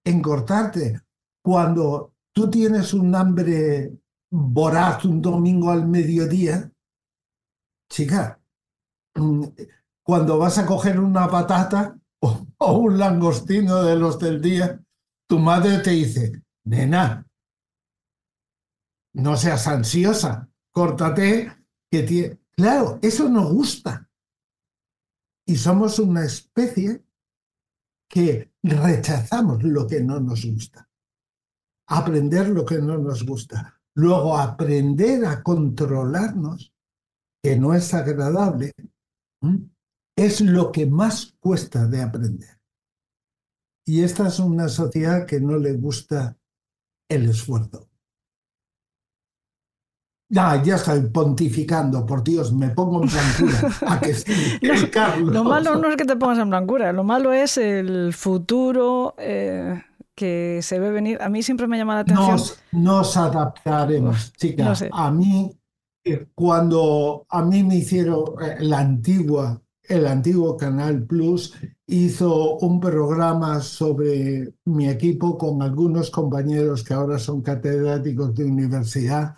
[0.05, 1.01] Encortarte.
[1.43, 3.93] Cuando tú tienes un hambre
[4.31, 6.71] voraz un domingo al mediodía,
[7.91, 8.41] chica,
[9.15, 9.45] mm,
[10.03, 11.99] cuando vas a coger una patata
[12.59, 14.81] o, un langostino de los del día,
[15.29, 17.27] tu madre te dice, nena,
[19.15, 21.53] no seas ansiosa, córtate,
[21.91, 22.39] que tiene...
[22.57, 24.08] Claro, eso nos gusta.
[25.49, 27.03] Y somos una especie
[28.07, 30.91] que rechazamos lo que no nos gusta.
[31.87, 33.81] Aprender lo que no nos gusta.
[33.95, 36.75] Luego aprender a controlarnos
[37.43, 38.73] que no es agradable,
[40.15, 42.61] es lo que más cuesta de aprender.
[43.87, 46.37] Y esta es una sociedad que no le gusta
[47.09, 47.88] el esfuerzo.
[50.31, 53.77] Ya, ya estoy pontificando, por Dios, me pongo en blancura.
[53.87, 54.59] ¿A que sí,
[55.25, 59.83] Lo malo no es que te pongas en blancura, lo malo es el futuro eh,
[60.15, 61.19] que se ve venir.
[61.23, 62.33] A mí siempre me llama la atención.
[62.33, 64.67] Nos, nos adaptaremos, chicas.
[64.67, 64.91] no sé.
[64.93, 65.51] A mí,
[66.05, 71.55] eh, cuando a mí me hicieron eh, la antigua, el antiguo Canal Plus,
[71.87, 79.35] hizo un programa sobre mi equipo con algunos compañeros que ahora son catedráticos de universidad.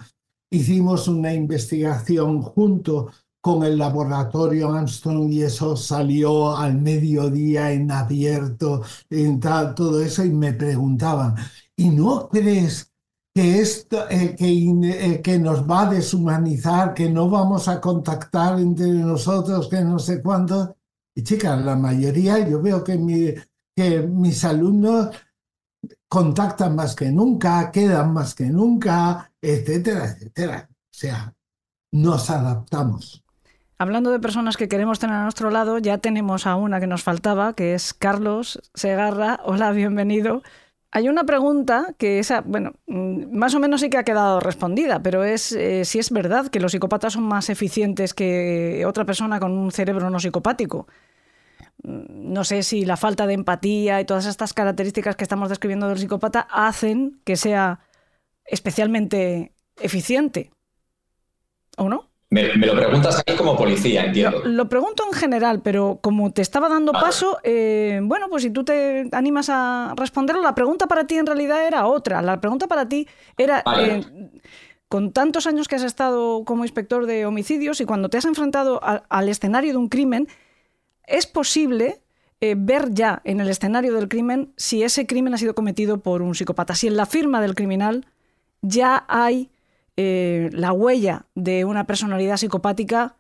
[0.51, 8.83] Hicimos una investigación junto con el laboratorio Armstrong y eso salió al mediodía en abierto,
[9.09, 11.37] en tal, todo eso, y me preguntaban,
[11.77, 12.93] ¿y no crees
[13.35, 18.61] que esto eh, que, eh, que nos va a deshumanizar, que no vamos a contactar
[18.61, 20.77] entre nosotros, que no sé cuánto?
[21.15, 23.43] Y chicas, la mayoría, yo veo que,
[23.75, 25.11] que mis alumnos
[26.09, 30.69] contactan más que nunca, quedan más que nunca, etcétera, etcétera.
[30.71, 31.35] O sea,
[31.93, 33.25] nos adaptamos.
[33.79, 37.03] Hablando de personas que queremos tener a nuestro lado, ya tenemos a una que nos
[37.03, 39.41] faltaba, que es Carlos Segarra.
[39.45, 40.43] Hola, bienvenido.
[40.93, 45.01] Hay una pregunta que esa, bueno, mm, más o menos sí que ha quedado respondida,
[45.03, 49.41] pero es eh, si es verdad que los psicópatas son más eficientes que otra persona
[49.41, 50.87] con un cerebro no psicopático.
[51.83, 55.89] Mm, No sé si la falta de empatía y todas estas características que estamos describiendo
[55.89, 57.81] del psicópata hacen que sea
[58.51, 60.51] especialmente eficiente.
[61.77, 62.09] ¿O no?
[62.33, 64.39] Me, me lo preguntas a mí como policía, entiendo.
[64.45, 68.51] Lo, lo pregunto en general, pero como te estaba dando paso, eh, bueno, pues si
[68.51, 72.23] tú te animas a responderlo, la pregunta para ti en realidad era otra.
[72.23, 73.97] La pregunta para ti era, Vale.
[73.97, 74.31] eh,
[74.89, 78.79] con tantos años que has estado como inspector de homicidios y cuando te has enfrentado
[78.85, 80.29] a- al escenario de un crimen,
[81.07, 82.01] ¿es posible
[82.41, 86.23] eh, ver ya en el escenario del crimen si ese crimen ha sido cometido por
[86.23, 86.77] un psicópata?
[86.77, 88.07] Si en la firma del criminal
[88.63, 89.51] ya hay
[89.97, 93.17] eh, la huella de una personalidad psicopática,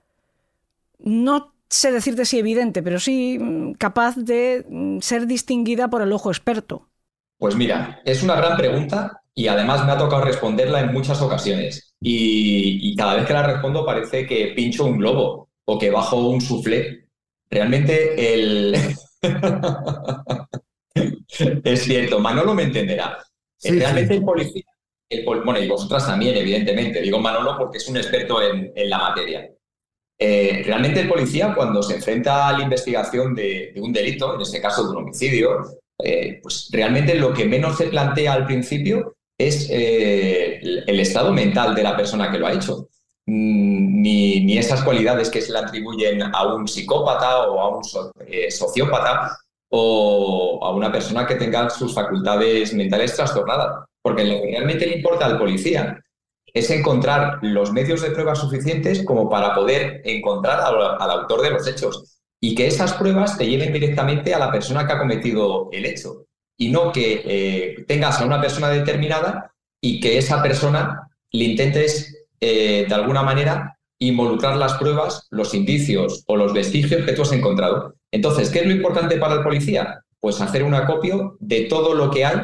[0.98, 6.12] no sé decirte si evidente, pero sí mm, capaz de mm, ser distinguida por el
[6.12, 6.88] ojo experto.
[7.38, 11.94] Pues mira, es una gran pregunta y además me ha tocado responderla en muchas ocasiones.
[12.00, 16.28] Y, y cada vez que la respondo parece que pincho un globo o que bajo
[16.28, 17.06] un suflé.
[17.48, 18.74] Realmente el...
[21.64, 23.18] es cierto, Manolo me entenderá.
[23.56, 24.18] Sí, Realmente sí.
[24.18, 24.64] el policía,
[25.10, 28.98] el bueno, y vosotras también, evidentemente, digo Manolo porque es un experto en, en la
[28.98, 29.50] materia.
[30.18, 34.60] Eh, realmente el policía, cuando se enfrenta a la investigación de, un delito, en este
[34.60, 39.68] caso de un homicidio, eh, pues realmente lo que menos se plantea al principio es
[39.70, 42.88] eh, el, estado mental de la persona que lo ha hecho.
[43.26, 47.82] Mm, Ni, ni esas cualidades que se le atribuyen a un psicópata o a un
[47.82, 48.12] so-
[48.50, 49.36] sociópata
[49.70, 53.86] o a una persona que tenga sus facultades mentales trastornadas.
[54.02, 56.02] Porque lo que realmente le importa al policía
[56.52, 61.66] es encontrar los medios de prueba suficientes como para poder encontrar al, autor de los
[61.66, 65.86] hechos y que esas pruebas te lleven directamente a la persona que ha cometido el
[65.86, 66.26] hecho
[66.56, 72.26] y no que eh, tengas a una persona determinada y que esa persona le intentes
[72.40, 77.32] eh, de alguna manera involucrar las pruebas, los indicios o los vestigios que tú has
[77.32, 77.94] encontrado.
[78.10, 80.02] Entonces, ¿qué es lo importante para el policía?
[80.18, 82.38] Pues hacer un acopio de todo lo que hay,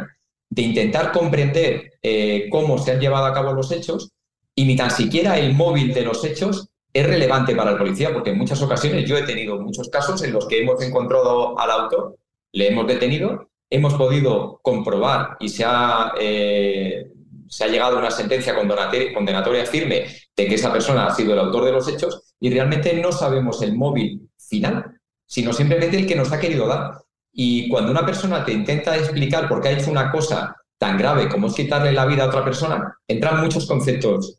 [0.56, 4.10] de intentar comprender eh, cómo se han llevado a cabo los hechos
[4.54, 8.30] y ni tan siquiera el móvil de los hechos es relevante para el policía, porque
[8.30, 12.16] en muchas ocasiones yo he tenido muchos casos en los que hemos encontrado al autor,
[12.52, 17.12] le hemos detenido, hemos podido comprobar y se ha, eh,
[17.48, 21.34] se ha llegado a una sentencia condenatoria, condenatoria firme de que esa persona ha sido
[21.34, 26.06] el autor de los hechos y realmente no sabemos el móvil final, sino simplemente el
[26.06, 27.05] que nos ha querido dar.
[27.38, 31.28] Y cuando una persona te intenta explicar por qué ha hecho una cosa tan grave
[31.28, 34.38] como es quitarle la vida a otra persona, entran muchos conceptos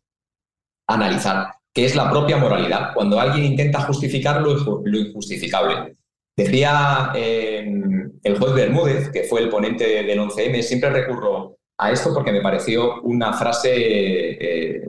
[0.88, 5.96] a analizar, que es la propia moralidad, cuando alguien intenta justificar lo, inju- lo injustificable.
[6.36, 7.72] Decía eh,
[8.24, 12.42] el juez Bermúdez, que fue el ponente del 11M, siempre recurro a esto porque me
[12.42, 14.82] pareció una frase eh,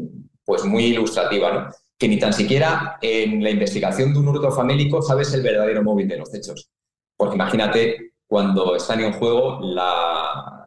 [0.45, 1.69] pues muy ilustrativa, ¿no?
[1.99, 6.07] que ni tan siquiera en la investigación de un hurto famélico sabes el verdadero móvil
[6.09, 6.71] de los hechos.
[7.19, 10.65] Porque imagínate cuando están en juego la,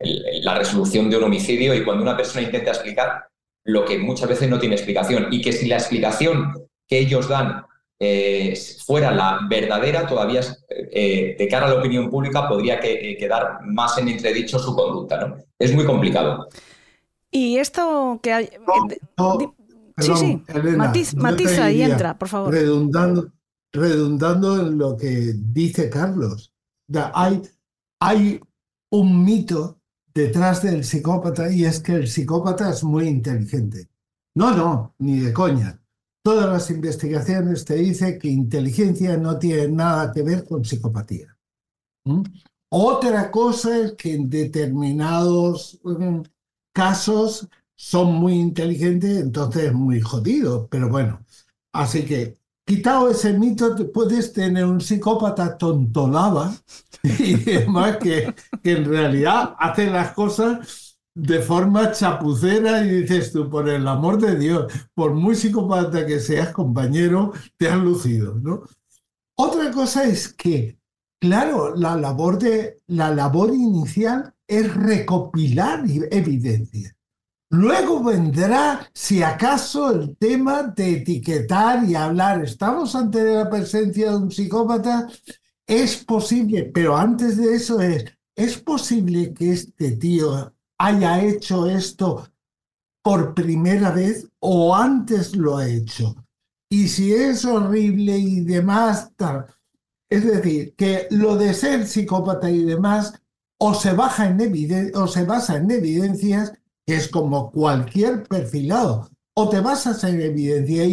[0.00, 3.26] el- la resolución de un homicidio y cuando una persona intenta explicar
[3.64, 6.52] lo que muchas veces no tiene explicación y que si la explicación
[6.86, 7.64] que ellos dan
[7.98, 13.16] eh, fuera la verdadera, todavía eh, de cara a la opinión pública podría que- eh,
[13.16, 15.26] quedar más en entredicho su conducta.
[15.26, 15.36] ¿no?
[15.58, 16.46] Es muy complicado.
[17.30, 18.50] Y esto que hay...
[18.66, 18.74] No,
[19.16, 19.48] no, di-
[19.94, 22.52] perdón, sí, sí, Elena, matiz- matiza y entra, por favor.
[22.52, 23.28] Redundando,
[23.76, 26.52] redundando en lo que dice Carlos.
[28.00, 28.40] Hay
[28.90, 29.80] un mito
[30.14, 33.88] detrás del psicópata y es que el psicópata es muy inteligente.
[34.34, 35.80] No, no, ni de coña.
[36.22, 41.36] Todas las investigaciones te dicen que inteligencia no tiene nada que ver con psicopatía.
[42.04, 42.22] ¿Mm?
[42.68, 46.20] Otra cosa es que en determinados mm,
[46.72, 50.66] casos son muy inteligentes, entonces muy jodidos.
[50.70, 51.24] Pero bueno,
[51.72, 56.52] así que quitado ese mito, puedes tener un psicópata tontolaba
[57.02, 63.48] y demás que, que en realidad hace las cosas de forma chapucera y dices tú,
[63.48, 68.64] por el amor de Dios, por muy psicópata que seas, compañero, te has lucido, ¿no?
[69.38, 70.78] Otra cosa es que,
[71.20, 76.95] claro, la labor, de, la labor inicial es recopilar evidencia.
[77.50, 82.42] Luego vendrá, si acaso, el tema de etiquetar y hablar.
[82.42, 85.08] Estamos ante la presencia de un psicópata.
[85.64, 92.28] Es posible, pero antes de eso es, ¿es posible que este tío haya hecho esto
[93.02, 96.16] por primera vez o antes lo ha hecho?
[96.68, 99.12] Y si es horrible y demás.
[100.08, 103.20] Es decir, que lo de ser psicópata y demás
[103.58, 106.52] o se, baja en o se basa en evidencias
[106.86, 109.10] que es como cualquier perfilado.
[109.34, 110.86] O te basas en evidencia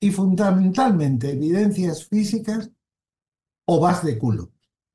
[0.00, 2.70] y, fundamentalmente evidencias físicas
[3.66, 4.50] o vas de culo.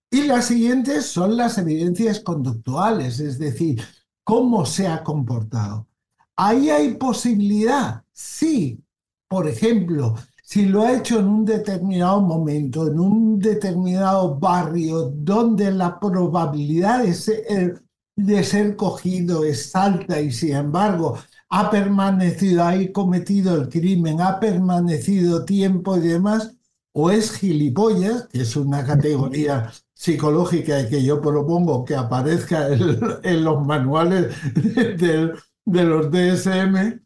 [0.10, 3.82] Y las siguientes son las evidencias conductuales, es decir,
[4.24, 5.88] cómo se ha comportado.
[6.36, 8.82] Ahí hay posibilidad, sí.
[9.28, 15.72] Por ejemplo, si lo ha hecho en un determinado momento, en un determinado barrio, donde
[15.72, 17.85] la probabilidad ser,
[18.16, 21.18] de ser cogido es alta y sin embargo
[21.50, 26.56] ha permanecido ahí cometido el crimen, ha permanecido tiempo y demás,
[26.94, 33.66] o es gilipollas, que es una categoría psicológica que yo propongo que aparezca en, los
[33.66, 35.34] manuales de,
[35.66, 37.02] de los DSM,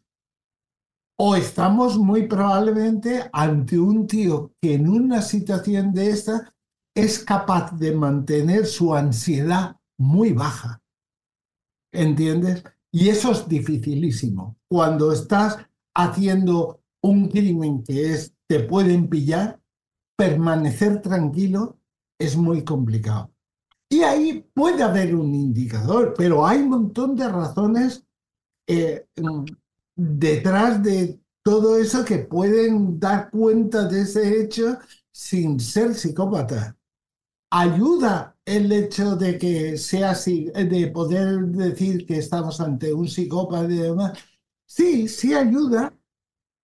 [1.18, 6.54] o estamos muy probablemente ante un tío que en una situación de esta
[6.94, 10.79] es capaz de mantener su ansiedad muy baja.
[11.92, 12.64] ¿Entiendes?
[12.92, 14.56] Y eso es dificilísimo.
[14.68, 15.58] Cuando estás
[15.94, 19.60] haciendo un crimen que es, te pueden pillar,
[20.16, 21.78] permanecer tranquilo
[22.18, 23.32] es muy complicado.
[23.88, 28.04] Y ahí puede haber un indicador, pero hay un montón de razones
[28.66, 29.06] eh,
[29.96, 34.78] detrás de todo eso que pueden dar cuenta de ese hecho
[35.10, 36.76] sin ser psicópata.
[37.50, 43.72] Ayuda el hecho de que sea así, de poder decir que estamos ante un psicópata
[43.72, 44.18] y demás,
[44.66, 45.92] sí, sí ayuda,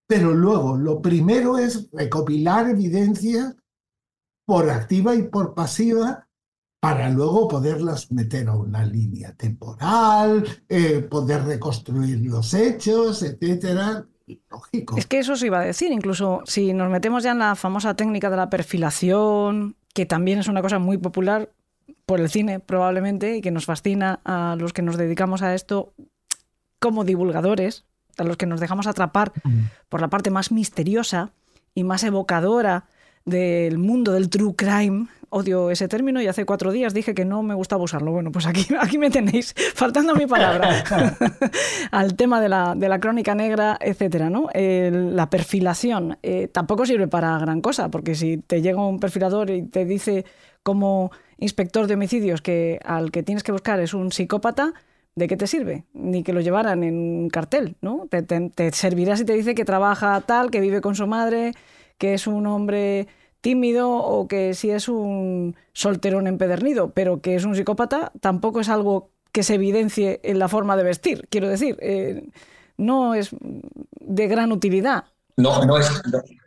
[0.07, 3.55] pero luego lo primero es recopilar evidencia
[4.45, 6.27] por activa y por pasiva
[6.79, 14.05] para luego poderlas meter a una línea temporal, eh, poder reconstruir los hechos, etcétera.
[14.49, 14.97] Lógico.
[14.97, 17.95] Es que eso se iba a decir, incluso si nos metemos ya en la famosa
[17.95, 21.49] técnica de la perfilación, que también es una cosa muy popular,
[22.05, 25.91] por el cine probablemente y que nos fascina a los que nos dedicamos a esto
[26.77, 27.83] como divulgadores,
[28.19, 29.31] a los que nos dejamos atrapar
[29.89, 31.31] por la parte más misteriosa
[31.73, 32.85] y más evocadora
[33.25, 35.07] del mundo del true crime.
[35.29, 38.11] Odio ese término y hace cuatro días dije que no me gustaba usarlo.
[38.11, 40.83] Bueno, pues aquí, aquí me tenéis, faltando mi palabra,
[41.91, 44.49] al tema de la, de la, crónica negra, etcétera, ¿no?
[44.53, 49.63] la perfilación eh, tampoco sirve para gran cosa, porque si te llega un perfilador y
[49.63, 50.25] te dice
[50.63, 54.73] cómo inspector de homicidios que al que tienes que buscar es un psicópata,
[55.17, 55.85] ¿de qué te sirve?
[55.93, 58.07] Ni que lo llevaran en un cartel, ¿no?
[58.09, 61.53] Te, servirá si te dice que trabaja tal, que vive con su madre,
[61.97, 63.07] que es un hombre
[63.47, 68.67] tímido o que si es un solterón empedernido, pero que es un psicópata tampoco es
[68.67, 71.25] algo que se evidencie en la forma de vestir.
[71.29, 72.27] Quiero decir, eh,
[72.75, 73.29] no es
[74.01, 75.05] de gran utilidad.
[75.37, 75.89] No, no es,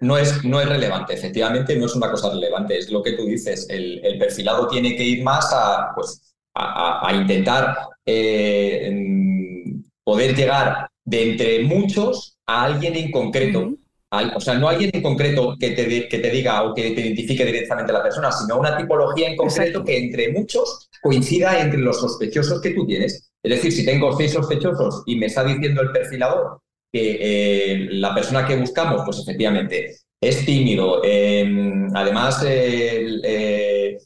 [0.03, 3.25] no, es, no es relevante, efectivamente no es una cosa relevante, es lo que tú
[3.25, 8.93] dices, el, perfilado tiene que ir más a, pues, a, intentar eh,
[10.05, 13.71] poder llegar de entre muchos a alguien en concreto.
[14.11, 17.45] O sea, no alguien en concreto que te, que te diga o que te identifique
[17.45, 22.01] directamente a la persona, sino una tipología en concreto que entre muchos coincida entre los
[22.01, 23.31] sospechosos que tú tienes.
[23.43, 26.61] Es decir, si tengo seis sospechosos y me está diciendo el perfilador
[26.93, 31.01] que eh, la persona que buscamos, pues efectivamente, es tímido.
[31.05, 31.49] Eh,
[31.95, 33.97] además, eh,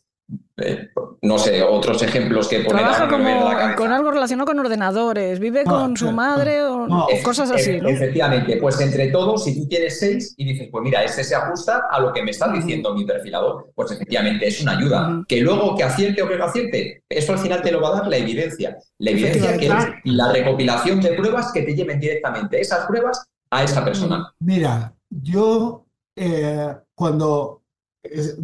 [1.22, 5.96] no sé, otros ejemplos que poner Trabaja como, con algo relacionado con ordenadores, vive con
[5.96, 6.86] su madre o,
[7.24, 7.88] cosas así, ¿no?
[7.88, 11.86] Efectivamente, pues entre todos, si tú tienes seis y dices, pues mira, este se ajusta
[11.90, 15.24] a lo que me está diciendo mi perfilador, pues efectivamente es una ayuda.
[15.26, 18.00] Que luego que acierte o que no acierte, eso al final te lo va a
[18.00, 18.76] dar la evidencia.
[18.98, 19.74] La evidencia que es
[20.04, 24.32] la recopilación de pruebas que te lleven directamente esas pruebas a esa persona.
[24.38, 25.84] Mira, yo
[26.14, 27.63] eh, cuando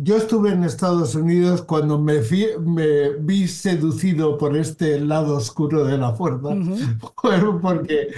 [0.03, 5.85] yo estuve en Estados Unidos cuando me, fui- me vi seducido por este lado oscuro
[5.85, 6.49] de la fuerza,
[7.63, 8.09] porque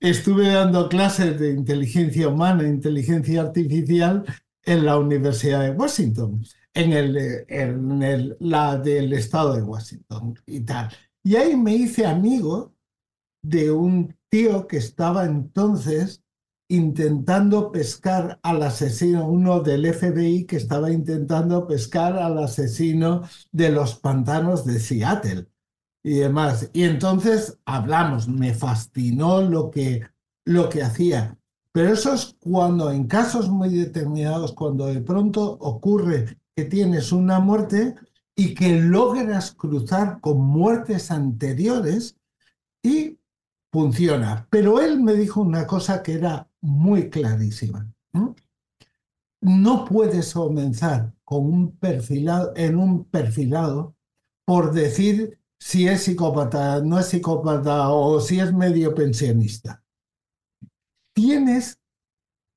[0.00, 4.24] estuve dando clases de inteligencia humana, inteligencia artificial
[4.64, 6.42] en la Universidad de Washington,
[6.74, 10.90] en, el, en el- la del estado de Washington y tal.
[11.22, 12.74] Y ahí me hice amigo
[13.42, 16.22] de un tío que estaba entonces
[16.68, 23.94] intentando pescar al asesino, uno del FBI que estaba intentando pescar al asesino de los
[23.96, 25.46] pantanos de Seattle
[26.04, 26.70] y demás.
[26.74, 30.02] Y entonces hablamos, me fascinó lo que,
[30.44, 31.38] lo que hacía.
[31.72, 37.40] Pero eso es cuando en casos muy determinados, cuando de pronto ocurre que tienes una
[37.40, 37.94] muerte
[38.36, 42.16] y que logras cruzar con muertes anteriores
[42.82, 43.18] y
[43.72, 44.46] funciona.
[44.50, 47.90] Pero él me dijo una cosa que era muy clarísima.
[48.12, 48.34] ¿no?
[49.40, 53.94] No puedes comenzar con un perfilado, en un perfilado
[54.46, 59.82] por decir si es psicópata, no es psicópata o si es medio pensionista.
[61.12, 61.78] Tienes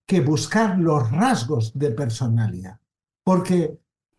[0.07, 2.79] que buscar los rasgos de personalidad,
[3.23, 3.77] porque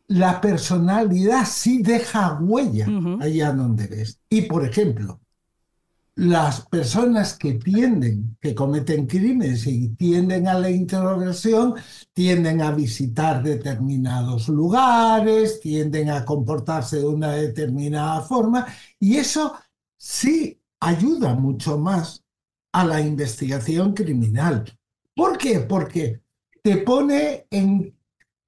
[0.08, 2.86] la personalidad sí deja huella
[3.20, 4.20] allá donde ves.
[4.28, 5.21] Y, por ejemplo,
[6.14, 11.74] las personas que tienden, que cometen crímenes y tienden a la introversión,
[12.12, 18.66] tienden a visitar determinados lugares, tienden a comportarse de una determinada forma,
[19.00, 19.54] y eso
[19.96, 22.22] sí ayuda mucho más
[22.72, 24.64] a la investigación criminal.
[25.14, 25.60] ¿Por qué?
[25.60, 26.20] Porque
[26.62, 27.96] te pone en,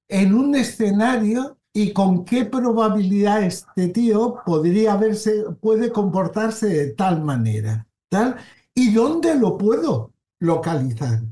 [0.09, 7.23] en un escenario y con qué probabilidad este tío podría verse, puede comportarse de tal
[7.23, 8.37] manera, tal,
[8.75, 11.23] y dónde lo puedo localizar.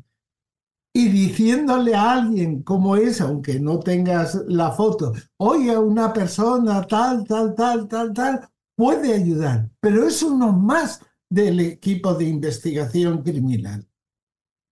[0.95, 7.25] Y diciéndole a alguien cómo es, aunque no tengas la foto, oye, una persona tal,
[7.25, 13.87] tal, tal, tal, tal, puede ayudar, pero es uno más del equipo de investigación criminal.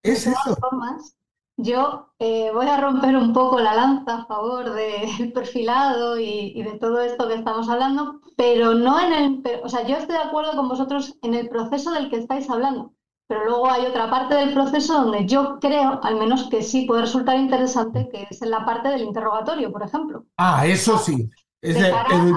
[0.02, 0.56] Es De todas eso.
[0.60, 1.16] formas,
[1.62, 6.62] yo eh, voy a romper un poco la lanza a favor del perfilado y, y
[6.62, 10.16] de todo esto que estamos hablando, pero no en el, pero- o sea, yo estoy
[10.16, 12.92] de acuerdo con vosotros en el proceso del que estáis hablando,
[13.28, 17.02] pero luego hay otra parte del proceso donde yo creo, al menos que sí puede
[17.02, 20.24] resultar interesante, que es en la parte del interrogatorio, por ejemplo.
[20.36, 21.30] Ah, eso sí.
[21.62, 21.90] Es De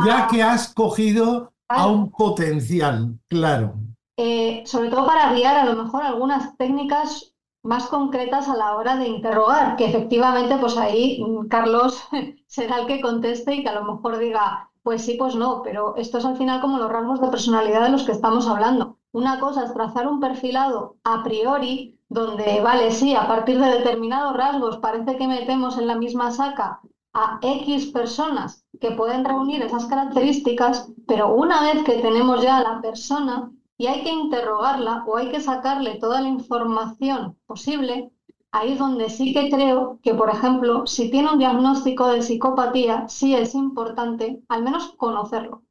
[0.05, 3.73] ya a- que has cogido a un potencial, claro.
[4.17, 7.32] Eh, sobre todo para guiar a lo mejor algunas técnicas
[7.63, 12.03] más concretas a la hora de interrogar, que efectivamente pues ahí mm, Carlos
[12.47, 15.95] será el que conteste y que a lo mejor diga, pues sí, pues no, pero
[15.95, 18.99] esto es al final como los rasgos de personalidad de los que estamos hablando.
[19.13, 24.35] Una cosa es trazar un perfilado a priori, donde, vale, sí, a partir de determinados
[24.35, 26.81] rasgos parece que metemos en la misma saca
[27.13, 32.63] a X personas que pueden reunir esas características, pero una vez que tenemos ya a
[32.63, 33.51] la persona
[33.83, 38.11] y hay que interrogarla o hay que sacarle toda la información posible,
[38.51, 43.07] ahí es donde sí que creo que, por ejemplo, si tiene un diagnóstico de psicopatía,
[43.09, 45.63] sí es importante al menos conocerlo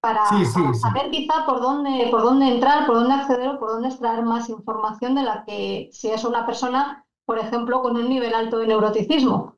[0.00, 0.80] para, Sí, sí, para sí.
[0.80, 4.48] saber quizá por dónde, por dónde entrar, por dónde acceder o por dónde extraer más
[4.48, 8.68] información de la que si es una persona, por ejemplo, con un nivel alto de
[8.68, 9.56] neuroticismo.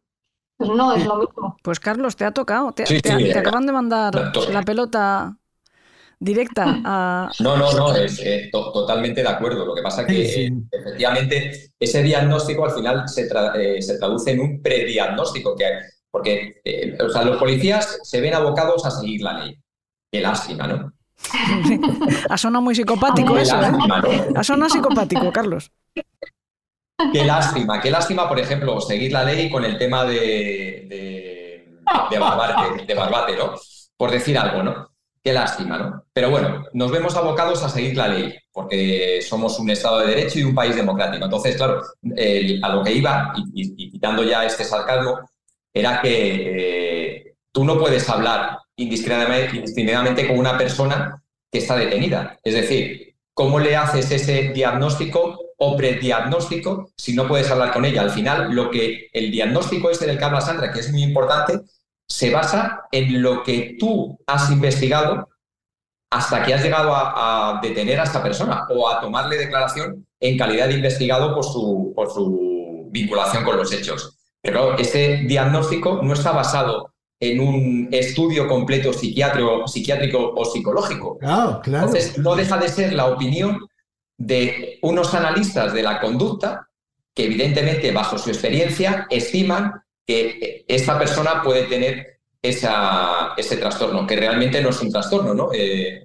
[0.57, 1.57] Pues no es lo mismo.
[1.63, 2.73] Pues Carlos, te ha tocado.
[2.73, 4.15] Te, Sí, te- sí, te acaban de mandar
[4.51, 5.37] la pelota
[6.21, 7.31] directa a...
[7.41, 9.65] No, no, no, es eh, to- totalmente de acuerdo.
[9.65, 10.41] Lo que pasa que Sí, sí.
[10.43, 15.65] eh, efectivamente ese diagnóstico al final se, tra- eh, se traduce en un prediagnóstico, que,
[16.11, 19.59] porque eh, o sea, los policías se ven abocados a seguir la ley.
[20.13, 20.93] Qué lástima, ¿no?
[22.29, 23.63] Ha sonado muy psicopático Qué eso, ¿eh?
[23.63, 24.09] lástima, ¿no?
[24.39, 25.71] Ha sonado psicopático, Carlos.
[27.13, 31.79] Qué lástima, qué lástima, por ejemplo, seguir la ley con el tema de, de,
[32.11, 33.55] de Barbate, de Barbate, ¿no?
[33.97, 34.90] Por decir algo, ¿no?
[35.23, 36.05] Qué lástima, ¿no?
[36.15, 40.39] Pero bueno, nos vemos abocados a seguir la ley, porque somos un Estado de Derecho
[40.39, 41.25] y un país democrático.
[41.25, 41.83] Entonces, claro,
[42.63, 45.21] a lo que iba, y, quitando ya este sarcasmo,
[45.75, 51.23] era que eh, tú no puedes hablar indiscriminadamente, indiscriminadamente con una persona
[51.53, 52.39] que está detenida.
[52.43, 58.01] Es decir, ¿cómo le haces ese diagnóstico o prediagnóstico si no puedes hablar con ella?
[58.01, 61.61] Al final, lo que el diagnóstico este del que habla Sandra, que es muy importante,
[62.11, 65.29] se basa en lo que tú has investigado
[66.11, 70.37] hasta que has llegado a, a detener a esta persona o a tomarle declaración en
[70.37, 74.19] calidad de investigado por su, por su vinculación con los hechos.
[74.43, 81.19] Pero este diagnóstico no está basado en un estudio completo psiquiátrico, psiquiátrico o psicológico.
[81.19, 81.87] Claro, claro.
[81.87, 83.69] Entonces, no deja de ser la opinión
[84.19, 86.67] de unos analistas de la conducta
[87.15, 94.17] que evidentemente, bajo su experiencia, estiman que esta persona puede tener esa, ese trastorno, que
[94.17, 95.51] realmente no es un trastorno, ¿no?
[95.53, 96.05] Eh,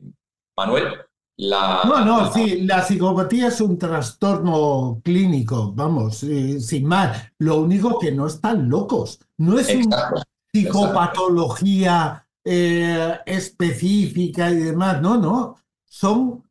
[0.56, 0.94] Manuel,
[1.38, 1.82] la...
[1.86, 7.32] No, no, sí, la psicopatía es un trastorno clínico, vamos, eh, sin más.
[7.40, 10.12] Lo único que no están locos, no es una
[10.54, 16.44] psicopatología eh, específica y demás, no, no, son,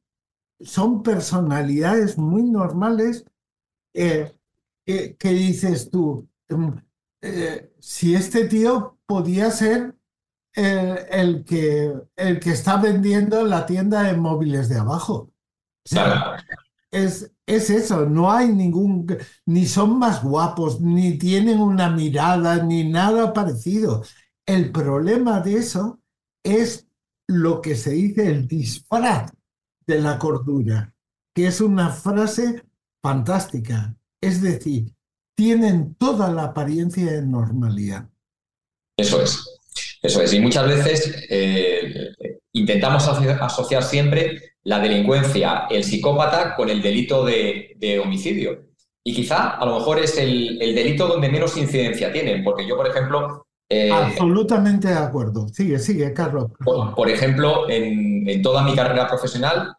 [0.61, 3.25] son personalidades muy normales
[3.93, 4.35] que,
[5.21, 6.29] dices tú,
[7.25, 9.95] mm, si este tío podía ser
[10.55, 15.33] el, que, el que está vendiendo en la tienda de móviles de abajo.
[16.91, 19.07] es, es eso, no hay ningún,
[19.47, 24.05] ni son más guapos, ni tienen una mirada, ni nada parecido.
[24.47, 26.01] El problema de eso
[26.43, 26.87] es
[27.27, 29.33] lo que se dice el disfraz
[29.87, 30.95] de la cordura,
[31.35, 32.65] que es una frase
[33.03, 33.97] fantástica.
[34.21, 34.95] Es decir,
[35.35, 38.09] tienen toda la apariencia de normalidad.
[38.97, 39.45] Eso es.
[40.03, 42.13] Eso es, y muchas veces eh,
[42.53, 48.67] intentamos asociar siempre la delincuencia, el psicópata, con el delito de, homicidio.
[49.03, 52.87] Y quizá a lo mejor es el, delito donde menos incidencia tienen, porque yo, por
[52.87, 53.47] ejemplo...
[53.69, 55.49] Eh, Absolutamente de acuerdo.
[55.49, 56.51] Sigue, sigue, Carlos.
[56.63, 59.75] Por, ejemplo, en, toda mi carrera profesional,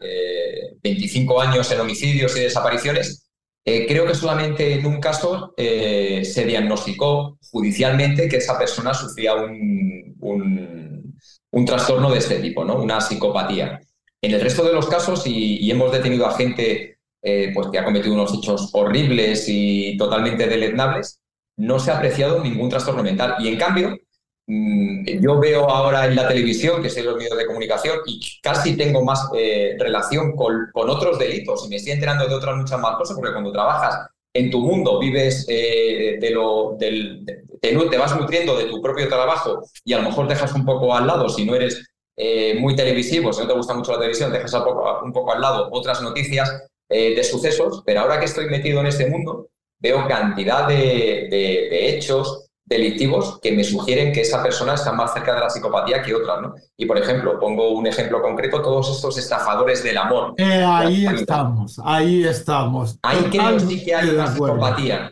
[0.82, 3.25] 25 eh, años en homicidios y desapariciones,
[3.68, 9.34] eh, creo que solamente en un caso eh, se diagnosticó judicialmente que esa persona sufría
[9.34, 12.76] un, un, trastorno de este tipo, ¿no?
[12.76, 13.82] una psicopatía.
[14.22, 17.86] En el resto de los casos, y, hemos detenido a gente eh, pues, que ha
[17.86, 21.20] cometido unos hechos horribles y totalmente deleznables,
[21.58, 23.36] no se ha apreciado ningún trastorno mental.
[23.40, 23.98] Y en cambio,
[24.48, 29.04] yo veo ahora en la televisión, que soy los medios de comunicación, y casi tengo
[29.04, 33.16] más eh, relación con, otros delitos y me estoy enterando de otras muchas más cosas,
[33.16, 37.26] porque cuando trabajas en tu mundo, vives eh, de lo, del,
[37.60, 41.08] te, vas nutriendo de tu propio trabajo y a lo mejor dejas un poco al
[41.08, 41.84] lado, si no eres
[42.16, 45.70] eh, muy televisivo, si no te gusta mucho la televisión, dejas un poco al lado
[45.72, 49.50] otras noticias de sucesos, pero ahora que estoy metido en este mundo,
[49.80, 55.36] veo cantidad de, de hechos, delictivos que me sugieren que esa persona está más cerca
[55.36, 56.56] de la psicopatía que otra, ¿no?
[56.76, 60.34] Y por ejemplo, pongo un ejemplo concreto, todos estos estafadores del amor.
[60.38, 62.98] Eh, ahí estamos, ahí estamos.
[63.04, 65.12] Ahí creo sí que hay una psicopatía.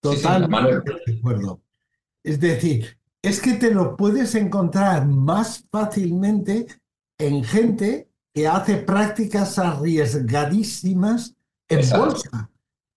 [0.00, 1.60] Totalmente de acuerdo.
[2.22, 6.66] Es decir, es que te lo puedes encontrar más fácilmente
[7.18, 11.34] en gente que hace prácticas arriesgadísimas
[11.68, 12.50] en bolsa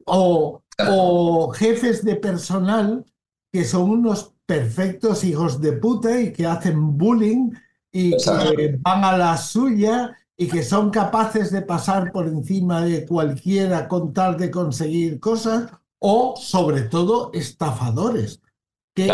[0.05, 3.05] o o jefes de personal
[3.51, 7.51] que son unos perfectos hijos de puta y que hacen bullying
[7.91, 13.05] y que van a la suya y que son capaces de pasar por encima de
[13.05, 15.69] cualquiera con tal de conseguir cosas
[15.99, 18.41] o sobre todo estafadores.
[18.95, 19.11] Que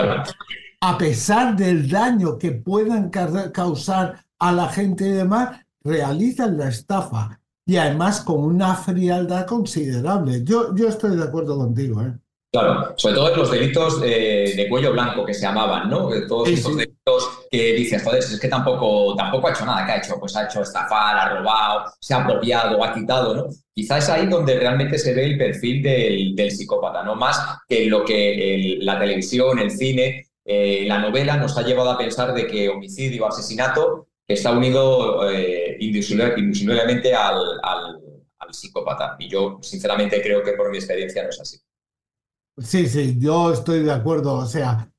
[0.81, 7.39] a pesar del daño que puedan causar a la gente y demás realizan la estafa
[7.65, 10.43] y además con una frialdad considerable.
[10.43, 12.01] Yo, yo estoy de acuerdo contigo.
[12.01, 12.13] ¿eh?
[12.51, 16.09] Claro, sobre todo en los delitos de cuello blanco que se llamaban, ¿no?
[16.27, 19.97] Todos esos delitos que dices, joder, es que tampoco, tampoco ha hecho nada, ¿qué ha
[19.97, 20.17] hecho?
[20.17, 23.47] Pues ha hecho estafar, ha robado, se ha apropiado, ha quitado, ¿no?
[23.73, 27.15] Quizás es ahí donde realmente se ve el perfil del, psicópata, ¿no?
[27.15, 31.97] Más que lo que la televisión, el cine, eh, la novela nos ha llevado a
[31.97, 37.35] pensar de que homicidio, asesinato está unido eh, indissolublemente al,
[38.51, 39.17] psicópata.
[39.19, 41.57] Y yo, sinceramente, creo que por mi experiencia no es así.
[42.57, 44.35] Sí, sí, yo estoy de acuerdo.
[44.35, 44.89] O sea,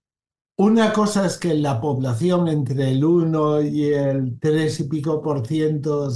[0.58, 5.46] una cosa es que la población entre el 1 y el 3 y pico por
[5.46, 6.10] ciento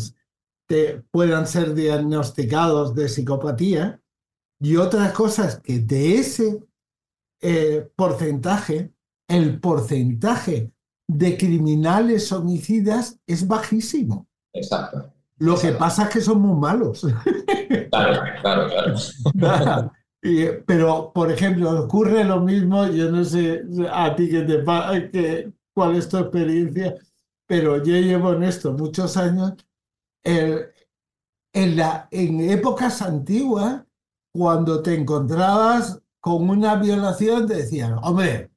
[1.10, 4.00] puedan ser diagnosticados de psicopatía.
[4.60, 6.62] Y otra cosa es que de ese
[7.40, 8.92] eh, porcentaje,
[9.28, 10.72] el porcentaje
[11.16, 14.28] de criminales homicidas es bajísimo.
[14.52, 15.12] Exacto.
[15.38, 17.06] Lo que pasa es que son muy malos.
[17.90, 18.68] Claro, claro,
[19.38, 19.92] claro.
[20.66, 25.00] pero, por ejemplo, ocurre lo mismo, yo no sé a ti qué te pasa,
[25.74, 26.94] cuál es tu experiencia,
[27.46, 29.54] pero yo llevo en esto muchos años.
[30.22, 33.82] en, la, en épocas antiguas,
[34.32, 38.49] cuando te encontrabas con una violación, te decían, hombre,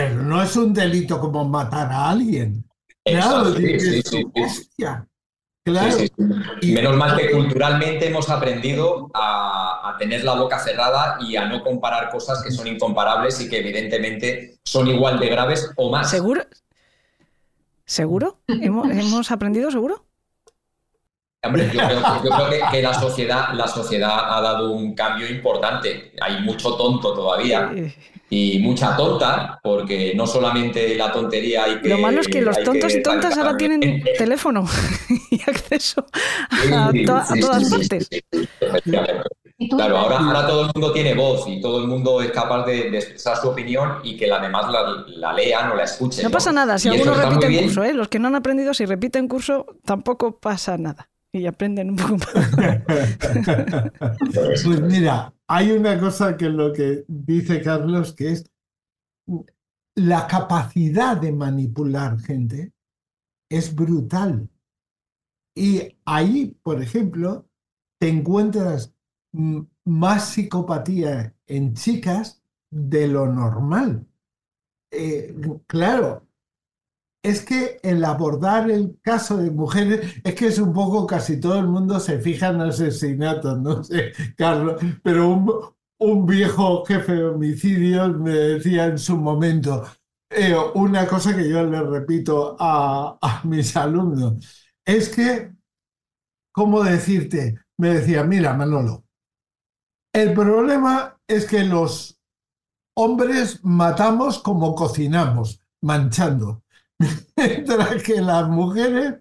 [0.00, 2.64] pero no es un delito como matar a alguien.
[3.04, 4.24] Claro, sí, sí,
[5.62, 5.98] Claro.
[6.62, 12.08] Menos mal que culturalmente hemos aprendido a, tener la boca cerrada y a no comparar
[12.08, 16.08] cosas que son incomparables y que evidentemente son igual de graves o más.
[16.08, 16.46] ¿Seguro?
[17.84, 18.40] ¿Seguro?
[18.48, 20.06] ¿Hemos, aprendido seguro?
[21.42, 25.28] Hombre, yo creo, yo creo que, que la, sociedad, la sociedad ha dado un cambio
[25.28, 26.14] importante.
[26.22, 27.70] Hay mucho tonto todavía
[28.32, 31.88] y mucha tonta, porque no solamente la tontería hay que...
[31.88, 34.64] Lo malo es que los tontos que y tontas ahora tienen teléfono
[35.30, 36.06] y acceso
[36.72, 38.08] a, to- todas partes.
[39.68, 42.90] Claro, ahora, ahora todo el mundo tiene voz y todo el mundo es capaz de,
[42.90, 46.24] de expresar su opinión y que las demás la, la lean o la escuchen.
[46.24, 47.92] No pasa nada, si Y eso algunos está muy repiten curso, ¿eh?
[47.92, 51.10] los que no han aprendido, si repiten curso, tampoco pasa nada.
[51.32, 52.30] Y aprenden un poco más.
[54.34, 58.48] Pues mira, hay una cosa que lo que dice Carlos, que es
[59.96, 62.72] la capacidad de manipular gente
[63.50, 64.48] es brutal.
[65.56, 67.48] Y ahí, por ejemplo,
[67.98, 68.94] te encuentras
[69.84, 72.40] más psicopatía en chicas
[72.70, 74.06] de lo normal.
[74.92, 75.34] Eh,
[75.66, 76.28] claro,
[77.22, 81.58] es que el abordar el caso de mujeres es que es un poco casi todo
[81.58, 85.28] el mundo se fija en asesinatos, no sé, Carlos, pero
[85.98, 89.84] un, viejo jefe de homicidios me decía en su momento
[90.30, 95.52] eh, una cosa que yo le repito a, a mis alumnos, es que,
[96.52, 97.58] ¿cómo decirte?
[97.76, 99.04] Me decía, mira, Manolo,
[100.12, 102.18] el problema es que los
[102.96, 106.62] hombres matamos como cocinamos, manchando.
[107.36, 109.14] Mientras que las mujeres,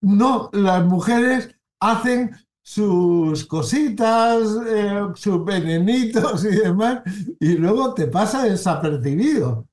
[0.00, 1.50] no, las mujeres
[1.80, 2.30] hacen
[2.62, 7.02] sus cositas, eh, sus venenitos y demás,
[7.40, 9.66] y luego te pasa desapercibido.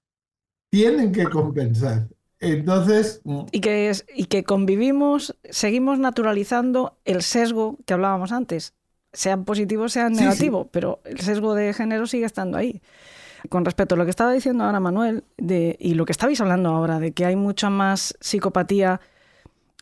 [0.72, 2.08] Tienen que compensar.
[2.40, 8.74] Entonces, Y que, es- y que convivimos, seguimos naturalizando el sesgo que hablábamos antes,
[9.14, 10.24] sean positivos, sean Sí, sí.
[10.24, 12.82] negativos, pero el sesgo de género sigue estando ahí.
[13.50, 17.00] Con respecto a lo que estaba diciendo ahora Manuel y lo que estabais hablando ahora,
[17.00, 19.02] de que hay mucha más psicopatía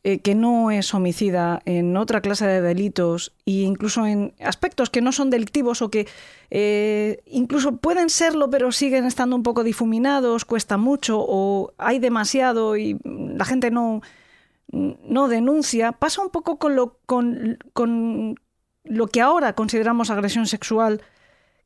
[0.06, 5.00] eh, que no es homicida en otra clase de delitos e incluso en aspectos que
[5.00, 6.10] no son delictivos o que
[6.52, 12.76] eh, incluso pueden serlo pero siguen estando un poco difuminados, cuesta mucho o hay demasiado
[12.76, 14.02] y la gente no,
[14.74, 18.36] no denuncia, pasa un poco con lo, con, con
[18.84, 21.02] lo que ahora consideramos agresión sexual,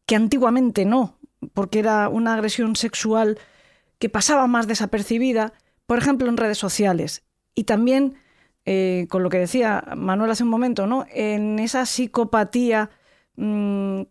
[0.05, 1.16] que antiguamente no,
[1.53, 3.37] porque era una agresión sexual
[3.99, 5.53] que pasaba más desapercibida,
[5.85, 7.23] por ejemplo, en redes sociales.
[7.55, 8.15] Y también,
[8.65, 11.05] eh, con lo que decía Manuel hace un momento, ¿no?
[11.11, 12.89] en esa psicopatía
[13.35, 14.01] mm,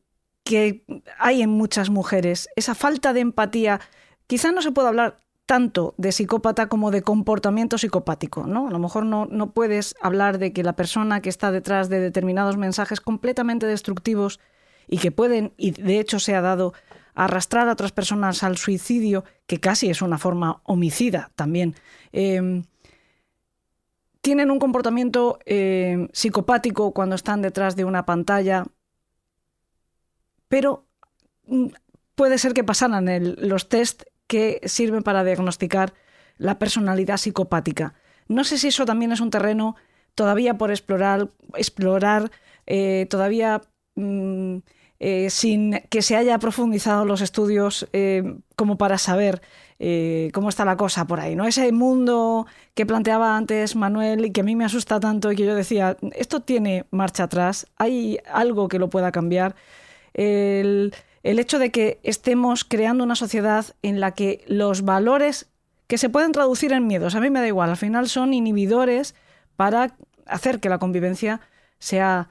[0.45, 0.85] que
[1.19, 3.81] hay en muchas mujeres, esa falta de empatía,
[4.27, 8.67] quizá no se puede hablar tanto de psicópata como de comportamiento psicopático, ¿no?
[8.67, 12.01] A lo mejor no, no puedes hablar de que la persona que está detrás de
[12.01, 14.41] determinados mensajes completamente destructivos
[14.89, 16.75] y que pueden, y de hecho se ha dado,
[17.17, 21.75] arrastrar a otras personas al suicidio, que casi es una forma homicida también,
[22.13, 22.63] eh,
[24.21, 28.65] tienen un comportamiento eh, psicopático cuando están detrás de una pantalla,
[30.49, 30.87] pero
[31.47, 31.67] mm,
[32.15, 35.95] puede ser que pasaran el- los test que sirven para diagnosticar
[36.39, 37.95] la personalidad psicopática.
[38.29, 39.77] No sé si eso también es un terreno
[40.15, 42.31] todavía por explorar, explorar
[42.67, 43.61] eh, todavía
[43.95, 44.59] mm,
[44.99, 49.43] eh, sin que se haya profundizado los estudios eh, como para saber
[49.79, 51.37] eh, cómo está la cosa por ahí.
[51.37, 51.47] ¿no?
[51.47, 55.45] Ese mundo que planteaba antes Manuel y que a mí me asusta tanto y que
[55.45, 59.55] yo decía, esto tiene marcha atrás, hay algo que lo pueda cambiar.
[60.15, 65.51] El, el hecho de que estemos creando una sociedad en la que los valores
[65.89, 69.15] que se pueden traducir en miedos, a mí me da igual, al final son inhibidores
[69.57, 69.95] para
[70.25, 71.41] hacer que la convivencia
[71.79, 72.31] sea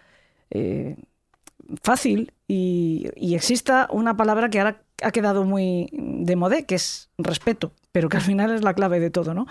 [1.83, 7.09] fácil y, y exista una palabra que ahora ha quedado muy de modé, que es
[7.17, 9.45] respeto, pero que al final es la clave de todo, ¿no?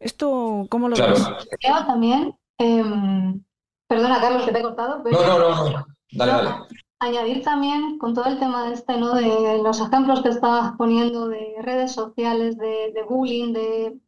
[0.00, 1.14] Esto, ¿cómo lo Claro.
[1.14, 1.28] ves?
[1.60, 3.42] Creo también, em,
[3.88, 5.86] perdona Carlos que te he cortado, pero No, no, no, no.
[6.12, 6.50] Dale, dale.
[7.00, 9.14] añadir también con todo el tema este, ¿no?
[9.14, 13.98] De los ejemplos que estabas poniendo de redes sociales, de, de bullying, de,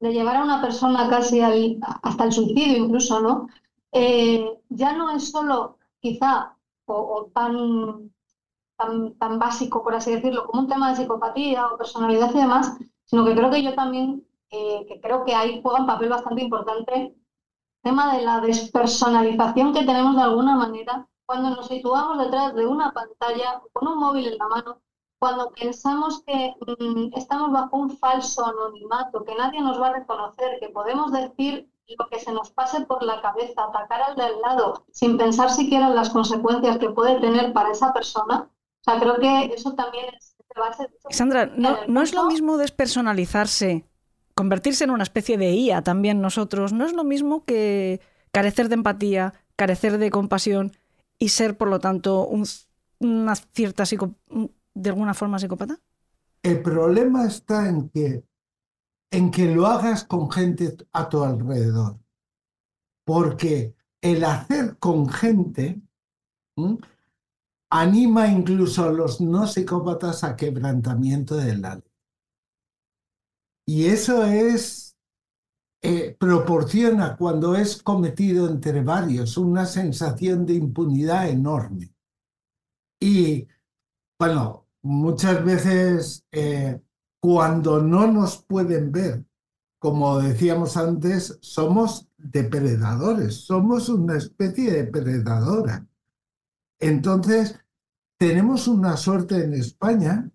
[0.00, 3.48] de llevar a una persona casi al- hasta el suicidio incluso, ¿no?
[3.92, 6.56] Eh, ya no es solo quizá
[6.86, 8.10] o, o tan,
[8.76, 12.76] tan, tan básico, por así decirlo, como un tema de psicopatía o personalidad y demás,
[13.04, 16.42] sino que creo que yo también, eh, que creo que ahí juega un papel bastante
[16.42, 17.16] importante el
[17.82, 22.92] tema de la despersonalización que tenemos de alguna manera cuando nos situamos detrás de una
[22.92, 24.82] pantalla con un móvil en la mano,
[25.18, 30.58] cuando pensamos que mm, estamos bajo un falso anonimato, que nadie nos va a reconocer,
[30.60, 34.40] que podemos decir lo que se nos pase por la cabeza, atacar al de al
[34.40, 38.48] lado, sin pensar siquiera en las consecuencias que puede tener para esa persona.
[38.80, 40.86] O sea, creo que eso también es de base.
[41.10, 43.84] Sandra, no, no es lo mismo despersonalizarse,
[44.34, 48.00] convertirse en una especie de IA también nosotros, no es lo mismo que,
[48.32, 50.72] carecer de empatía, carecer de compasión
[51.18, 52.28] y ser, por lo tanto,
[52.98, 53.84] una cierta
[54.74, 55.78] de alguna forma psicópata?
[56.42, 58.24] El problema está en que,
[59.12, 62.00] en que lo hagas con gente a tu alrededor.
[63.04, 65.80] Porque el hacer con gente
[67.70, 71.84] anima incluso a los no psicópatas a quebrantamiento de la ley.
[73.66, 74.96] Y eso es,
[75.82, 81.94] eh, proporciona cuando es cometido entre varios una sensación de impunidad enorme.
[83.00, 83.46] Y
[84.18, 86.80] bueno, muchas veces eh,
[87.22, 89.24] cuando no nos pueden ver,
[89.78, 95.86] como decíamos antes, somos depredadores, somos una especie de predadora.
[96.80, 97.60] Entonces,
[98.18, 100.28] tenemos una suerte en España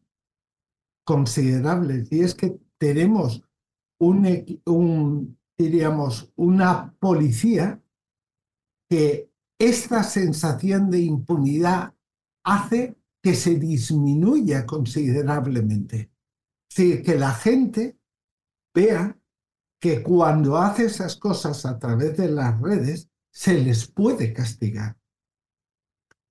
[1.06, 3.44] considerable y es que tenemos
[4.00, 7.82] un, diríamos, una policía
[8.90, 11.94] que esta sensación de impunidad
[12.46, 16.12] hace que se disminuya considerablemente.
[16.78, 17.98] Es que la gente
[18.74, 19.18] vea
[19.80, 24.98] que cuando hace esas cosas a través de las redes, se les puede castigar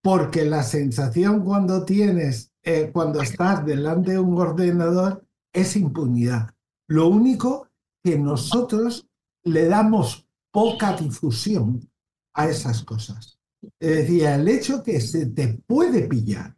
[0.07, 6.55] porque la sensación cuando tienes, eh, cuando estás delante de un ordenador, es impunidad.
[6.87, 7.71] Lo único
[8.05, 9.09] que nosotros
[9.43, 11.91] le damos poca difusión
[12.35, 13.41] a esas cosas.
[13.81, 16.57] Es decir, el hecho que se te puede pillar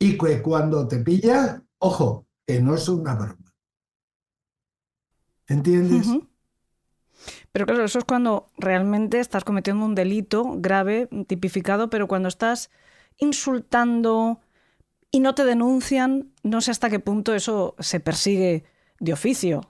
[0.00, 3.54] y que cuando te pillas, ojo, que no es una broma.
[5.46, 6.08] ¿Entiendes?
[7.52, 12.70] Pero claro, eso es cuando realmente estás cometiendo un delito grave, tipificado, pero cuando estás
[13.18, 14.40] insultando
[15.12, 18.64] y no te denuncian, no sé hasta qué punto eso se persigue
[18.98, 19.60] de oficio.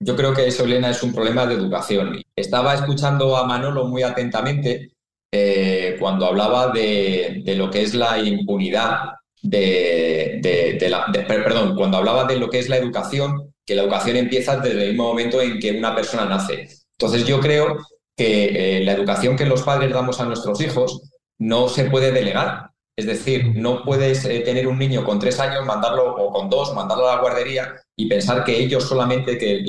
[0.00, 2.22] Yo creo que eso, Elena, es un problema de educación.
[2.36, 4.92] Estaba escuchando a Manolo muy atentamente
[5.32, 9.14] eh, cuando hablaba de, lo que es la impunidad
[9.44, 14.56] de, la, perdón, cuando hablaba de lo que es la educación que la educación empieza
[14.58, 16.68] desde el mismo momento en que una persona nace.
[16.98, 17.78] Entonces yo creo
[18.16, 21.02] que eh, la educación que los padres damos a nuestros hijos
[21.38, 22.70] no se puede delegar.
[22.96, 26.74] Es decir, no puedes eh, tener un niño con tres años, mandarlo, o con dos,
[26.74, 29.62] mandarlo a la guardería y pensar que ellos solamente, que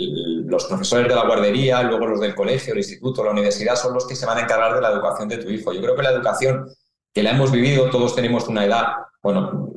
[0.46, 4.06] los profesores de la guardería, luego los del colegio, el instituto, la universidad, son los
[4.06, 5.74] que se van a encargar de la educación de tu hijo.
[5.74, 6.68] Yo creo que la educación
[7.14, 8.88] que la hemos vivido, todos tenemos una edad,
[9.26, 9.74] bueno,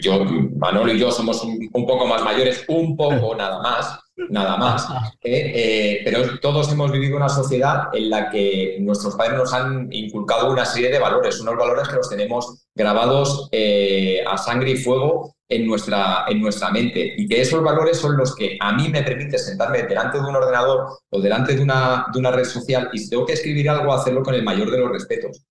[0.00, 0.24] yo,
[0.56, 4.00] Manolo y yo somos un, poco más mayores, un poco nada más,
[4.30, 4.88] nada más,
[5.22, 5.52] ¿eh?
[5.54, 10.50] Eh, pero todos hemos vivido una sociedad en la que nuestros padres nos han inculcado
[10.50, 15.34] una serie de valores, unos valores que los tenemos grabados eh, a sangre y fuego
[15.46, 19.02] en nuestra, en nuestra mente y que esos valores son los que a mí me
[19.02, 23.00] permite sentarme delante de un ordenador o delante de una, de una red social y
[23.00, 25.44] si tengo que escribir algo, hacerlo con el mayor de los respetos.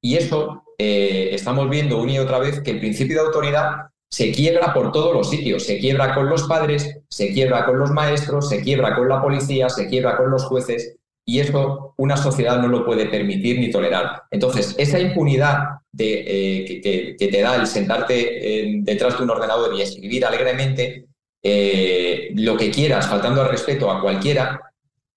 [0.00, 4.32] Y eso eh, estamos viendo una y otra vez que el principio de autoridad se
[4.32, 5.64] quiebra por todos los sitios.
[5.64, 9.68] Se quiebra con los padres, se quiebra con los maestros, se quiebra con la policía,
[9.68, 10.96] se quiebra con los jueces.
[11.24, 14.22] Y eso una sociedad no lo puede permitir ni tolerar.
[14.30, 15.58] Entonces, esa impunidad
[15.96, 21.06] eh, que, te da el sentarte detrás de un ordenador y escribir alegremente
[21.42, 24.60] eh, lo que quieras, faltando al respeto a cualquiera,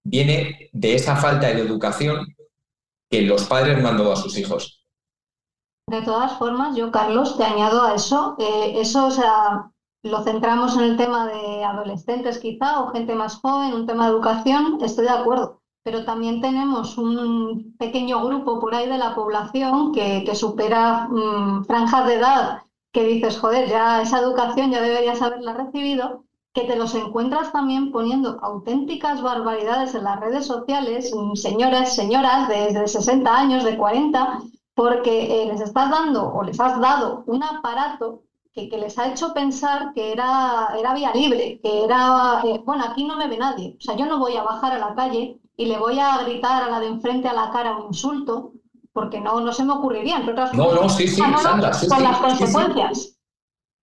[0.02, 2.33] viene de esa falta de educación
[3.14, 4.84] que los padres dado a sus hijos.
[5.88, 9.70] De todas formas, yo, Carlos, te añado a eso, eh, eso, o sea,
[10.02, 14.12] lo centramos en el tema de adolescentes quizá o gente más joven, un tema de
[14.12, 19.92] educación, estoy de acuerdo, pero también tenemos un pequeño grupo por ahí de la población
[19.92, 22.62] que, supera mm, franjas de edad
[22.92, 26.24] que dices, joder, ya esa educación ya deberías haberla recibido,
[26.54, 32.48] que te los encuentras también poniendo auténticas barbaridades en las redes sociales, mm, señoras, señoras
[32.48, 34.40] de, de 60 años, de 40,
[34.74, 38.22] porque eh, les estás dando o les has dado un aparato
[38.52, 42.84] que, que, les ha hecho pensar que era, era vía libre, que era, eh, bueno,
[42.84, 45.40] aquí no me ve nadie, o sea, yo no voy a bajar a la calle
[45.56, 48.52] y le voy a gritar a la de enfrente a la cara un insulto,
[48.92, 52.02] porque no, no se me ocurriría, entre otras no, No, sí, sí, Sandra, sí, con
[52.04, 53.13] las consecuencias.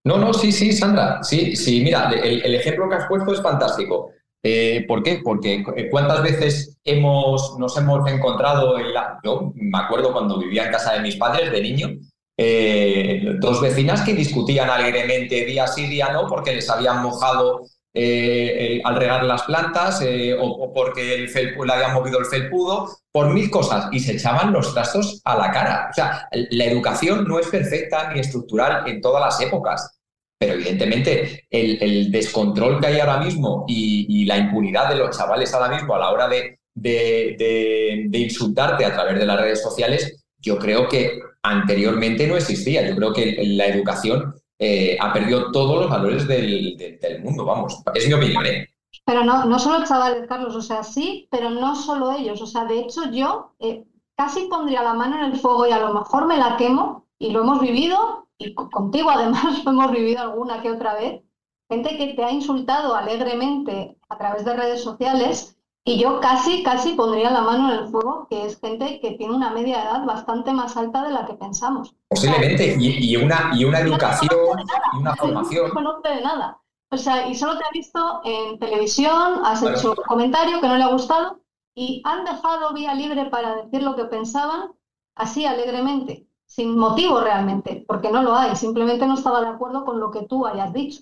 [0.03, 4.09] No, no, sí, sí, Sandra, sí, sí, mira, el, ejemplo que has puesto es fantástico.
[4.43, 5.21] Eh, ¿Por qué?
[5.23, 9.19] Porque eh, cuántas veces hemos, nos hemos encontrado en la...
[9.23, 11.89] Yo me acuerdo cuando vivía en casa de mis padres de niño,
[12.37, 18.95] eh, dos vecinas que discutían alegremente día sí, día no, porque les habían mojado al
[18.95, 20.01] regar las plantas
[20.39, 24.73] o, porque el le habían movido el felpudo, por mil cosas, y se echaban los
[24.73, 25.87] trastos a la cara.
[25.91, 30.01] O sea, la educación no es perfecta ni estructural en todas las épocas.
[30.41, 35.75] Pero evidentemente el, descontrol que hay ahora mismo y, la impunidad de los chavales ahora
[35.75, 41.19] mismo a la hora de, insultarte a través de las redes sociales, yo creo que
[41.43, 42.87] anteriormente no existía.
[42.87, 46.77] Yo creo que la educación eh, ha perdido todos los valores del,
[47.23, 47.81] mundo, vamos.
[47.95, 48.67] Es mi opinión, ¿eh?
[49.03, 52.39] Pero no, no solo chavales, Carlos, o sea, sí, pero no solo ellos.
[52.43, 53.83] O sea, de hecho, yo eh,
[54.15, 57.31] casi pondría la mano en el fuego y a lo mejor me la quemo, y
[57.31, 61.23] lo hemos vivido, y contigo además lo hemos vivido alguna que otra vez,
[61.67, 66.93] gente que te ha insultado alegremente a través de redes sociales y yo casi, casi
[66.93, 70.53] pondría la mano en el fuego, que es gente que tiene una media edad bastante
[70.53, 71.95] más alta de la que pensamos.
[72.07, 74.59] Posiblemente, y, una, y una educación
[74.93, 75.67] y una formación.
[75.69, 76.59] No conoce de nada.
[76.91, 80.77] O sea, y solo te ha visto en televisión, has hecho un comentario que no
[80.77, 81.39] le ha gustado
[81.73, 84.73] y han dejado vía libre para decir lo que pensaban
[85.15, 89.99] así alegremente, sin motivo realmente, porque no lo hay, simplemente no estaba de acuerdo con
[89.99, 91.01] lo que tú hayas dicho.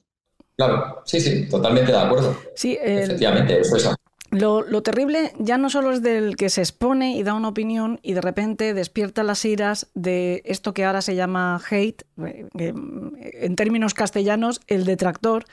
[0.56, 2.36] Claro, sí, sí, totalmente de acuerdo.
[2.54, 3.99] Sí, efectivamente, eso es.
[4.32, 8.14] Lo, terrible ya no solo es del que se expone y da una opinión y
[8.14, 13.96] de repente despierta las iras de esto que ahora se llama hate, eh, en términos
[13.96, 15.46] castellanos, el detractor,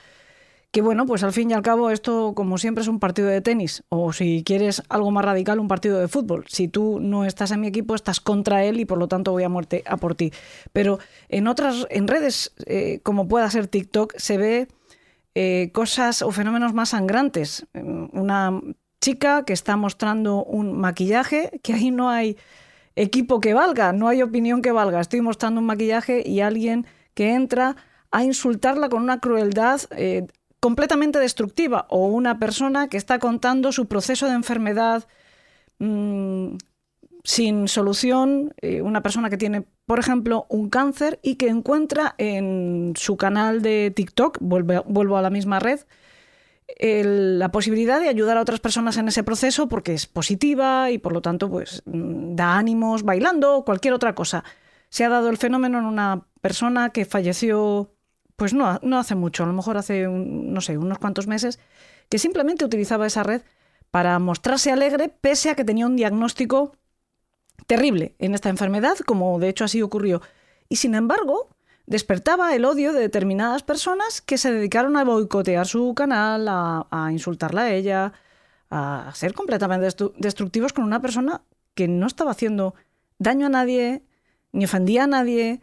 [0.71, 3.41] que bueno, pues al fin y al cabo esto como siempre es un partido de
[3.41, 6.45] tenis o si quieres algo más radical, un partido de fútbol.
[6.47, 9.43] Si tú no estás en mi equipo, estás contra él y por lo tanto voy
[9.43, 10.31] a muerte a por ti.
[10.73, 10.99] Pero
[11.29, 14.67] en otras, en redes eh, como pueda ser TikTok, se ve
[15.39, 17.67] eh, cosas o fenómenos más sangrantes.
[17.73, 18.59] Una
[18.99, 22.37] chica que está mostrando un maquillaje, que ahí no hay
[22.95, 24.99] equipo que valga, no hay opinión que valga.
[24.99, 27.75] Estoy mostrando un maquillaje y alguien que entra
[28.09, 30.25] a insultarla con una crueldad eh,
[30.59, 35.07] completamente destructiva o una persona que está contando su proceso de enfermedad
[35.77, 36.55] mm,
[37.27, 42.93] sin solución, eh, una persona que tiene, por ejemplo, un cáncer y que encuentra en
[42.95, 45.81] su canal de TikTok, vuelvo a la misma red,
[46.79, 51.11] la posibilidad de ayudar a otras personas en ese proceso porque es positiva y por
[51.11, 54.45] lo tanto pues mm, da ánimos bailando o cualquier otra cosa.
[54.87, 57.91] Se ha dado el fenómeno en una persona que falleció
[58.37, 61.59] pues no, no hace mucho, a lo mejor hace no sé, unos cuantos meses,
[62.07, 63.41] que simplemente utilizaba esa red
[63.91, 66.71] para mostrarse alegre pese a que tenía un diagnóstico
[67.65, 70.21] terrible en esta enfermedad, como de hecho así ocurrió.
[70.69, 71.49] Y sin embargo,
[71.85, 77.63] despertaba el odio de determinadas personas que se dedicaron a boicotear su canal, a, insultarla
[77.63, 78.13] a ella,
[78.69, 81.41] a ser completamente destructivos con una persona
[81.73, 82.75] que no estaba haciendo
[83.17, 84.03] daño a nadie,
[84.51, 85.61] ni ofendía a nadie,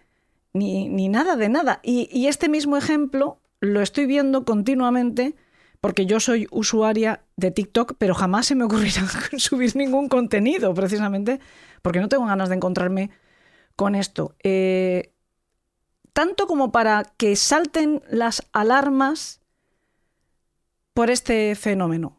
[0.52, 1.80] ni, ni nada de nada.
[1.82, 5.34] Y, y, este mismo ejemplo lo estoy viendo continuamente
[5.84, 9.02] porque yo soy usuaria de TikTok, pero jamás se me ocurrirá
[9.36, 11.40] subir ningún contenido, precisamente
[11.82, 13.10] porque no tengo ganas de encontrarme
[13.76, 14.34] con esto.
[14.42, 15.12] Eh,
[16.14, 19.42] tanto como para que salten las alarmas
[20.94, 22.18] por este fenómeno.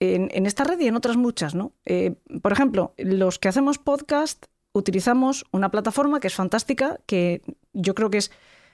[0.00, 1.72] En, esta red y en otras muchas, ¿no?
[1.84, 7.42] Eh, por ejemplo, los que hacemos podcast utilizamos una plataforma que es fantástica, que
[7.74, 8.30] yo creo que es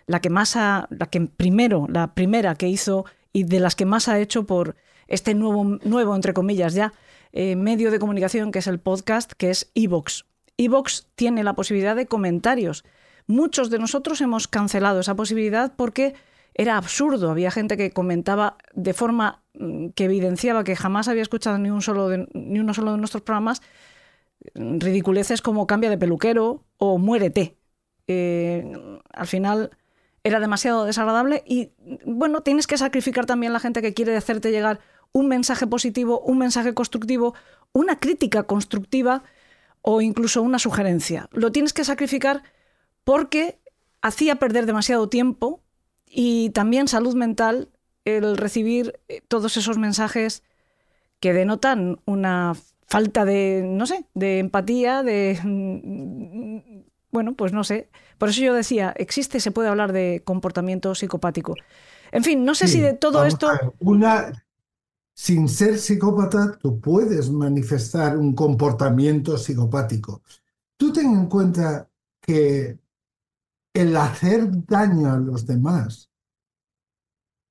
[0.07, 3.87] la que más ha, la que primero, la primera que hizo y de las que
[3.87, 4.77] más ha hecho por
[5.09, 6.93] este nuevo, nuevo entre comillas ya,
[7.33, 10.27] eh, medio de comunicación que es el podcast, que es Evox.
[10.57, 12.85] Evox tiene la posibilidad de comentarios.
[13.27, 16.15] Muchos de nosotros hemos cancelado esa posibilidad porque
[16.55, 17.31] era absurdo.
[17.31, 21.83] Había gente que comentaba de forma mm, que evidenciaba que jamás había escuchado ni, un
[21.83, 23.63] solo ni uno solo de nuestros programas
[24.55, 27.57] ridiculeces como cambia de peluquero o muérete.
[28.09, 28.73] Eh,
[29.13, 29.71] al final
[30.25, 31.73] era demasiado desagradable y
[32.05, 34.81] bueno, tienes que sacrificar también la gente que quiere hacerte llegar
[35.13, 37.35] un mensaje positivo, un mensaje constructivo,
[37.73, 39.25] una crítica constructiva
[39.83, 41.29] o incluso una sugerencia.
[41.33, 42.43] Lo tienes que sacrificar
[43.05, 43.59] porque
[44.01, 45.61] hacía perder demasiado tiempo
[46.07, 47.69] y también salud mental
[48.05, 50.43] el recibir eh, todos esos mensajes
[51.21, 52.55] que denotan una
[52.87, 55.39] falta de, no sé, de empatía, de...
[57.13, 57.91] Bueno, pues no sé.
[58.19, 61.55] Por eso yo decía, existe, se puede hablar de comportamiento psicopático.
[62.11, 63.49] En fin, no sé si de todo esto...
[63.81, 64.33] Una,
[65.15, 70.23] sin ser psicópata, tú puedes manifestar un comportamiento psicopático.
[70.79, 71.89] Tú ten en cuenta
[72.21, 72.79] que
[73.75, 76.11] el hacer daño a los demás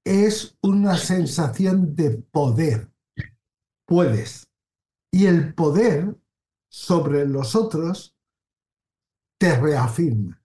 [0.03, 2.89] es una sensación de poder.
[3.85, 4.47] Puedes.
[5.11, 6.15] Y el poder
[6.67, 8.10] sobre los otros
[9.41, 10.39] te reafirma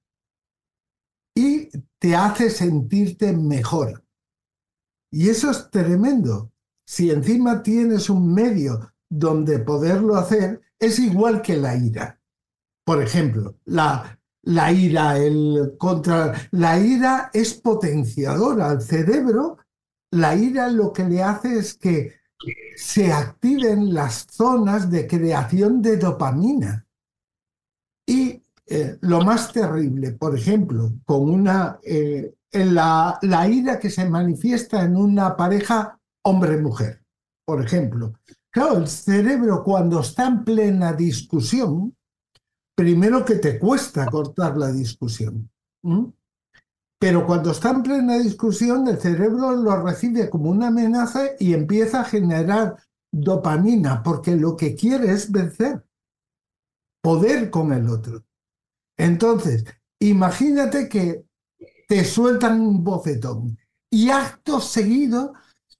[1.34, 1.68] y
[1.98, 4.02] te hace sentirte mejor.
[5.12, 6.50] Y eso es tremendo
[6.86, 12.18] si encima tienes un medio donde poderlo hacer, es igual que la ira.
[12.86, 19.58] Por ejemplo, la, la ira, el contra la ira es potenciadora al cerebro.
[20.12, 22.14] La ira lo que le hace es que
[22.76, 26.86] se activen las zonas de creación de dopamina.
[28.08, 34.08] Y eh, lo más terrible, por ejemplo, con una, eh, la, la ira que se
[34.08, 37.02] manifiesta en una pareja hombre-mujer,
[37.44, 38.14] por ejemplo.
[38.50, 41.94] Claro, el cerebro cuando está en plena discusión,
[42.74, 45.50] primero que te cuesta cortar la discusión.
[46.98, 52.00] Pero cuando está en plena discusión, el cerebro lo recibe como una amenaza y empieza
[52.00, 52.76] a generar
[53.12, 55.84] dopamina, porque lo que quiere es vencer,
[57.02, 58.25] poder con el otro.
[58.96, 59.64] Entonces,
[59.98, 61.24] imagínate que
[61.88, 63.58] te sueltan un bofetón
[63.90, 65.34] y acto seguido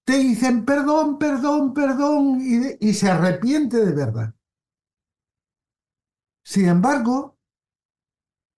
[0.07, 4.35] te dicen perdón, perdón, perdón y, se arrepiente de verdad.
[6.45, 7.37] Sin embargo,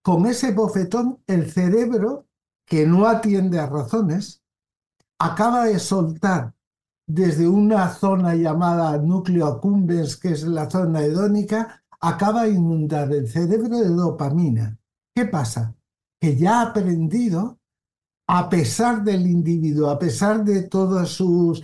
[0.02, 2.26] con ese bofetón, el cerebro
[2.66, 4.42] que no atiende a razones,
[5.18, 6.54] acaba de soltar
[7.06, 13.28] desde una zona llamada núcleo accumbens, que es la zona hedónica, acaba de inundar el
[13.28, 14.78] cerebro de dopamina.
[15.14, 15.74] ¿Qué pasa?
[16.20, 17.58] Que ya ha aprendido,
[18.26, 21.62] a pesar del individuo, a pesar de todas sus,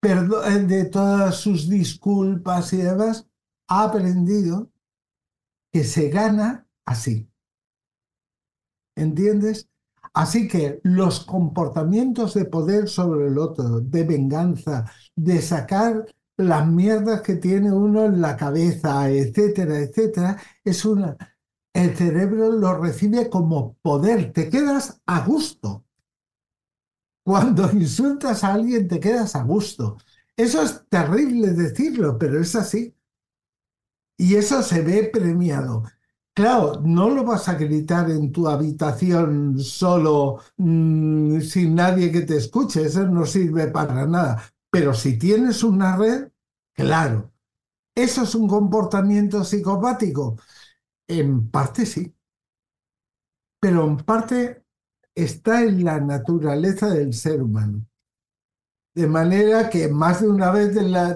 [0.00, 3.26] de todas sus disculpas y demás,
[3.68, 4.70] ha aprendido
[5.70, 7.28] que se gana así.
[8.96, 9.68] ¿Entiendes?
[10.14, 16.06] Así que los comportamientos de poder sobre el otro, de venganza, de sacar
[16.38, 21.16] las mierdas que tiene uno en la cabeza, etcétera, etcétera, es una...
[21.74, 25.84] El cerebro lo recibe como poder, te quedas a gusto.
[27.24, 29.98] Cuando insultas a alguien te quedas a gusto.
[30.36, 32.94] Eso es terrible decirlo, pero es así.
[34.16, 35.84] Y eso se ve premiado.
[36.34, 42.36] Claro, no lo vas a gritar en tu habitación solo mm, sin nadie que te
[42.36, 44.44] escuche, eso no sirve para nada.
[44.70, 46.30] Pero si tienes una red,
[46.74, 47.32] claro.
[47.94, 50.36] ¿Eso es un comportamiento psicopático?
[51.08, 52.14] En parte sí.
[53.60, 54.64] Pero en parte
[55.14, 57.84] está en la naturaleza del ser humano.
[58.94, 60.74] De manera que más de una vez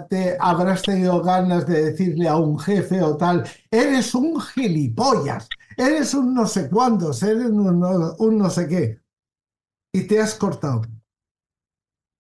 [0.09, 6.15] te habrás tenido ganas de decirle a un jefe o tal, eres un gilipollas, eres
[6.15, 9.01] un no sé cuántos, eres un no, sé qué.
[9.93, 10.83] Y te has cortado.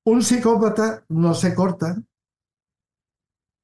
[0.05, 2.03] Un psicópata no se corta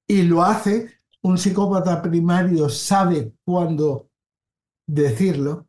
[0.07, 0.91] y lo hace.
[1.23, 4.09] Un psicópata primario sabe cuándo
[4.87, 5.67] decirlo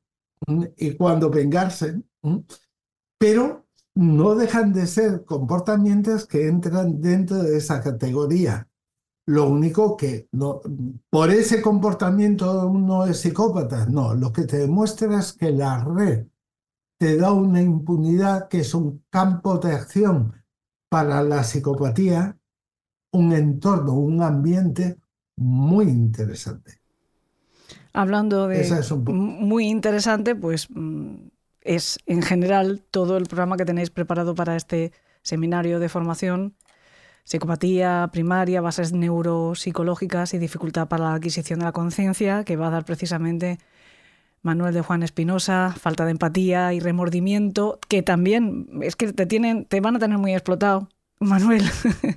[0.77, 2.01] y cuándo vengarse,
[3.17, 3.65] pero
[3.95, 8.69] no dejan de ser comportamientos que entran dentro de esa categoría.
[9.25, 10.61] Lo único que no,
[11.09, 16.27] por ese comportamiento uno es psicópata, no, lo que te demuestra es que la red
[16.99, 20.38] te da una impunidad que es un campo de acción
[20.89, 22.37] para la psicopatía,
[23.11, 24.97] un entorno, un ambiente
[25.35, 26.79] muy interesante.
[27.93, 31.15] Hablando de muy interesante, pues mm,
[31.61, 34.91] es en general todo el programa que tenéis preparado para este
[35.21, 36.55] seminario de formación,
[37.23, 42.71] psicopatía primaria, bases neuropsicológicas y dificultad para la adquisición de la conciencia, que va a
[42.71, 43.59] dar precisamente
[44.41, 49.65] Manuel de Juan Espinosa, falta de empatía y remordimiento, que también es que te tienen,
[49.65, 50.89] te van a tener muy explotado.
[51.19, 51.69] Manuel,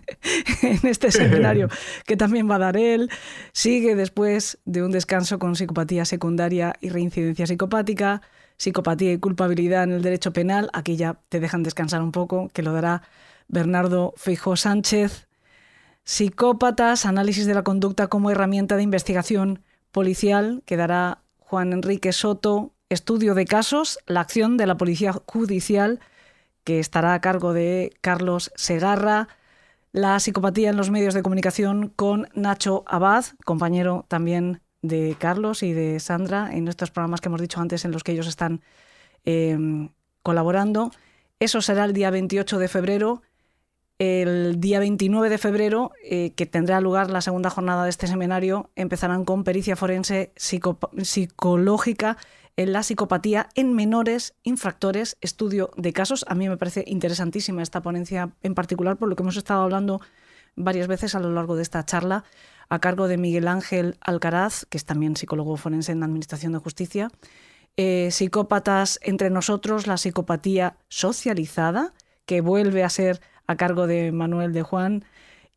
[0.62, 1.68] en este seminario
[2.06, 3.10] que también va a dar él,
[3.52, 8.22] sigue después de un descanso con psicopatía secundaria y reincidencia psicopática,
[8.58, 10.70] psicopatía y culpabilidad en el derecho penal.
[10.72, 13.02] Aquí ya te dejan descansar un poco, que lo dará
[13.48, 15.26] Bernardo Feijóo Sánchez.
[16.04, 21.22] Psicópatas, análisis de la conducta como herramienta de investigación policial, que dará
[21.52, 22.72] Juan Enrique Soto.
[22.88, 26.00] Estudio de casos, la acción de la Policía Judicial,
[26.64, 29.28] que estará a cargo de Carlos Segarra.
[29.92, 35.74] La psicopatía en los medios de comunicación con Nacho Abad, compañero también de Carlos y
[35.74, 38.62] de Sandra en estos programas que hemos dicho antes en los que ellos están
[39.26, 39.90] em,
[40.22, 40.90] colaborando.
[41.38, 43.20] Eso será el día 28 de febrero.
[44.04, 48.68] El día 29 de febrero, eh, que tendrá lugar la segunda jornada de este seminario,
[48.74, 52.16] empezarán con pericia forense psicológica
[52.56, 56.24] en la psicopatía en menores infractores, estudio de casos.
[56.26, 60.00] A mí me parece interesantísima esta ponencia en particular por lo que hemos estado hablando
[60.56, 62.24] varias veces a lo largo de esta charla
[62.68, 66.58] a cargo de Miguel Ángel Alcaraz, que es también psicólogo forense en la Administración de
[66.58, 67.08] Justicia.
[67.76, 71.94] Eh, psicópatas entre nosotros, la psicopatía socializada,
[72.26, 75.04] que vuelve a ser a cargo de Manuel de Juan,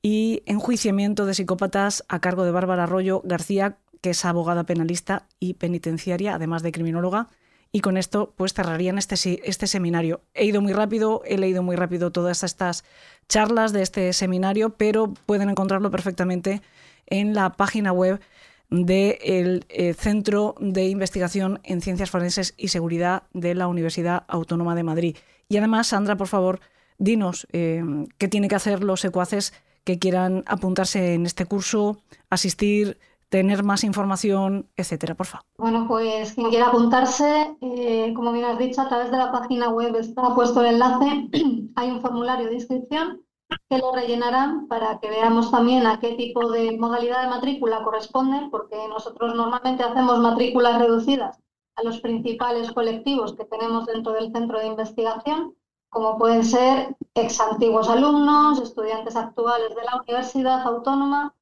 [0.01, 5.55] y enjuiciamiento de psicópatas a cargo de Bárbara Arroyo García, que es abogada penalista y
[5.55, 7.29] penitenciaria, además de criminóloga,
[7.71, 9.15] y con esto pues cerrarían este,
[9.49, 10.21] este seminario.
[10.33, 12.85] He ido muy rápido, he leído muy rápido todas estas
[13.27, 16.61] charlas de este seminario, pero pueden encontrarlo perfectamente
[17.07, 18.21] en la página web
[18.69, 24.83] del eh, Centro de Investigación en Ciencias Forenses y Seguridad de la Universidad Autónoma de
[24.83, 25.17] Madrid.
[25.49, 26.59] Y además, Sandra, por favor,
[26.97, 27.83] dinos eh,
[28.17, 29.53] qué tienen que hacer los secuaces
[29.83, 31.97] que quieran apuntarse en este curso,
[32.29, 32.97] asistir,
[33.29, 35.45] tener más información, etcétera, por favor.
[35.57, 39.69] Bueno, pues quien quiera apuntarse, eh, como bien has dicho, a través de la página
[39.69, 41.29] web está puesto el enlace,
[41.75, 43.21] hay un formulario de inscripción
[43.69, 48.49] que lo rellenarán para que veamos también a qué tipo de modalidad de matrícula corresponden,
[48.49, 51.39] porque nosotros normalmente hacemos matrículas reducidas
[51.75, 55.55] a los principales colectivos que tenemos dentro del centro de investigación,
[55.95, 61.33] como pueden ser ex antiguos alumnos, estudiantes actuales de la universidad autónoma,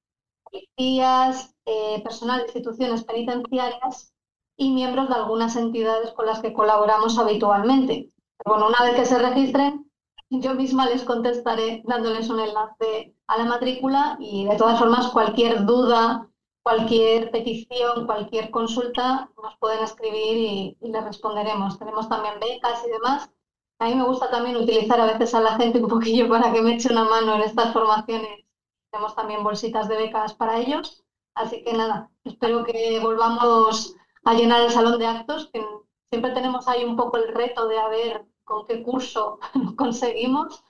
[0.44, 4.14] policías, eh, personal de instituciones penitenciarias
[4.56, 8.12] y miembros de algunas entidades con las que colaboramos habitualmente.
[8.46, 9.90] bueno, una vez que se registren,
[10.30, 15.66] yo misma les contestaré dándoles un enlace a la matrícula y de todas formas cualquier
[15.66, 16.30] duda,
[16.62, 21.80] cualquier petición, cualquier consulta nos pueden escribir y, les responderemos.
[21.80, 23.32] Tenemos también becas y demás.
[23.80, 26.62] A mí me gusta también utilizar a veces a la gente un poquillo para que
[26.62, 28.46] me eche una mano en estas formaciones.
[28.92, 31.04] Tenemos también bolsitas de becas para ellos.
[31.36, 35.66] Así que nada, espero que volvamos a llenar el salón de actos, que
[36.10, 39.40] siempre tenemos ahí un poco el reto de haber con qué curso
[39.78, 40.64] conseguimos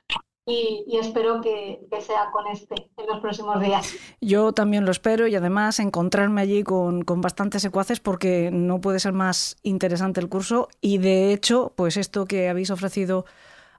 [0.45, 3.95] y, espero que, sea con este en los próximos días.
[4.20, 9.14] Yo también lo espero y además encontrarme allí con, bastantes secuaces porque no puede ser
[9.14, 13.26] más interesante el curso y de hecho, pues esto que habéis ofrecido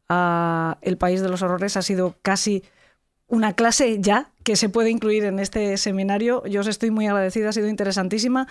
[0.09, 2.63] a El País de los Horrores ha sido casi
[3.27, 6.45] una clase ya que se puede incluir en este seminario.
[6.47, 8.47] Yo os estoy muy agradecida, ha sido interesantísima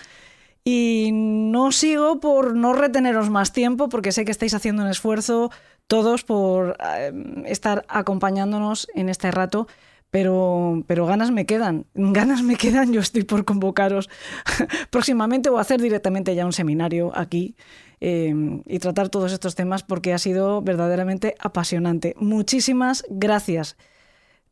[0.64, 5.50] y no sigo por no reteneros más tiempo, porque sé que estáis haciendo un esfuerzo
[5.86, 7.12] todos por eh,
[7.46, 9.66] estar acompañándonos en este rato.
[10.10, 14.08] Pero, pero ganas me quedan, ganas me quedan, yo estoy por convocaros
[14.90, 17.56] próximamente o hacer directamente ya un seminario aquí
[18.00, 18.32] eh,
[18.66, 22.14] y tratar todos estos temas porque ha sido verdaderamente apasionante.
[22.16, 23.76] Muchísimas gracias,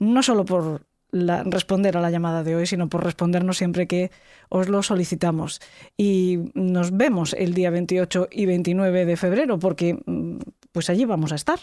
[0.00, 4.10] no solo por responder a la llamada de hoy, sino por respondernos siempre que
[4.48, 5.60] os lo solicitamos.
[5.96, 10.38] Y nos vemos el día 28 y 29 de febrero, porque mm,
[10.72, 11.60] pues allí vamos a estar.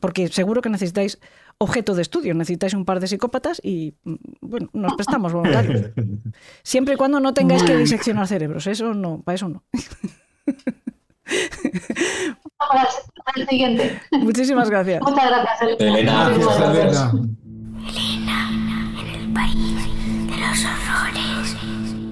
[0.00, 1.18] Porque seguro que necesitáis
[1.58, 5.90] objeto de estudio, necesitáis un par de psicópatas y, mm, bueno, nos prestamos voluntarios.
[6.62, 9.62] Siempre y cuando no tengáis que diseccionar cerebros, eso no, para eso no.
[13.36, 14.00] el siguiente.
[14.12, 15.02] Muchísimas gracias.
[15.02, 16.30] Muchas gracias, Elena.
[16.30, 17.12] Elena
[19.34, 19.86] país
[20.26, 21.56] de los horrores.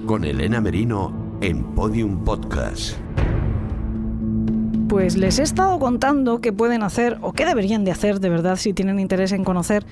[0.05, 2.97] Con Elena Merino en Podium Podcast.
[4.91, 8.57] Pues les he estado contando qué pueden hacer o qué deberían de hacer de verdad
[8.57, 9.85] si tienen interés en conocer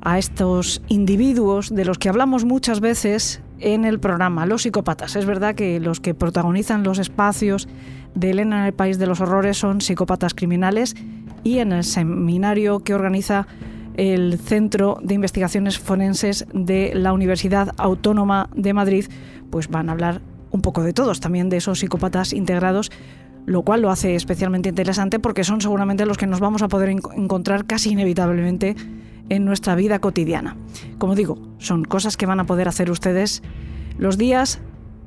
[0.00, 5.16] a estos individuos de los que hablamos muchas veces en el programa, los psicópatas.
[5.16, 7.68] Es verdad que los que protagonizan los espacios
[8.14, 10.96] de Elena en el País de los Horrores son psicópatas criminales
[11.44, 13.46] y en el seminario que organiza
[13.98, 19.08] el Centro de Investigaciones Forenses de la Universidad Autónoma de Madrid,
[19.50, 22.90] pues van a hablar un poco de todos, también de esos psicópatas integrados,
[23.46, 26.90] lo cual lo hace especialmente interesante porque son seguramente los que nos vamos a poder
[26.90, 28.76] encontrar casi inevitablemente
[29.28, 30.56] en nuestra vida cotidiana.
[30.98, 33.42] Como digo, son cosas que van a poder hacer ustedes
[33.98, 34.60] los días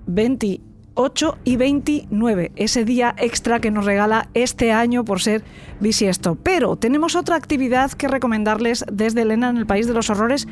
[0.08, 0.62] 20
[0.94, 5.44] 8 y 29, ese día extra que nos regala este año por ser
[5.80, 6.36] bisiesto.
[6.36, 10.48] Pero tenemos otra actividad que recomendarles desde Elena en el País de los Horrores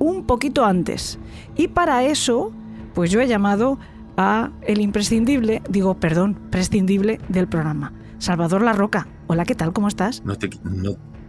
[0.00, 1.18] un poquito antes.
[1.56, 2.50] Y para eso,
[2.92, 3.78] pues yo he llamado
[4.16, 7.92] a el imprescindible, digo, perdón, prescindible del programa.
[8.18, 9.08] Salvador La Roca.
[9.26, 9.72] Hola, ¿qué tal?
[9.72, 10.22] ¿Cómo estás?
[10.24, 10.50] No te,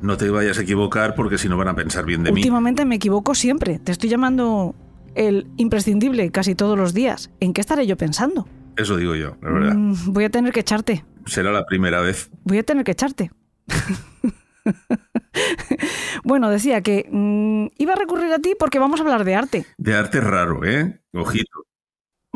[0.02, 2.42] no, te vayas a equivocar porque si no van a pensar bien de mí.
[2.42, 3.80] Últimamente me equivoco siempre.
[3.80, 4.76] Te estoy llamando
[5.16, 7.32] el imprescindible casi todos los días.
[7.40, 8.48] ¿En qué estaré yo pensando?
[8.78, 9.76] Eso digo yo, la verdad.
[9.76, 11.06] Mm, voy a tener que echarte.
[11.26, 12.30] Será la primera vez.
[12.44, 13.32] Voy a tener que echarte.
[16.24, 19.66] bueno, decía que mm, iba a recurrir a ti porque vamos a hablar de arte.
[19.78, 21.02] De arte raro, ¿eh?
[21.14, 21.66] Ojito.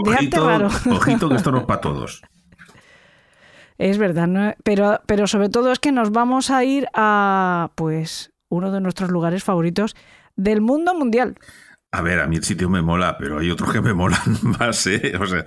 [0.04, 0.68] De arte raro.
[0.68, 2.22] ojito que esto no es para todos.
[3.78, 8.72] Es verdad, pero, pero sobre todo es que nos vamos a ir a, pues, uno
[8.72, 9.96] de nuestros lugares favoritos
[10.36, 11.36] del mundo mundial.
[11.92, 14.20] A ver, a mí el sitio me mola, pero hay otros que me molan
[14.60, 15.14] más, ¿eh?
[15.20, 15.44] O sea,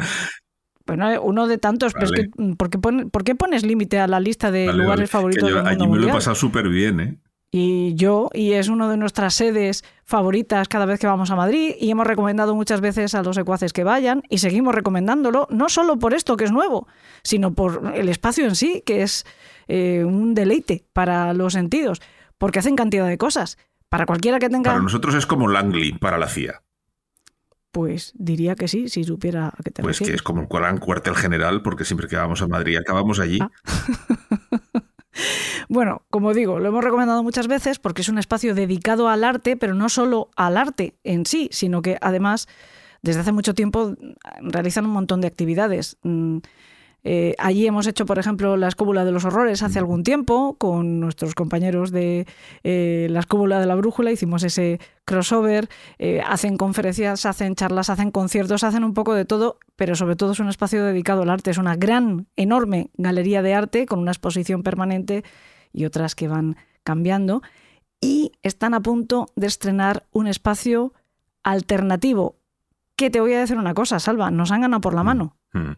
[0.86, 4.72] bueno, uno de tantos, pero es que, ¿por qué, pones límite a la lista de
[4.72, 7.18] lugares favoritos del mundo Allí me lo he pasado súper bien, ¿eh?
[7.54, 11.74] Y yo, y es una de nuestras sedes favoritas cada vez que vamos a Madrid,
[11.78, 15.98] y hemos recomendado muchas veces a los secuaces que vayan, y seguimos recomendándolo, no solo
[15.98, 16.88] por esto que es nuevo,
[17.22, 19.26] sino por el espacio en sí, que es
[19.68, 22.00] eh, un deleite para los sentidos,
[22.38, 23.58] porque hacen cantidad de cosas.
[23.90, 24.70] Para cualquiera que tenga...
[24.70, 26.62] Para nosotros es como Langley para la CIA.
[27.70, 30.78] Pues diría que sí, si supiera a qué te Pues que es como un gran
[30.78, 33.40] cuartel general, porque siempre que vamos a Madrid acabamos allí.
[33.42, 33.50] Ah.
[35.72, 39.56] Bueno, como digo, lo hemos recomendado muchas veces porque es un espacio dedicado al arte,
[39.56, 42.46] pero no solo al arte en sí, sino que además
[43.00, 43.94] desde hace mucho tiempo
[44.42, 45.96] realizan un montón de actividades.
[46.02, 46.40] Mm,
[47.04, 51.00] eh, allí hemos hecho, por ejemplo, la Escóbula de los Horrores hace algún tiempo con
[51.00, 52.26] nuestros compañeros de
[52.64, 58.10] eh, la Escóbula de la Brújula, hicimos ese crossover, eh, hacen conferencias, hacen charlas, hacen
[58.10, 61.50] conciertos, hacen un poco de todo, pero sobre todo es un espacio dedicado al arte,
[61.50, 65.24] es una gran, enorme galería de arte con una exposición permanente
[65.72, 67.42] y otras que van cambiando
[68.00, 70.92] y están a punto de estrenar un espacio
[71.42, 72.36] alternativo.
[72.96, 75.36] Que te voy a decir una cosa, Salva, nos han ganado por la mano.
[75.52, 75.72] Mm.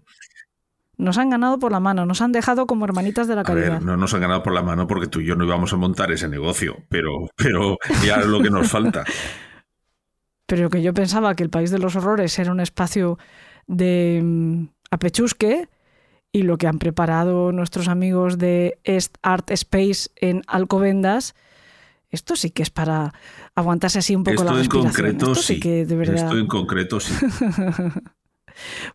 [0.97, 3.73] Nos han ganado por la mano, nos han dejado como hermanitas de la A caridad.
[3.73, 5.77] ver, no nos han ganado por la mano porque tú y yo no íbamos a
[5.77, 9.05] montar ese negocio, pero, pero ya es lo que nos falta.
[10.47, 13.19] Pero que yo pensaba que el País de los Horrores era un espacio
[13.67, 15.71] de mm, apechusque
[16.35, 21.37] y lo que han preparado nuestros amigos de Est Art Space en Alcobendas,
[22.11, 23.15] esto sí que es para
[23.55, 24.93] aguantarse así un poco Esto la en respiración.
[24.93, 25.61] concreto Esto sí sí.
[25.61, 26.17] que de verdad.
[26.17, 27.15] Esto en concreto sí.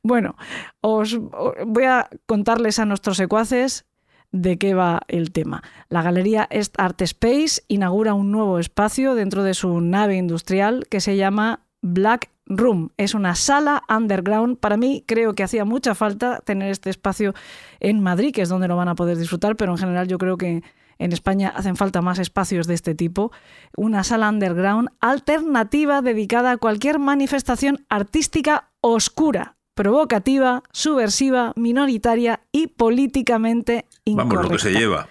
[0.03, 0.36] Bueno,
[0.82, 3.86] os os voy a contarles a nuestros secuaces
[4.32, 5.64] de qué va el tema.
[5.88, 10.99] La galería Est Art Space inaugura un nuevo espacio dentro de su nave industrial que
[10.99, 12.90] se llama Black Room.
[12.98, 14.58] Es una sala underground.
[14.58, 17.34] Para mí creo que hacía mucha falta tener este espacio
[17.80, 20.38] en Madrid, que es donde lo van a poder disfrutar, pero en general yo creo
[20.38, 20.64] que
[20.98, 23.32] en España hacen falta más espacios de este tipo.
[23.78, 33.86] Una sala underground alternativa dedicada a cualquier manifestación artística oscura, provocativa, subversiva, minoritaria y políticamente
[34.04, 34.36] incorrecta.
[34.36, 35.08] Vamos, lo que se lleva.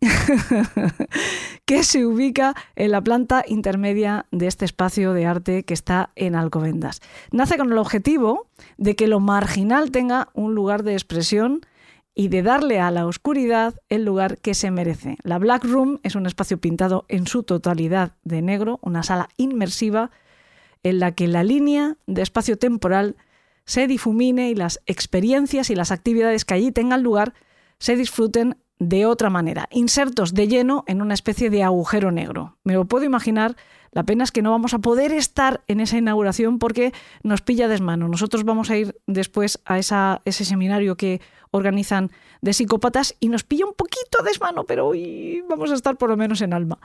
[1.64, 6.34] que se ubica en la planta intermedia de este espacio de arte que está en
[6.34, 7.00] Alcobendas.
[7.30, 11.60] Nace con el objetivo de que lo marginal tenga un lugar de expresión
[12.14, 15.18] y de darle a la oscuridad el lugar que se merece.
[15.22, 20.10] La Black Room es un espacio pintado en su totalidad de negro, una sala inmersiva
[20.82, 23.16] en la que la línea de espacio temporal
[23.64, 27.34] se difumine y las experiencias y las actividades que allí tengan lugar
[27.78, 32.56] se disfruten de otra manera, insertos de lleno en una especie de agujero negro.
[32.62, 33.56] Me lo puedo imaginar,
[33.90, 36.92] la pena es que no vamos a poder estar en esa inauguración porque
[37.22, 38.08] nos pilla desmano.
[38.08, 41.22] Nosotros vamos a ir después a ese seminario que
[41.56, 42.10] organizan
[42.40, 46.16] de psicópatas y nos pilla un poquito desmano, pero hoy vamos a estar por lo
[46.16, 46.78] menos en alma.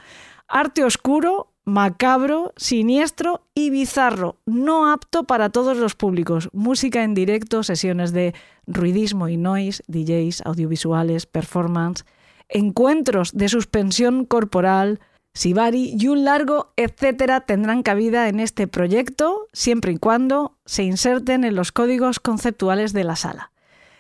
[0.47, 6.49] Arte oscuro, macabro, siniestro y bizarro, no apto para todos los públicos.
[6.53, 8.33] Música en directo, sesiones de
[8.67, 12.05] ruidismo y noise, DJs, audiovisuales, performance,
[12.49, 14.99] encuentros de suspensión corporal,
[15.33, 21.45] Sibari y un largo etcétera tendrán cabida en este proyecto siempre y cuando se inserten
[21.45, 23.50] en los códigos conceptuales de la sala.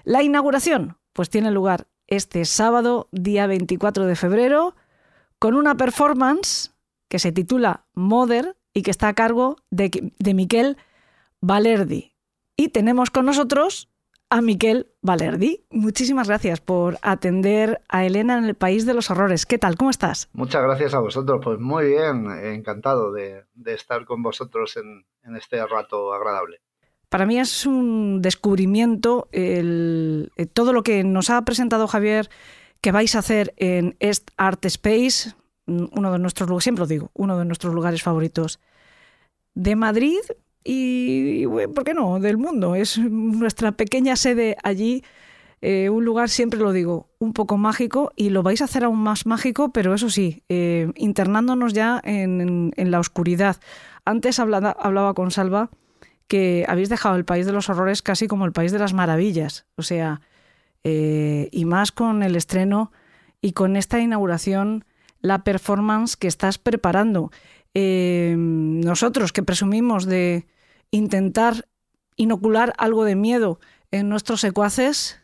[0.03, 4.75] La inauguración pues tiene lugar este sábado, día 24 de febrero,
[5.39, 6.73] con una performance
[7.07, 10.77] que se titula Mother y que está a cargo de, de Miquel
[11.41, 12.13] Valerdi.
[12.55, 13.91] Y tenemos con nosotros
[14.31, 15.65] a Miquel Valerdi.
[15.69, 19.45] Muchísimas gracias por atender a Elena en el País de los Horrores.
[19.45, 19.75] ¿Qué tal?
[19.75, 20.29] ¿Cómo estás?
[20.31, 21.41] Muchas gracias a vosotros.
[21.43, 25.05] Pues muy bien, encantado de, estar con vosotros en,
[25.35, 26.61] este rato agradable.
[27.11, 32.29] Para mí es un descubrimiento el, todo lo que nos ha presentado Javier
[32.79, 35.33] que vais a hacer en Est Art Space,
[35.67, 38.61] uno de nuestros lugares, siempre lo digo, uno de nuestros lugares favoritos
[39.55, 40.19] de Madrid
[40.63, 42.75] y, ¿por qué no?, del mundo.
[42.75, 45.03] Es nuestra pequeña sede allí,
[45.59, 48.99] eh, un lugar, siempre lo digo, un poco mágico y lo vais a hacer aún
[48.99, 53.57] más mágico, pero eso sí, eh, internándonos ya en, la oscuridad.
[54.05, 55.71] Antes hablaba con Salva
[56.27, 59.65] que habéis dejado el país de los horrores casi como el país de las maravillas,
[59.75, 60.21] o sea,
[60.83, 62.91] eh, y más con el estreno
[63.41, 64.85] y con esta inauguración,
[65.21, 67.31] la performance que estás preparando.
[67.73, 70.47] Eh, nosotros que presumimos de
[70.91, 71.67] intentar
[72.15, 73.59] inocular algo de miedo
[73.91, 75.19] en nuestros secuaces,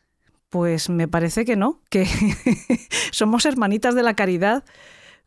[0.49, 2.05] pues me parece que no, que
[3.11, 4.63] somos hermanitas de la caridad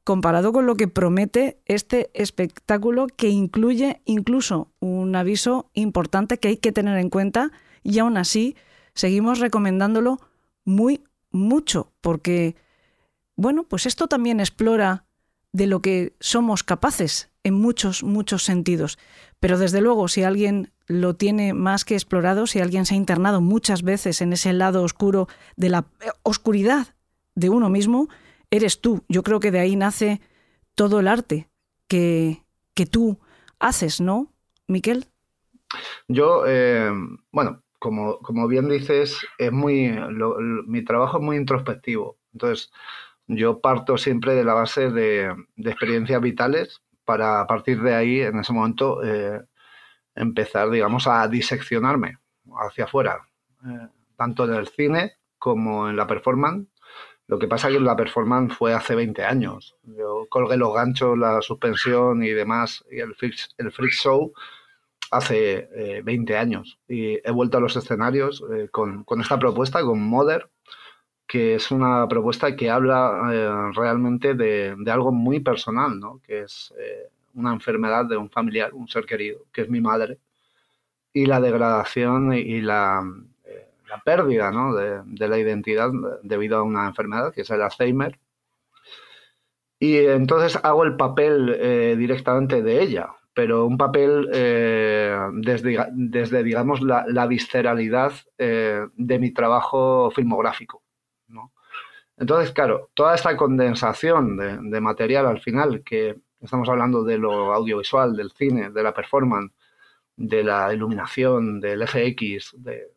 [0.04, 6.56] comparado con lo que promete este espectáculo que incluye incluso un aviso importante que hay
[6.56, 7.52] que tener en cuenta
[7.82, 8.56] y aún así
[8.94, 10.18] seguimos recomendándolo
[10.64, 12.56] muy mucho porque
[13.40, 15.06] bueno, pues esto también explora
[15.52, 18.98] de lo que somos capaces en muchos, muchos sentidos.
[19.40, 23.40] Pero desde luego, si alguien lo tiene más que explorado, si alguien se ha internado
[23.40, 26.88] muchas veces en ese lado oscuro de la eh, oscuridad
[27.34, 28.10] de uno mismo,
[28.50, 29.04] eres tú.
[29.08, 30.20] Yo creo que de ahí nace
[30.74, 31.48] todo el arte
[31.88, 32.44] que,
[32.74, 33.18] que tú
[33.58, 34.32] haces, ¿no,
[34.66, 35.06] Miquel?
[36.08, 36.90] Yo, eh,
[37.30, 39.96] bueno, como, como, bien dices, es muy,
[40.66, 42.18] mi trabajo es muy introspectivo.
[42.32, 42.70] Entonces,
[43.26, 48.38] yo parto siempre de la base de, experiencias vitales para a partir de ahí, en
[48.38, 49.40] ese momento, eh,
[50.14, 52.18] empezar, digamos, a diseccionarme
[52.60, 53.20] hacia afuera,
[53.64, 56.66] eh, tanto en el cine como en la performance.
[57.30, 59.76] Lo que pasa es que la performance fue hace 20 años.
[59.84, 64.32] Yo colgué los ganchos, la suspensión y demás, y el freak, el freak show
[65.12, 66.80] hace 20 eh, años.
[66.88, 68.42] Y he vuelto a los escenarios
[68.72, 70.50] con, con, esta propuesta, con Mother,
[71.30, 76.20] que es una propuesta que habla eh, realmente de, algo muy personal, ¿no?
[76.26, 80.18] que es eh, una enfermedad de un familiar, un ser querido, que es mi madre,
[81.12, 83.29] y la degradación y la, eh,
[83.90, 84.74] la pérdida ¿no?
[84.74, 85.90] de, de, la identidad
[86.22, 88.18] debido a una enfermedad, que es el Alzheimer.
[89.78, 97.06] Y entonces hago el papel directamente de ella, pero un papel desde, desde, digamos, la,
[97.08, 100.82] la visceralidad de mi trabajo filmográfico.
[102.20, 108.14] Entonces, claro, toda esta condensación de, material al final, que estamos hablando de lo audiovisual,
[108.14, 109.54] del cine, de la performance,
[110.16, 112.92] de la iluminación, del FX, de,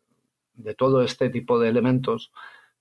[0.76, 2.32] todo este tipo de elementos,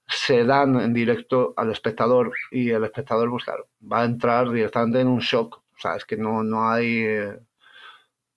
[0.08, 5.02] se dan en directo al espectador y el espectador, pues claro, va a entrar directamente
[5.02, 5.58] en un shock.
[5.58, 7.06] O sea, es que no, no hay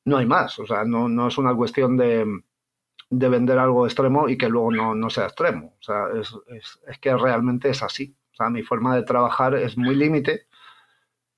[0.06, 0.58] no hay más.
[0.58, 2.26] O sea, no, no es una cuestión de,
[3.10, 5.74] de vender algo extremo y que luego no, sea extremo.
[5.78, 8.16] O sea, es, que realmente es así.
[8.32, 10.46] O sea, mi forma de trabajar es muy límite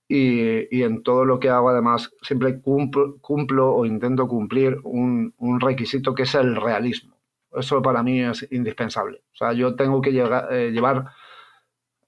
[0.09, 6.23] y, en todo lo que hago además siempre cumplo, o intento cumplir un, requisito que
[6.23, 7.18] es el realismo.
[7.53, 9.23] Eso para mí es indispensable.
[9.33, 11.07] O sea, yo tengo que eh, llevar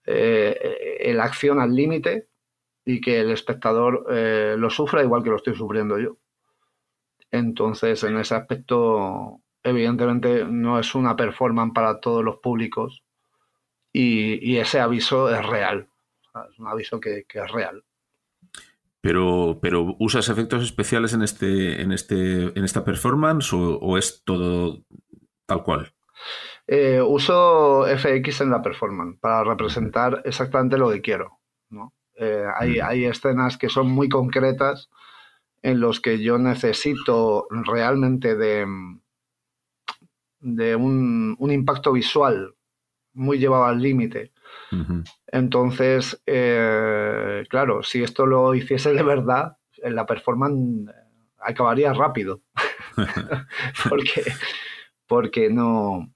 [0.06, 2.28] eh, la acción al límite
[2.84, 6.16] y que el espectador eh, lo sufra igual que lo estoy sufriendo yo.
[7.30, 13.04] Entonces, en ese aspecto, evidentemente no es una performance para todos los públicos
[13.92, 15.88] y, ese aviso es real.
[16.50, 17.84] Es un aviso que, es real.
[19.00, 24.84] Pero, pero ¿usas efectos especiales en este, en este, en esta performance o, es todo
[25.50, 25.92] tal cual?
[26.68, 31.40] Eh, uso FX en la performance para representar exactamente lo que quiero.
[32.14, 34.90] Eh, hay, hay, escenas que son muy concretas
[35.62, 38.66] en los que yo necesito realmente de,
[40.38, 42.54] de un, impacto visual
[43.14, 44.32] muy llevado al límite.
[45.26, 50.94] Entonces, eh, claro, si esto lo hiciese de verdad, la performance
[51.40, 52.42] acabaría rápido.
[53.88, 54.22] porque
[55.10, 56.08] porque no,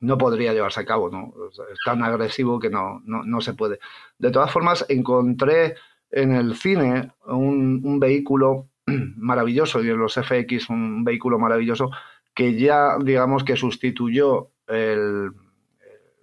[0.00, 1.34] no podría llevarse a cabo, ¿no?
[1.50, 3.78] Es tan agresivo que no, no, se puede.
[4.18, 5.74] De todas formas, encontré
[6.10, 8.68] en el cine un, un vehículo
[9.16, 11.90] maravilloso y en los FX un vehículo maravilloso
[12.32, 14.48] que ya, digamos, que sustituyó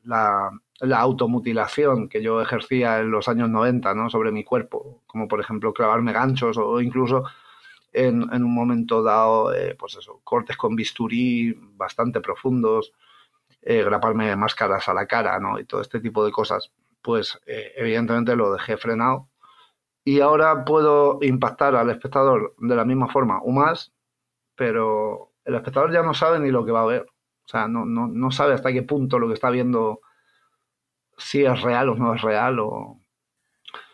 [0.04, 0.50] la,
[0.82, 4.10] automutilación que yo ejercía en los años 90 ¿no?
[4.10, 7.26] sobre mi cuerpo, como por ejemplo clavarme ganchos o incluso
[7.92, 12.94] en, un momento dado, eh, pues eso, cortes con bisturí bastante profundos,
[13.62, 15.60] eh, graparme máscaras a la cara ¿no?
[15.60, 16.72] y todo este tipo de cosas,
[17.02, 19.30] pues eh, evidentemente lo dejé frenado
[20.04, 23.92] y ahora puedo impactar al espectador de la misma forma o más,
[24.56, 27.02] pero el espectador ya no sabe ni lo que va a ver.
[27.02, 30.02] O sea, no, no, no sabe hasta qué punto lo que está viendo,
[31.18, 32.60] si es real o no es real.
[32.60, 32.99] O...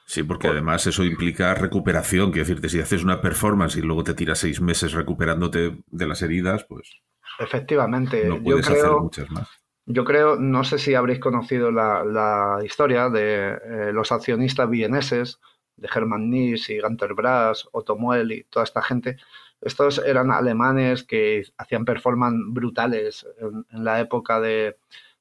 [0.05, 2.31] Sí, porque además eso implica recuperación.
[2.31, 6.21] Quiero decirte, si haces una performance y luego te tiras seis meses recuperándote de las
[6.21, 7.01] heridas, pues.
[7.39, 8.25] Efectivamente.
[8.25, 9.49] No puedes hacer muchas más.
[9.87, 15.39] Yo creo, no sé si habréis conocido la, historia de eh, los accionistas vieneses,
[15.75, 19.17] de Hermann Nies y Gunter Brass, Otto Muell y toda esta gente,
[19.61, 24.77] estos eran alemanes que hacían performance brutales en, la época de,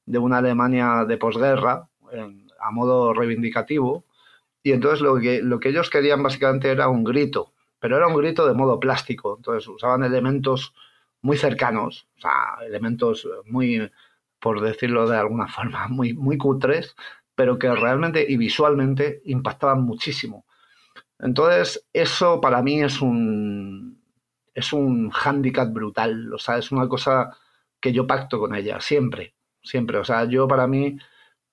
[0.07, 1.89] una Alemania de posguerra,
[2.61, 4.05] a modo reivindicativo.
[4.65, 8.17] Y entonces lo que, lo que ellos querían básicamente era un grito, pero era un
[8.17, 9.37] grito de modo plástico.
[9.37, 10.75] Entonces usaban elementos
[11.21, 13.91] muy cercanos, o sea, elementos muy,
[14.41, 16.97] por decirlo de alguna forma, muy, muy cutres,
[17.35, 20.47] pero que realmente y visualmente impactaban muchísimo.
[21.19, 24.03] Entonces, eso para mí es un,
[24.55, 27.37] es un hándicap brutal, o sea, es una cosa
[27.81, 29.99] que yo pacto con ella, siempre, siempre.
[29.99, 30.97] O sea, yo para mí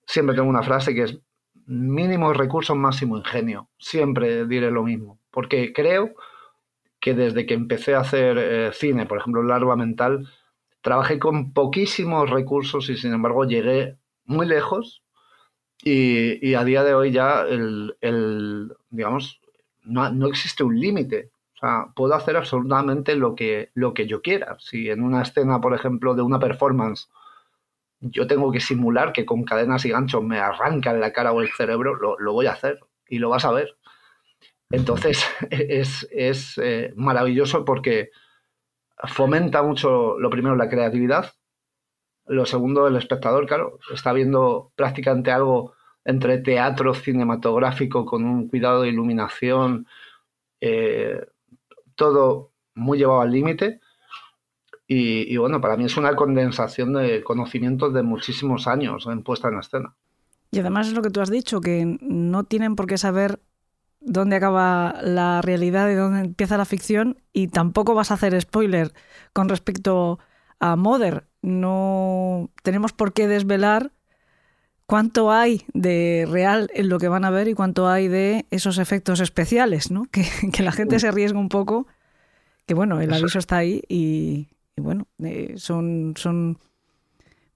[0.05, 1.19] siempre tengo una frase que es,
[1.71, 3.69] mínimos recursos, máximo ingenio.
[3.79, 6.13] Siempre diré lo mismo, porque creo
[6.99, 10.27] que desde que empecé a hacer eh, cine, por ejemplo, Larva Mental,
[10.81, 15.01] trabajé con poquísimos recursos y sin embargo llegué muy lejos
[15.83, 19.41] y, a día de hoy ya el, digamos,
[19.83, 21.31] no, no, existe un límite.
[21.55, 24.57] O sea, puedo hacer absolutamente lo que, lo que yo quiera.
[24.59, 27.09] Si en una escena, por ejemplo, de una performance,
[28.01, 31.51] yo tengo que simular que con cadenas y ganchos me arrancan la cara o el
[31.51, 33.77] cerebro, lo, lo voy a hacer y lo vas a ver.
[34.71, 38.09] Entonces es, es eh, maravilloso porque
[39.07, 41.33] fomenta mucho, lo primero, la creatividad,
[42.25, 45.73] lo segundo, el espectador, claro, está viendo prácticamente algo
[46.05, 49.87] entre teatro cinematográfico con un cuidado de iluminación,
[50.59, 51.25] eh,
[51.95, 53.81] todo muy llevado al límite.
[54.93, 59.47] Y, y, bueno, para mí es una condensación de conocimientos de muchísimos años en puesta
[59.47, 59.95] en escena.
[60.51, 63.39] Y además es lo que tú has dicho, que no tienen por qué saber
[64.01, 68.91] dónde acaba la realidad y dónde empieza la ficción y tampoco vas a hacer spoiler
[69.31, 70.19] con respecto
[70.59, 71.23] a Mother.
[71.41, 73.93] No tenemos por qué desvelar
[74.87, 78.77] cuánto hay de real en lo que van a ver y cuánto hay de esos
[78.77, 80.05] efectos especiales, ¿no?
[80.11, 81.87] Que, la gente se arriesga un poco,
[82.65, 86.59] que bueno, el aviso está ahí y, bueno, eh, son, son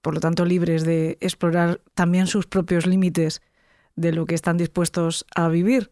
[0.02, 3.42] por lo tanto libres de explorar también sus propios límites
[3.96, 5.90] de lo que están dispuestos a vivir.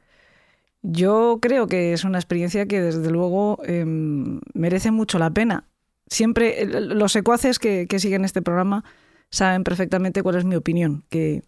[0.83, 5.65] Yo creo que es una experiencia que desde luego em, merece mucho la pena.
[6.07, 8.85] Siempre los secuaces que, siguen este programa
[9.31, 11.43] saben perfectamente cuál es mi opinión, que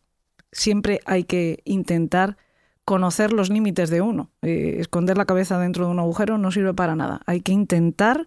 [0.52, 2.38] siempre hay que intentar
[2.86, 4.30] conocer los límites de uno.
[4.40, 7.20] Eh, esconder la cabeza dentro de un agujero no sirve para nada.
[7.26, 8.26] Hay que intentar,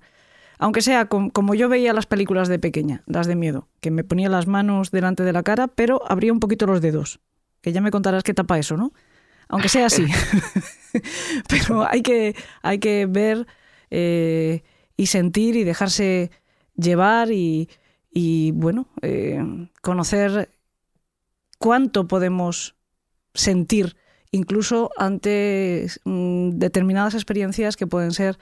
[0.59, 4.29] aunque sea como yo veía las películas de pequeña, las de miedo, que me ponía
[4.29, 7.19] las manos delante de la cara, pero abría un poquito los dedos.
[7.61, 8.93] Que ya me contarás qué tapa eso, ¿no?
[9.49, 10.05] aunque sea así.
[11.49, 13.45] Pero hay que, hay que ver
[13.89, 14.63] eh,
[14.95, 16.31] y sentir y dejarse
[16.75, 17.67] llevar y,
[18.53, 19.43] bueno, eh,
[19.81, 20.49] conocer
[21.57, 22.75] cuánto podemos
[23.33, 23.97] sentir
[24.31, 28.37] incluso ante mm, determinadas experiencias que pueden ser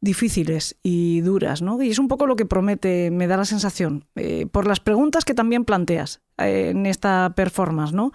[0.00, 1.82] difíciles y duras, ¿no?
[1.82, 5.24] Y es un poco lo que promete, me da la sensación, eh, por las preguntas
[5.24, 8.12] que también planteas en esta performance, ¿no?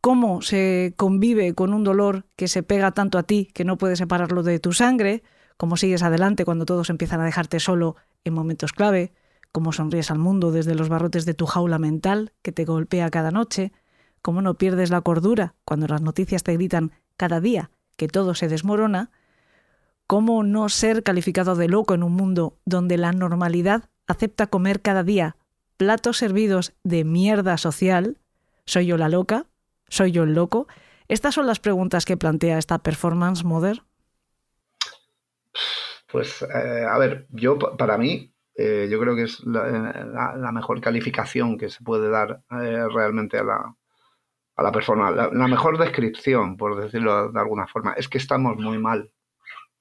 [0.00, 3.98] cómo se convive con un dolor que se pega tanto a ti que no puedes
[3.98, 5.22] separarlo de tu sangre,
[5.56, 9.12] cómo sigues adelante cuando todos empiezan a dejarte solo en momentos clave,
[9.52, 13.30] cómo sonríes al mundo desde los barrotes de tu jaula mental que te golpea cada
[13.30, 13.72] noche,
[14.22, 18.48] cómo no pierdes la cordura cuando las noticias te gritan cada día que todo se
[18.48, 19.10] desmorona,
[20.10, 25.04] cómo no ser calificado de loco en un mundo donde la normalidad acepta comer cada
[25.04, 25.36] día
[25.76, 28.16] platos servidos de mierda social,
[28.64, 29.46] soy yo la loca,
[29.86, 30.66] ¿Soy yo el loco?
[31.06, 33.84] Estas son las preguntas que plantea esta performance Mother.
[36.10, 41.56] Pues, eh, a ver, yo para mí, eh, yo creo que es la, mejor calificación
[41.56, 43.76] que se puede dar eh, realmente a la,
[44.56, 45.32] a la performance.
[45.32, 49.12] La, mejor descripción, por decirlo de alguna forma, es que estamos muy mal.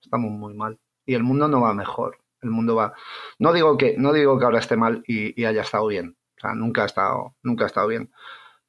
[0.10, 0.80] Estamos muy mal.
[1.06, 2.18] Y el mundo no va mejor.
[2.42, 2.94] El mundo va.
[3.38, 6.18] No digo que, no digo que ahora esté mal y, haya estado bien.
[6.36, 8.12] O sea, nunca ha estado, nunca ha estado bien.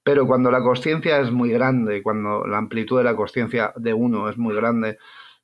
[0.02, 4.28] Pero cuando la conciencia es muy grande, cuando la amplitud de la conciencia de uno
[4.28, 4.98] es muy grande,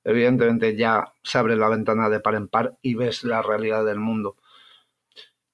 [0.04, 3.98] evidentemente ya se abre la ventana de par en par y ves la realidad del
[3.98, 4.36] mundo.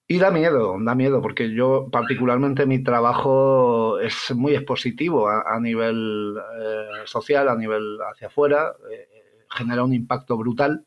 [0.08, 6.36] Y da miedo, da miedo, porque yo particularmente mi trabajo es muy expositivo a, nivel
[6.60, 9.11] eh, social, a nivel hacia afuera, eh,
[9.56, 10.86] genera un impacto brutal.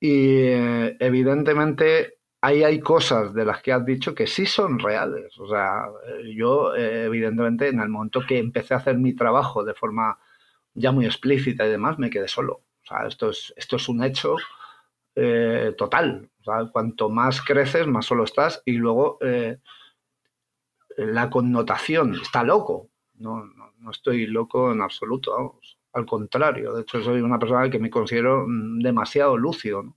[0.00, 5.38] Y eh, evidentemente ahí hay cosas de las que has dicho que sí son reales.
[5.38, 5.86] O sea,
[6.36, 10.18] yo eh, evidentemente en el momento que empecé a hacer mi trabajo de forma
[10.74, 12.64] ya muy explícita y demás, me quedé solo.
[12.82, 14.36] O sea, esto es, esto es un hecho
[15.14, 16.30] eh, total.
[16.40, 19.58] O sea, cuanto más creces, más solo estás y luego eh,
[20.96, 22.90] la connotación, está loco.
[23.14, 23.44] No,
[23.78, 25.73] no, estoy loco en absoluto, vamos.
[25.94, 29.82] Al contrario, de hecho soy una persona que me considero mm, demasiado lúcido.
[29.82, 29.96] ¿no?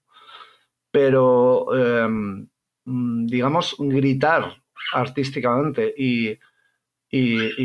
[0.97, 2.47] pero em,
[2.85, 4.63] mm, digamos, gritar
[4.93, 6.39] artísticamente y,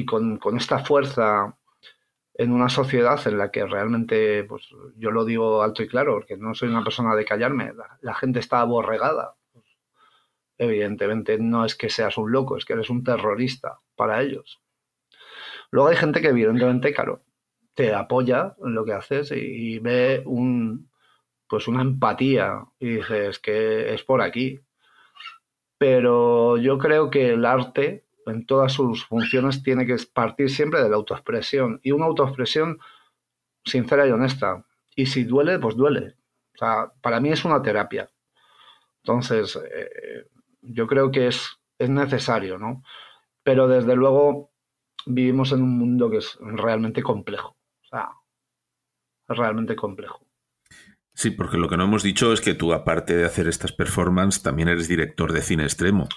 [0.05, 1.57] con, esta fuerza
[2.35, 6.37] en una sociedad en la que realmente, pues yo lo digo alto y claro, porque
[6.37, 7.73] no soy una persona de callarme,
[8.03, 9.35] la, gente está aborregada.
[9.53, 9.65] Pues,
[10.59, 14.61] evidentemente no es que seas un loco, es que eres un terrorista para ellos.
[15.71, 17.23] Luego hay gente que evidentemente, claro,
[17.75, 20.91] te apoya en lo que haces y ve un,
[21.49, 24.61] pues una empatía y dices que es por aquí.
[25.79, 30.89] Pero yo creo que el arte en todas sus funciones tiene que partir siempre de
[30.89, 32.79] la autoexpresión y una autoexpresión
[33.65, 34.65] sincera y honesta.
[34.95, 36.15] Y si duele, pues duele.
[36.55, 38.11] O sea, para mí es una terapia.
[39.03, 40.29] Entonces, eh,
[40.63, 42.83] yo creo que es, es necesario, ¿no?
[43.43, 44.53] Pero desde luego
[45.07, 47.57] vivimos en un mundo que es realmente complejo.
[47.93, 48.11] Sea,
[49.29, 50.27] es realmente complejo.
[51.15, 54.43] Sí, porque lo que no hemos dicho es que tú, aparte de hacer estas performances,
[54.43, 56.09] también eres director de cine extremo.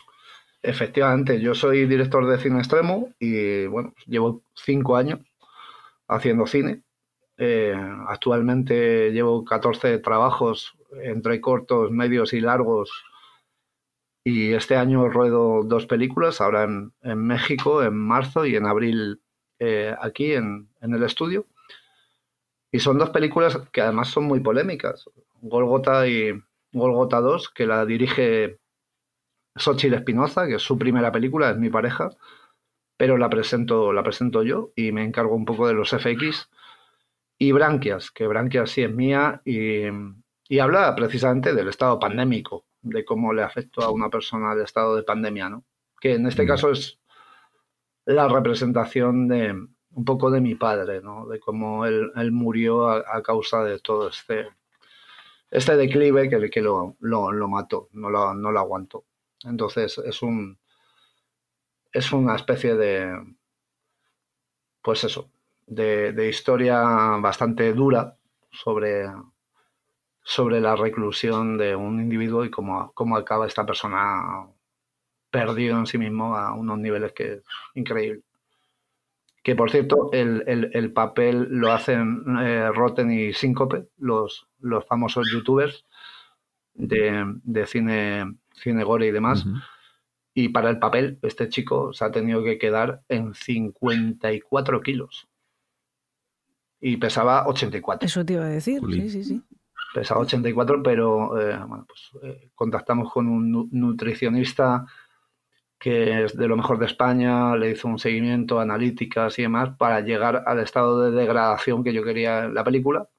[0.61, 5.19] Efectivamente, yo soy director de cine extremo y bueno, llevo cinco años
[6.07, 6.81] haciendo cine.
[7.37, 7.75] Eh,
[8.07, 10.73] actualmente llevo 14 trabajos
[11.03, 12.89] entre cortos, medios y largos.
[14.23, 19.21] Y este año ruedo dos películas, ahora en, México, en marzo y en abril
[19.59, 21.45] eh, aquí en, en el estudio.
[22.75, 25.09] Y son dos películas que además son muy polémicas.
[25.41, 26.33] Golgota y
[26.73, 28.59] Golgota 2, que la dirige
[29.55, 32.09] Xochitl Espinoza, que es su primera película, es mi pareja,
[32.97, 36.49] pero la presento, la presento yo y me encargo un poco de los FX.
[37.37, 39.83] Y Branquias, que Branquias sí es mía y,
[40.49, 44.97] y habla precisamente del estado pandémico, de cómo le afectó a una persona el estado
[44.97, 45.63] de pandemia, ¿no?
[46.01, 46.47] Que en este mm.
[46.47, 46.99] caso es
[48.03, 49.65] la representación de,
[49.95, 51.25] un poco de mi padre, ¿no?
[51.27, 54.49] De cómo él, murió a, causa de todo este,
[55.51, 59.05] este declive que, que lo, lo, mató, no lo, no lo aguantó.
[59.43, 60.57] Entonces es un
[61.93, 63.35] es una especie de
[64.85, 65.31] pues eso,
[65.65, 66.79] de, historia
[67.19, 68.15] bastante dura
[68.51, 69.09] sobre,
[70.21, 74.47] sobre la reclusión de un individuo y cómo, cómo acaba esta persona
[75.31, 77.43] perdido en sí mismo a unos niveles que es
[77.73, 78.21] increíble.
[79.45, 85.85] Que por cierto, el, papel lo hacen eh, Rotten y Síncope, los, los famosos youtubers
[86.73, 89.45] de, cine, cine gore y demás.
[90.33, 95.27] Y para el papel, este chico se ha tenido que quedar en 54 kilos.
[96.81, 98.03] Y pesaba 84.
[98.03, 99.43] Eso te iba a decir, sí, sí, sí.
[99.93, 104.87] Pesaba 84, pero eh, bueno, pues, eh, contactamos con un nutricionista
[105.79, 110.01] que es de lo mejor de España, le hizo un seguimiento, analíticas y demás, para
[110.01, 113.09] llegar al estado de degradación que yo quería en la película.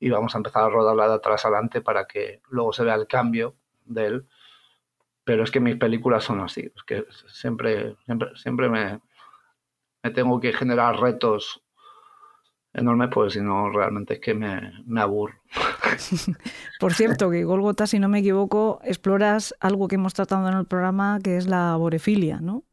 [0.00, 3.06] Y vamos a empezar a rodarla de atrás adelante para que luego se vea el
[3.06, 4.28] cambio de él.
[5.24, 9.00] Pero es que mis películas son así, es que siempre, siempre, siempre me,
[10.02, 11.62] me tengo que generar retos
[12.78, 15.34] enorme, pues si no, realmente es que me, me aburro.
[16.80, 20.66] Por cierto, que Golgota, si no me equivoco, exploras algo que hemos tratado en el
[20.66, 22.64] programa, que es la borefilia, ¿no?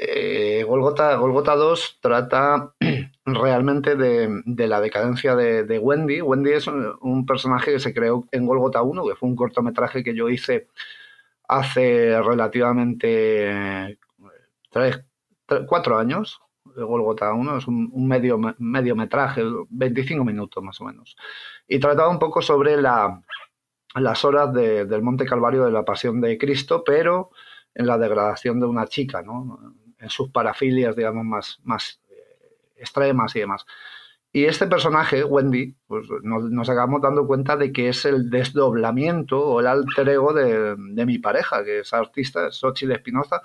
[0.00, 2.72] Eh, Golgota, Golgota 2 trata
[3.26, 6.20] realmente de, la decadencia de, Wendy.
[6.20, 10.14] Wendy es un, personaje que se creó en Golgota 1, que fue un cortometraje que
[10.14, 10.68] yo hice
[11.48, 13.98] hace relativamente
[14.70, 15.00] tres,
[15.66, 16.40] cuatro años,
[16.84, 21.16] Golgota 1, es un, medio, medio metraje, 25 minutos más o menos.
[21.66, 23.22] Y trataba un poco sobre la,
[23.94, 27.30] las horas del Monte Calvario de la Pasión de Cristo, pero
[27.74, 29.58] en la degradación de una chica, ¿no?
[29.98, 33.66] en sus parafilias, digamos, más, más eh, extremas y demás.
[34.30, 39.60] Y este personaje, Wendy, pues nos, acabamos dando cuenta de que es el desdoblamiento o
[39.60, 43.40] el alter ego de, de mi pareja, que es artista, Xochitl Espinoza,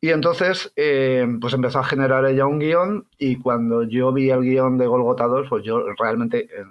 [0.00, 4.42] y entonces, eh, pues empezó a generar ella un guion y cuando yo vi el
[4.42, 6.64] guion de Golgota 2, pues yo realmente, eh,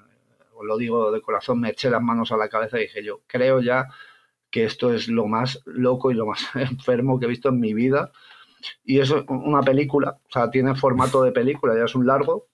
[0.55, 3.21] os lo digo de corazón, me eché las manos a la cabeza y dije yo,
[3.27, 3.89] creo ya
[4.49, 7.73] que esto es lo más loco y lo más enfermo que he visto en mi
[7.73, 8.11] vida.
[8.83, 12.47] Y es una película, o sea, tiene formato de película, ya es un largo,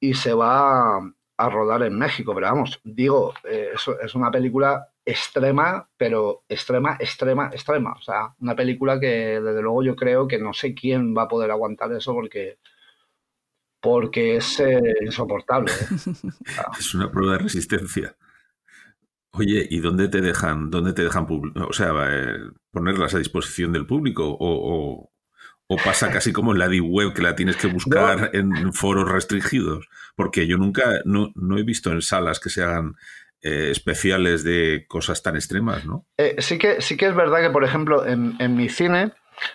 [0.00, 0.98] y se va
[1.36, 3.70] a, rodar en México, pero vamos, digo, eh,
[4.02, 7.92] es una película extrema, pero extrema, extrema, extrema.
[7.92, 11.28] O sea, una película que desde luego yo creo que no sé quién va a
[11.28, 12.58] poder aguantar eso porque
[13.80, 15.72] porque es eh, insoportable.
[15.72, 16.30] ¿eh?
[16.78, 18.16] es una prueba de resistencia.
[19.32, 22.38] Oye, ¿y dónde te dejan, dónde te dejan, o sea, eh,
[22.72, 25.10] ponerlas a disposición del público o,
[25.84, 29.88] pasa casi como en la D-Web que la tienes que buscar en foros restringidos?
[30.16, 32.96] Porque yo nunca, no, no he visto en salas que se hagan
[33.42, 36.04] eh, especiales de cosas tan extremas, ¿no?
[36.18, 39.14] Eh, sí, que, sí que es verdad que, por ejemplo, en, mi cine,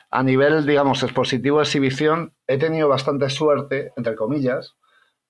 [0.09, 4.73] a nivel, digamos, expositivo, exhibición, he tenido bastante suerte, entre comillas,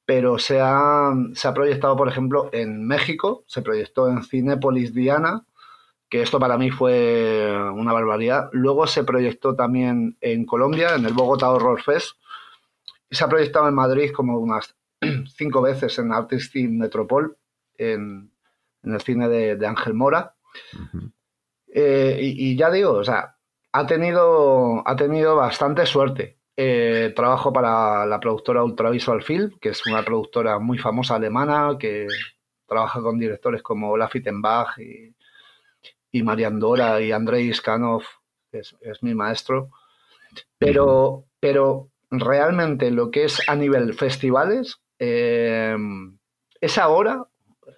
[0.05, 5.45] pero se ha, se ha proyectado, por ejemplo, en México, se proyectó en Cinepolis Diana,
[6.09, 8.47] que esto para mí fue una barbaridad.
[8.53, 12.11] Luego se proyectó también en Colombia, en el Bogotá Horror Fest,
[13.09, 14.77] y se ha proyectado en Madrid como unas
[15.35, 17.35] cinco veces en Artistic Metropol,
[17.77, 18.31] en,
[18.85, 20.35] en el cine de, Ángel Mora.
[21.73, 23.35] Eh, y, ya digo, o sea,
[23.71, 26.37] ha tenido, ha tenido bastante suerte.
[26.57, 32.07] Eh, trabajo para la productora Ultravisual Film, que es una productora muy famosa alemana que
[32.65, 35.13] trabaja con directores como Olaf Ittenbach y,
[36.15, 38.03] y Marian Dora y Andrei Iskanov,
[38.49, 39.71] que es, mi maestro.
[40.57, 45.75] Pero, pero realmente lo que es a nivel festivales, eh,
[46.61, 47.27] es ahora,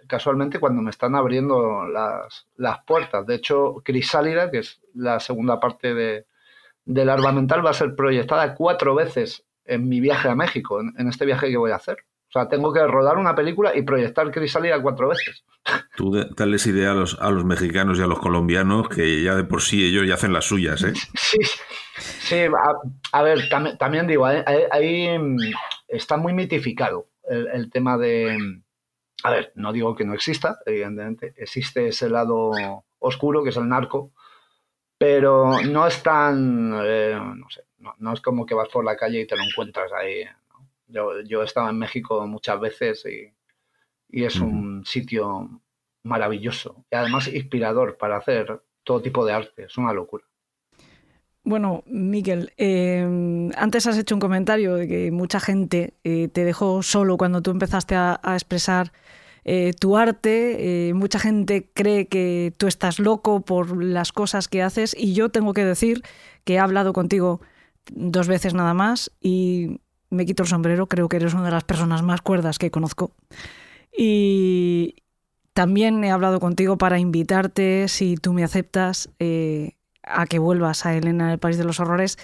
[0.08, 3.26] casualmente, cuando me están abriendo las, las puertas.
[3.26, 6.26] De hecho, Crisálida, que es la segunda parte de,
[6.86, 11.26] del Armamental, va a ser proyectada cuatro veces en mi viaje a México, en, este
[11.26, 11.98] viaje que voy a hacer.
[12.30, 15.44] O sea, tengo que rodar una película y proyectar Crisálida cuatro veces.
[15.96, 19.44] Tú dales idea a los, a los mexicanos y a los colombianos que ya de
[19.44, 20.94] por sí ellos ya hacen las suyas, ¿eh?
[21.16, 21.38] Sí,
[22.20, 22.36] sí
[23.12, 25.10] a, ver, también, digo, ahí,
[25.88, 28.38] está muy mitificado el tema de,
[29.23, 32.52] a ver, no digo que no exista, evidentemente, existe ese lado
[32.99, 34.11] oscuro que es el narco,
[34.98, 37.64] pero no es tan, eh, no sé,
[37.99, 40.23] no, es como que vas por la calle y te lo encuentras ahí.
[40.88, 43.34] Yo, yo he estado en México muchas veces y,
[44.10, 45.61] es un sitio
[46.03, 50.23] maravilloso y además inspirador para hacer todo tipo de arte, es una locura.
[51.48, 56.84] Bueno, Miguel, em, antes has hecho un comentario de que mucha gente eh, te dejó
[56.84, 58.91] solo cuando tú empezaste a expresar
[59.49, 64.61] eh, tu arte, eh, mucha gente cree que tú estás loco por las cosas que
[64.61, 66.03] haces y yo tengo que decir
[66.44, 67.40] que he hablado contigo
[67.94, 69.80] dos veces nada más y
[70.10, 73.11] me quito el sombrero, creo que eres una de las personas más cuerdas que conozco.
[73.98, 74.95] Y
[75.53, 79.10] también he hablado contigo para invitarte, si tú me aceptas,
[80.10, 82.18] a que vuelvas a Elena en el País de los Horrores,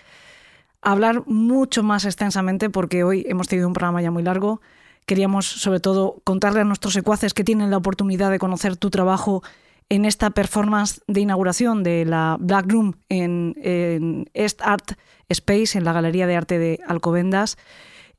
[0.81, 4.61] hablar mucho más extensamente porque hoy hemos tenido un programa ya muy largo.
[5.05, 9.43] Queríamos, sobre todo, contarle a nuestros secuaces que tienen la oportunidad de conocer tu trabajo
[9.89, 14.93] en esta performance de inauguración de la Black Room en, East Art
[15.30, 17.57] Space, en la Galería de Arte de Alcobendas,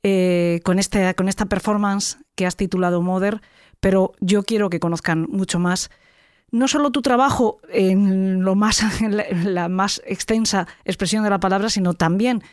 [0.03, 3.41] eh, con, este, con esta performance que has titulado Mother,
[3.79, 5.89] pero yo quiero que conozcan mucho más
[6.55, 8.81] no solo tu trabajo en, lo más,
[9.43, 12.43] la, más extensa expresión de la palabra, sino también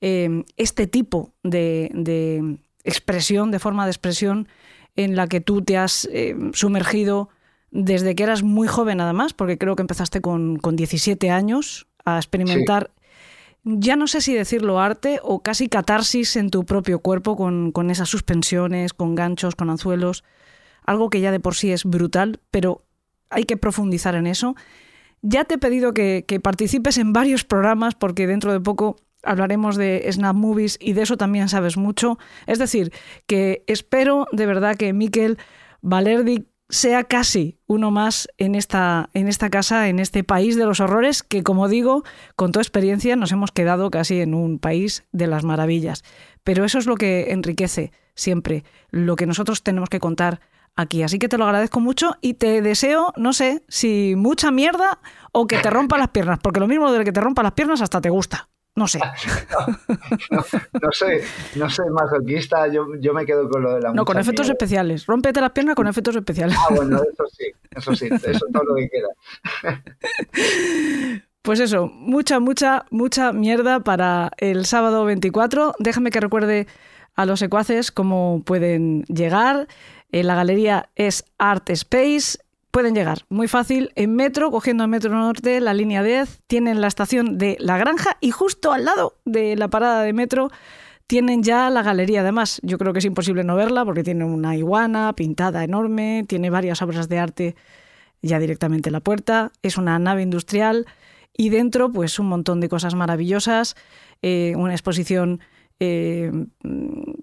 [0.00, 4.48] eh, este tipo de, expresión, de forma de expresión
[4.96, 7.28] en la que tú te has eh, sumergido
[7.70, 12.16] desde que eras muy joven además, porque creo que empezaste con, con 17 años a
[12.16, 12.90] experimentar,
[13.62, 17.90] ya no sé si decirlo arte o casi catarsis en tu propio cuerpo con, con,
[17.90, 20.24] esas suspensiones, con ganchos, con anzuelos,
[20.84, 22.82] algo que ya de por sí es brutal, pero
[23.32, 24.54] hay que profundizar en eso.
[25.22, 30.04] Ya te he pedido que, participes en varios programas porque dentro de poco hablaremos de
[30.10, 32.18] Snap Movies y de eso también sabes mucho.
[32.46, 32.92] Es decir,
[33.26, 35.38] que espero de verdad que Miquel
[35.80, 40.80] Valerdi sea casi uno más en esta, en esta casa, en este país de los
[40.80, 42.02] horrores, que como digo,
[42.34, 46.02] con tu experiencia nos hemos quedado casi en un país de las maravillas.
[46.44, 50.40] Pero eso es lo que enriquece siempre, lo que nosotros tenemos que contar
[50.76, 51.02] aquí.
[51.02, 55.00] Así que te lo agradezco mucho y te deseo, no sé, si mucha mierda
[55.32, 57.80] o que te rompa las piernas, porque lo mismo de que te rompa las piernas
[57.80, 58.48] hasta te gusta.
[58.74, 59.00] No sé.
[60.30, 61.22] no, sé,
[61.56, 65.04] no sé, masoquista, yo, yo me quedo con lo de la No, con efectos especiales.
[65.04, 66.56] Rómpete las piernas con efectos especiales.
[66.58, 69.08] Ah, bueno, eso sí, eso sí, eso es todo lo que queda.
[71.42, 75.74] Pues eso, mucha, mucha, mucha mierda para el sábado 24.
[75.80, 76.68] Déjame que recuerde
[77.16, 79.66] a los secuaces cómo pueden llegar.
[80.12, 82.38] En la galería es Art Space.
[82.70, 86.86] Pueden llegar muy fácil en metro, cogiendo el metro norte, la línea 10, tienen la
[86.86, 90.50] estación de La Granja y justo al lado de la parada de metro
[91.06, 92.20] tienen ya la galería.
[92.20, 96.48] Además, yo creo que es imposible no verla porque tiene una iguana pintada enorme, tiene
[96.48, 97.56] varias obras de arte
[98.22, 100.86] ya directamente en la puerta, es una nave industrial
[101.36, 103.74] y dentro pues un montón de cosas maravillosas,
[104.22, 105.40] eh, una exposición
[105.84, 106.30] eh,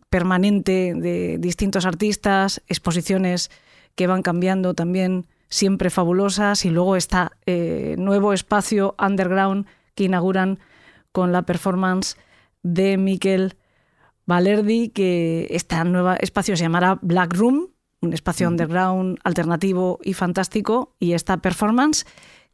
[0.10, 3.52] permanente de distintos artistas, exposiciones
[3.95, 9.65] que van cambiando también siempre fabulosas, y luego está eh, nuevo espacio underground
[9.95, 10.60] que inauguran
[11.14, 12.18] con la performance
[12.61, 13.56] de Miquel
[14.26, 17.69] Valerdi, que este nuevo espacio se llamará Black Room,
[18.02, 22.06] un espacio underground alternativo y fantástico, y esta performance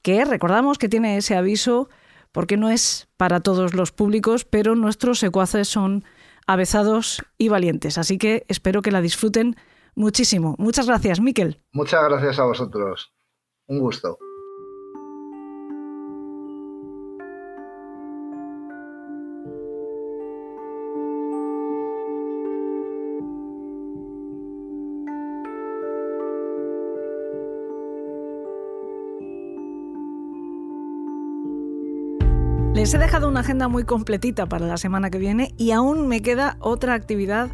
[0.04, 1.90] que recordamos que tiene ese aviso
[2.36, 6.04] porque no es para todos los públicos, pero nuestros secuaces son
[6.46, 9.56] avezados y valientes, así que espero que la disfruten
[9.96, 10.54] muchísimo.
[10.58, 11.62] Muchas gracias, Miquel.
[11.72, 13.14] Muchas gracias a vosotros.
[13.68, 14.18] Un gusto.
[32.86, 36.22] Les he dejado una agenda muy completita para la semana que viene y aún me
[36.22, 37.50] queda otra actividad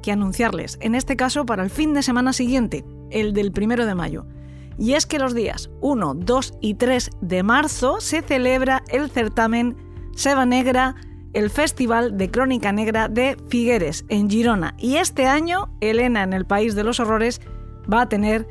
[0.00, 3.96] que anunciarles, en este caso para el fin de semana siguiente, el del primero de
[3.96, 4.26] mayo.
[4.78, 9.76] Y es que los días 1, 2 y 3 de marzo se celebra el certamen
[10.14, 10.94] Seba Negra,
[11.32, 14.76] el Festival de Crónica Negra de Figueres, en Girona.
[14.78, 17.40] Y este año, Elena en el País de los Horrores
[17.92, 18.46] va a tener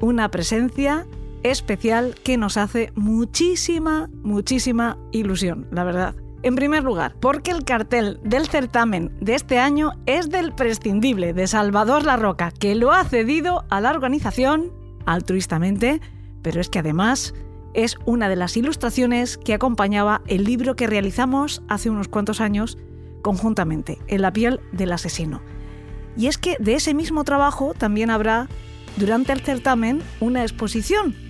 [0.00, 1.08] una presencia
[1.42, 6.14] especial que nos hace muchísima, muchísima ilusión, la verdad.
[6.42, 11.46] En primer lugar, porque el cartel del certamen de este año es del prescindible de
[11.46, 14.72] Salvador La Roca, que lo ha cedido a la organización
[15.04, 16.00] altruistamente,
[16.40, 17.34] pero es que además
[17.74, 22.78] es una de las ilustraciones que acompañaba el libro que realizamos hace unos cuantos años
[23.22, 25.42] conjuntamente, En la piel del asesino.
[26.16, 28.48] Y es que de ese mismo trabajo también habrá
[28.96, 31.29] durante el certamen una exposición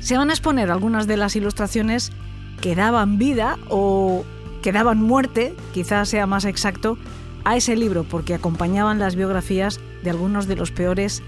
[0.00, 2.12] se van a exponer algunas de las ilustraciones
[2.60, 4.24] que daban vida o
[4.62, 6.98] que daban muerte, quizás sea más exacto,
[7.44, 11.22] a ese libro porque acompañaban las biografías de algunos de los peores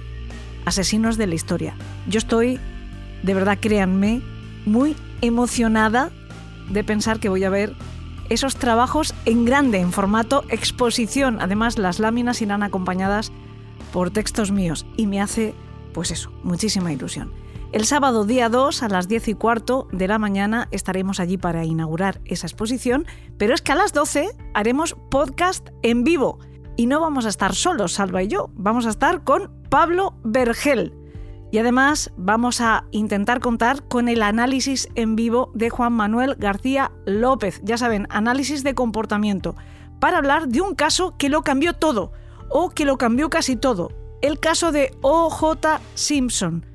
[0.64, 1.74] asesinos de la historia.
[2.08, 2.58] Yo estoy,
[3.22, 4.20] de verdad créanme,
[4.66, 6.10] muy emocionada
[6.68, 7.74] de pensar que voy a ver
[8.28, 11.38] esos trabajos en grande, en formato exposición.
[11.40, 13.32] Además, las láminas irán acompañadas
[13.92, 15.54] por textos míos y me hace,
[15.92, 17.39] pues eso, muchísima ilusión.
[17.72, 21.64] El sábado día 2 a las 10 y cuarto de la mañana estaremos allí para
[21.64, 23.06] inaugurar esa exposición,
[23.38, 26.40] pero es que a las 12 haremos podcast en vivo.
[26.76, 30.92] Y no vamos a estar solos, Salva y yo, vamos a estar con Pablo Vergel.
[31.52, 36.90] Y además vamos a intentar contar con el análisis en vivo de Juan Manuel García
[37.06, 39.54] López, ya saben, análisis de comportamiento,
[40.00, 42.10] para hablar de un caso que lo cambió todo,
[42.48, 43.92] o que lo cambió casi todo,
[44.22, 46.66] el caso de OJ Simpson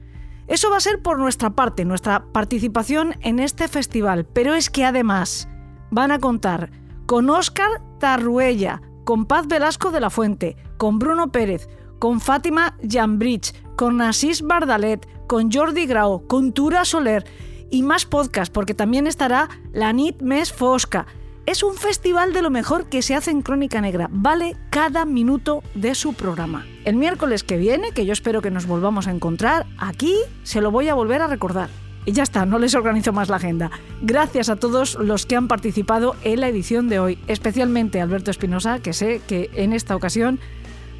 [0.48, 4.86] eso va a ser por nuestra parte, nuestra participación en este festival, pero es que
[4.86, 5.48] además
[5.92, 6.72] van a contar
[7.06, 11.68] con Óscar Tarruella, con Paz Velasco de la Fuente, con Bruno Pérez,
[12.00, 17.26] con Fátima Jambridge, con Asís Bardalet, con Jordi Grau, con Tura Soler
[17.72, 21.08] y más podcasts, porque también estará la Nit Mes Fosca.
[21.46, 24.10] Es un festival de lo mejor que se hace en Crónica Negra.
[24.12, 26.66] Vale cada minuto de su programa.
[26.86, 30.72] El miércoles que viene, que yo espero que nos volvamos a encontrar, aquí se lo
[30.72, 31.70] voy a volver a recordar.
[32.04, 33.70] Y ya está, no les organizo más la agenda.
[34.02, 38.32] Gracias a todos los que han participado en la edición de hoy, especialmente a Alberto
[38.32, 40.40] Espinosa, que sé que en esta ocasión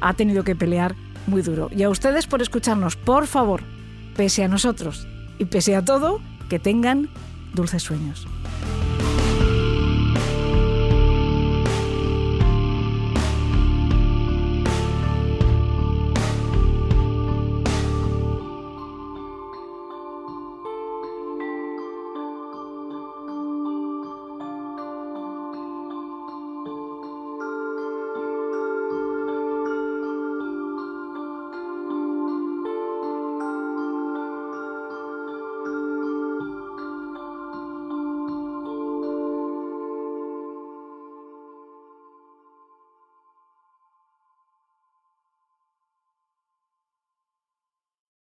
[0.00, 0.94] ha tenido que pelear
[1.26, 1.70] muy duro.
[1.74, 3.62] Y a ustedes por escucharnos, por favor,
[4.16, 5.08] pese a nosotros
[5.40, 7.08] y pese a todo, que tengan
[7.52, 8.28] dulces sueños.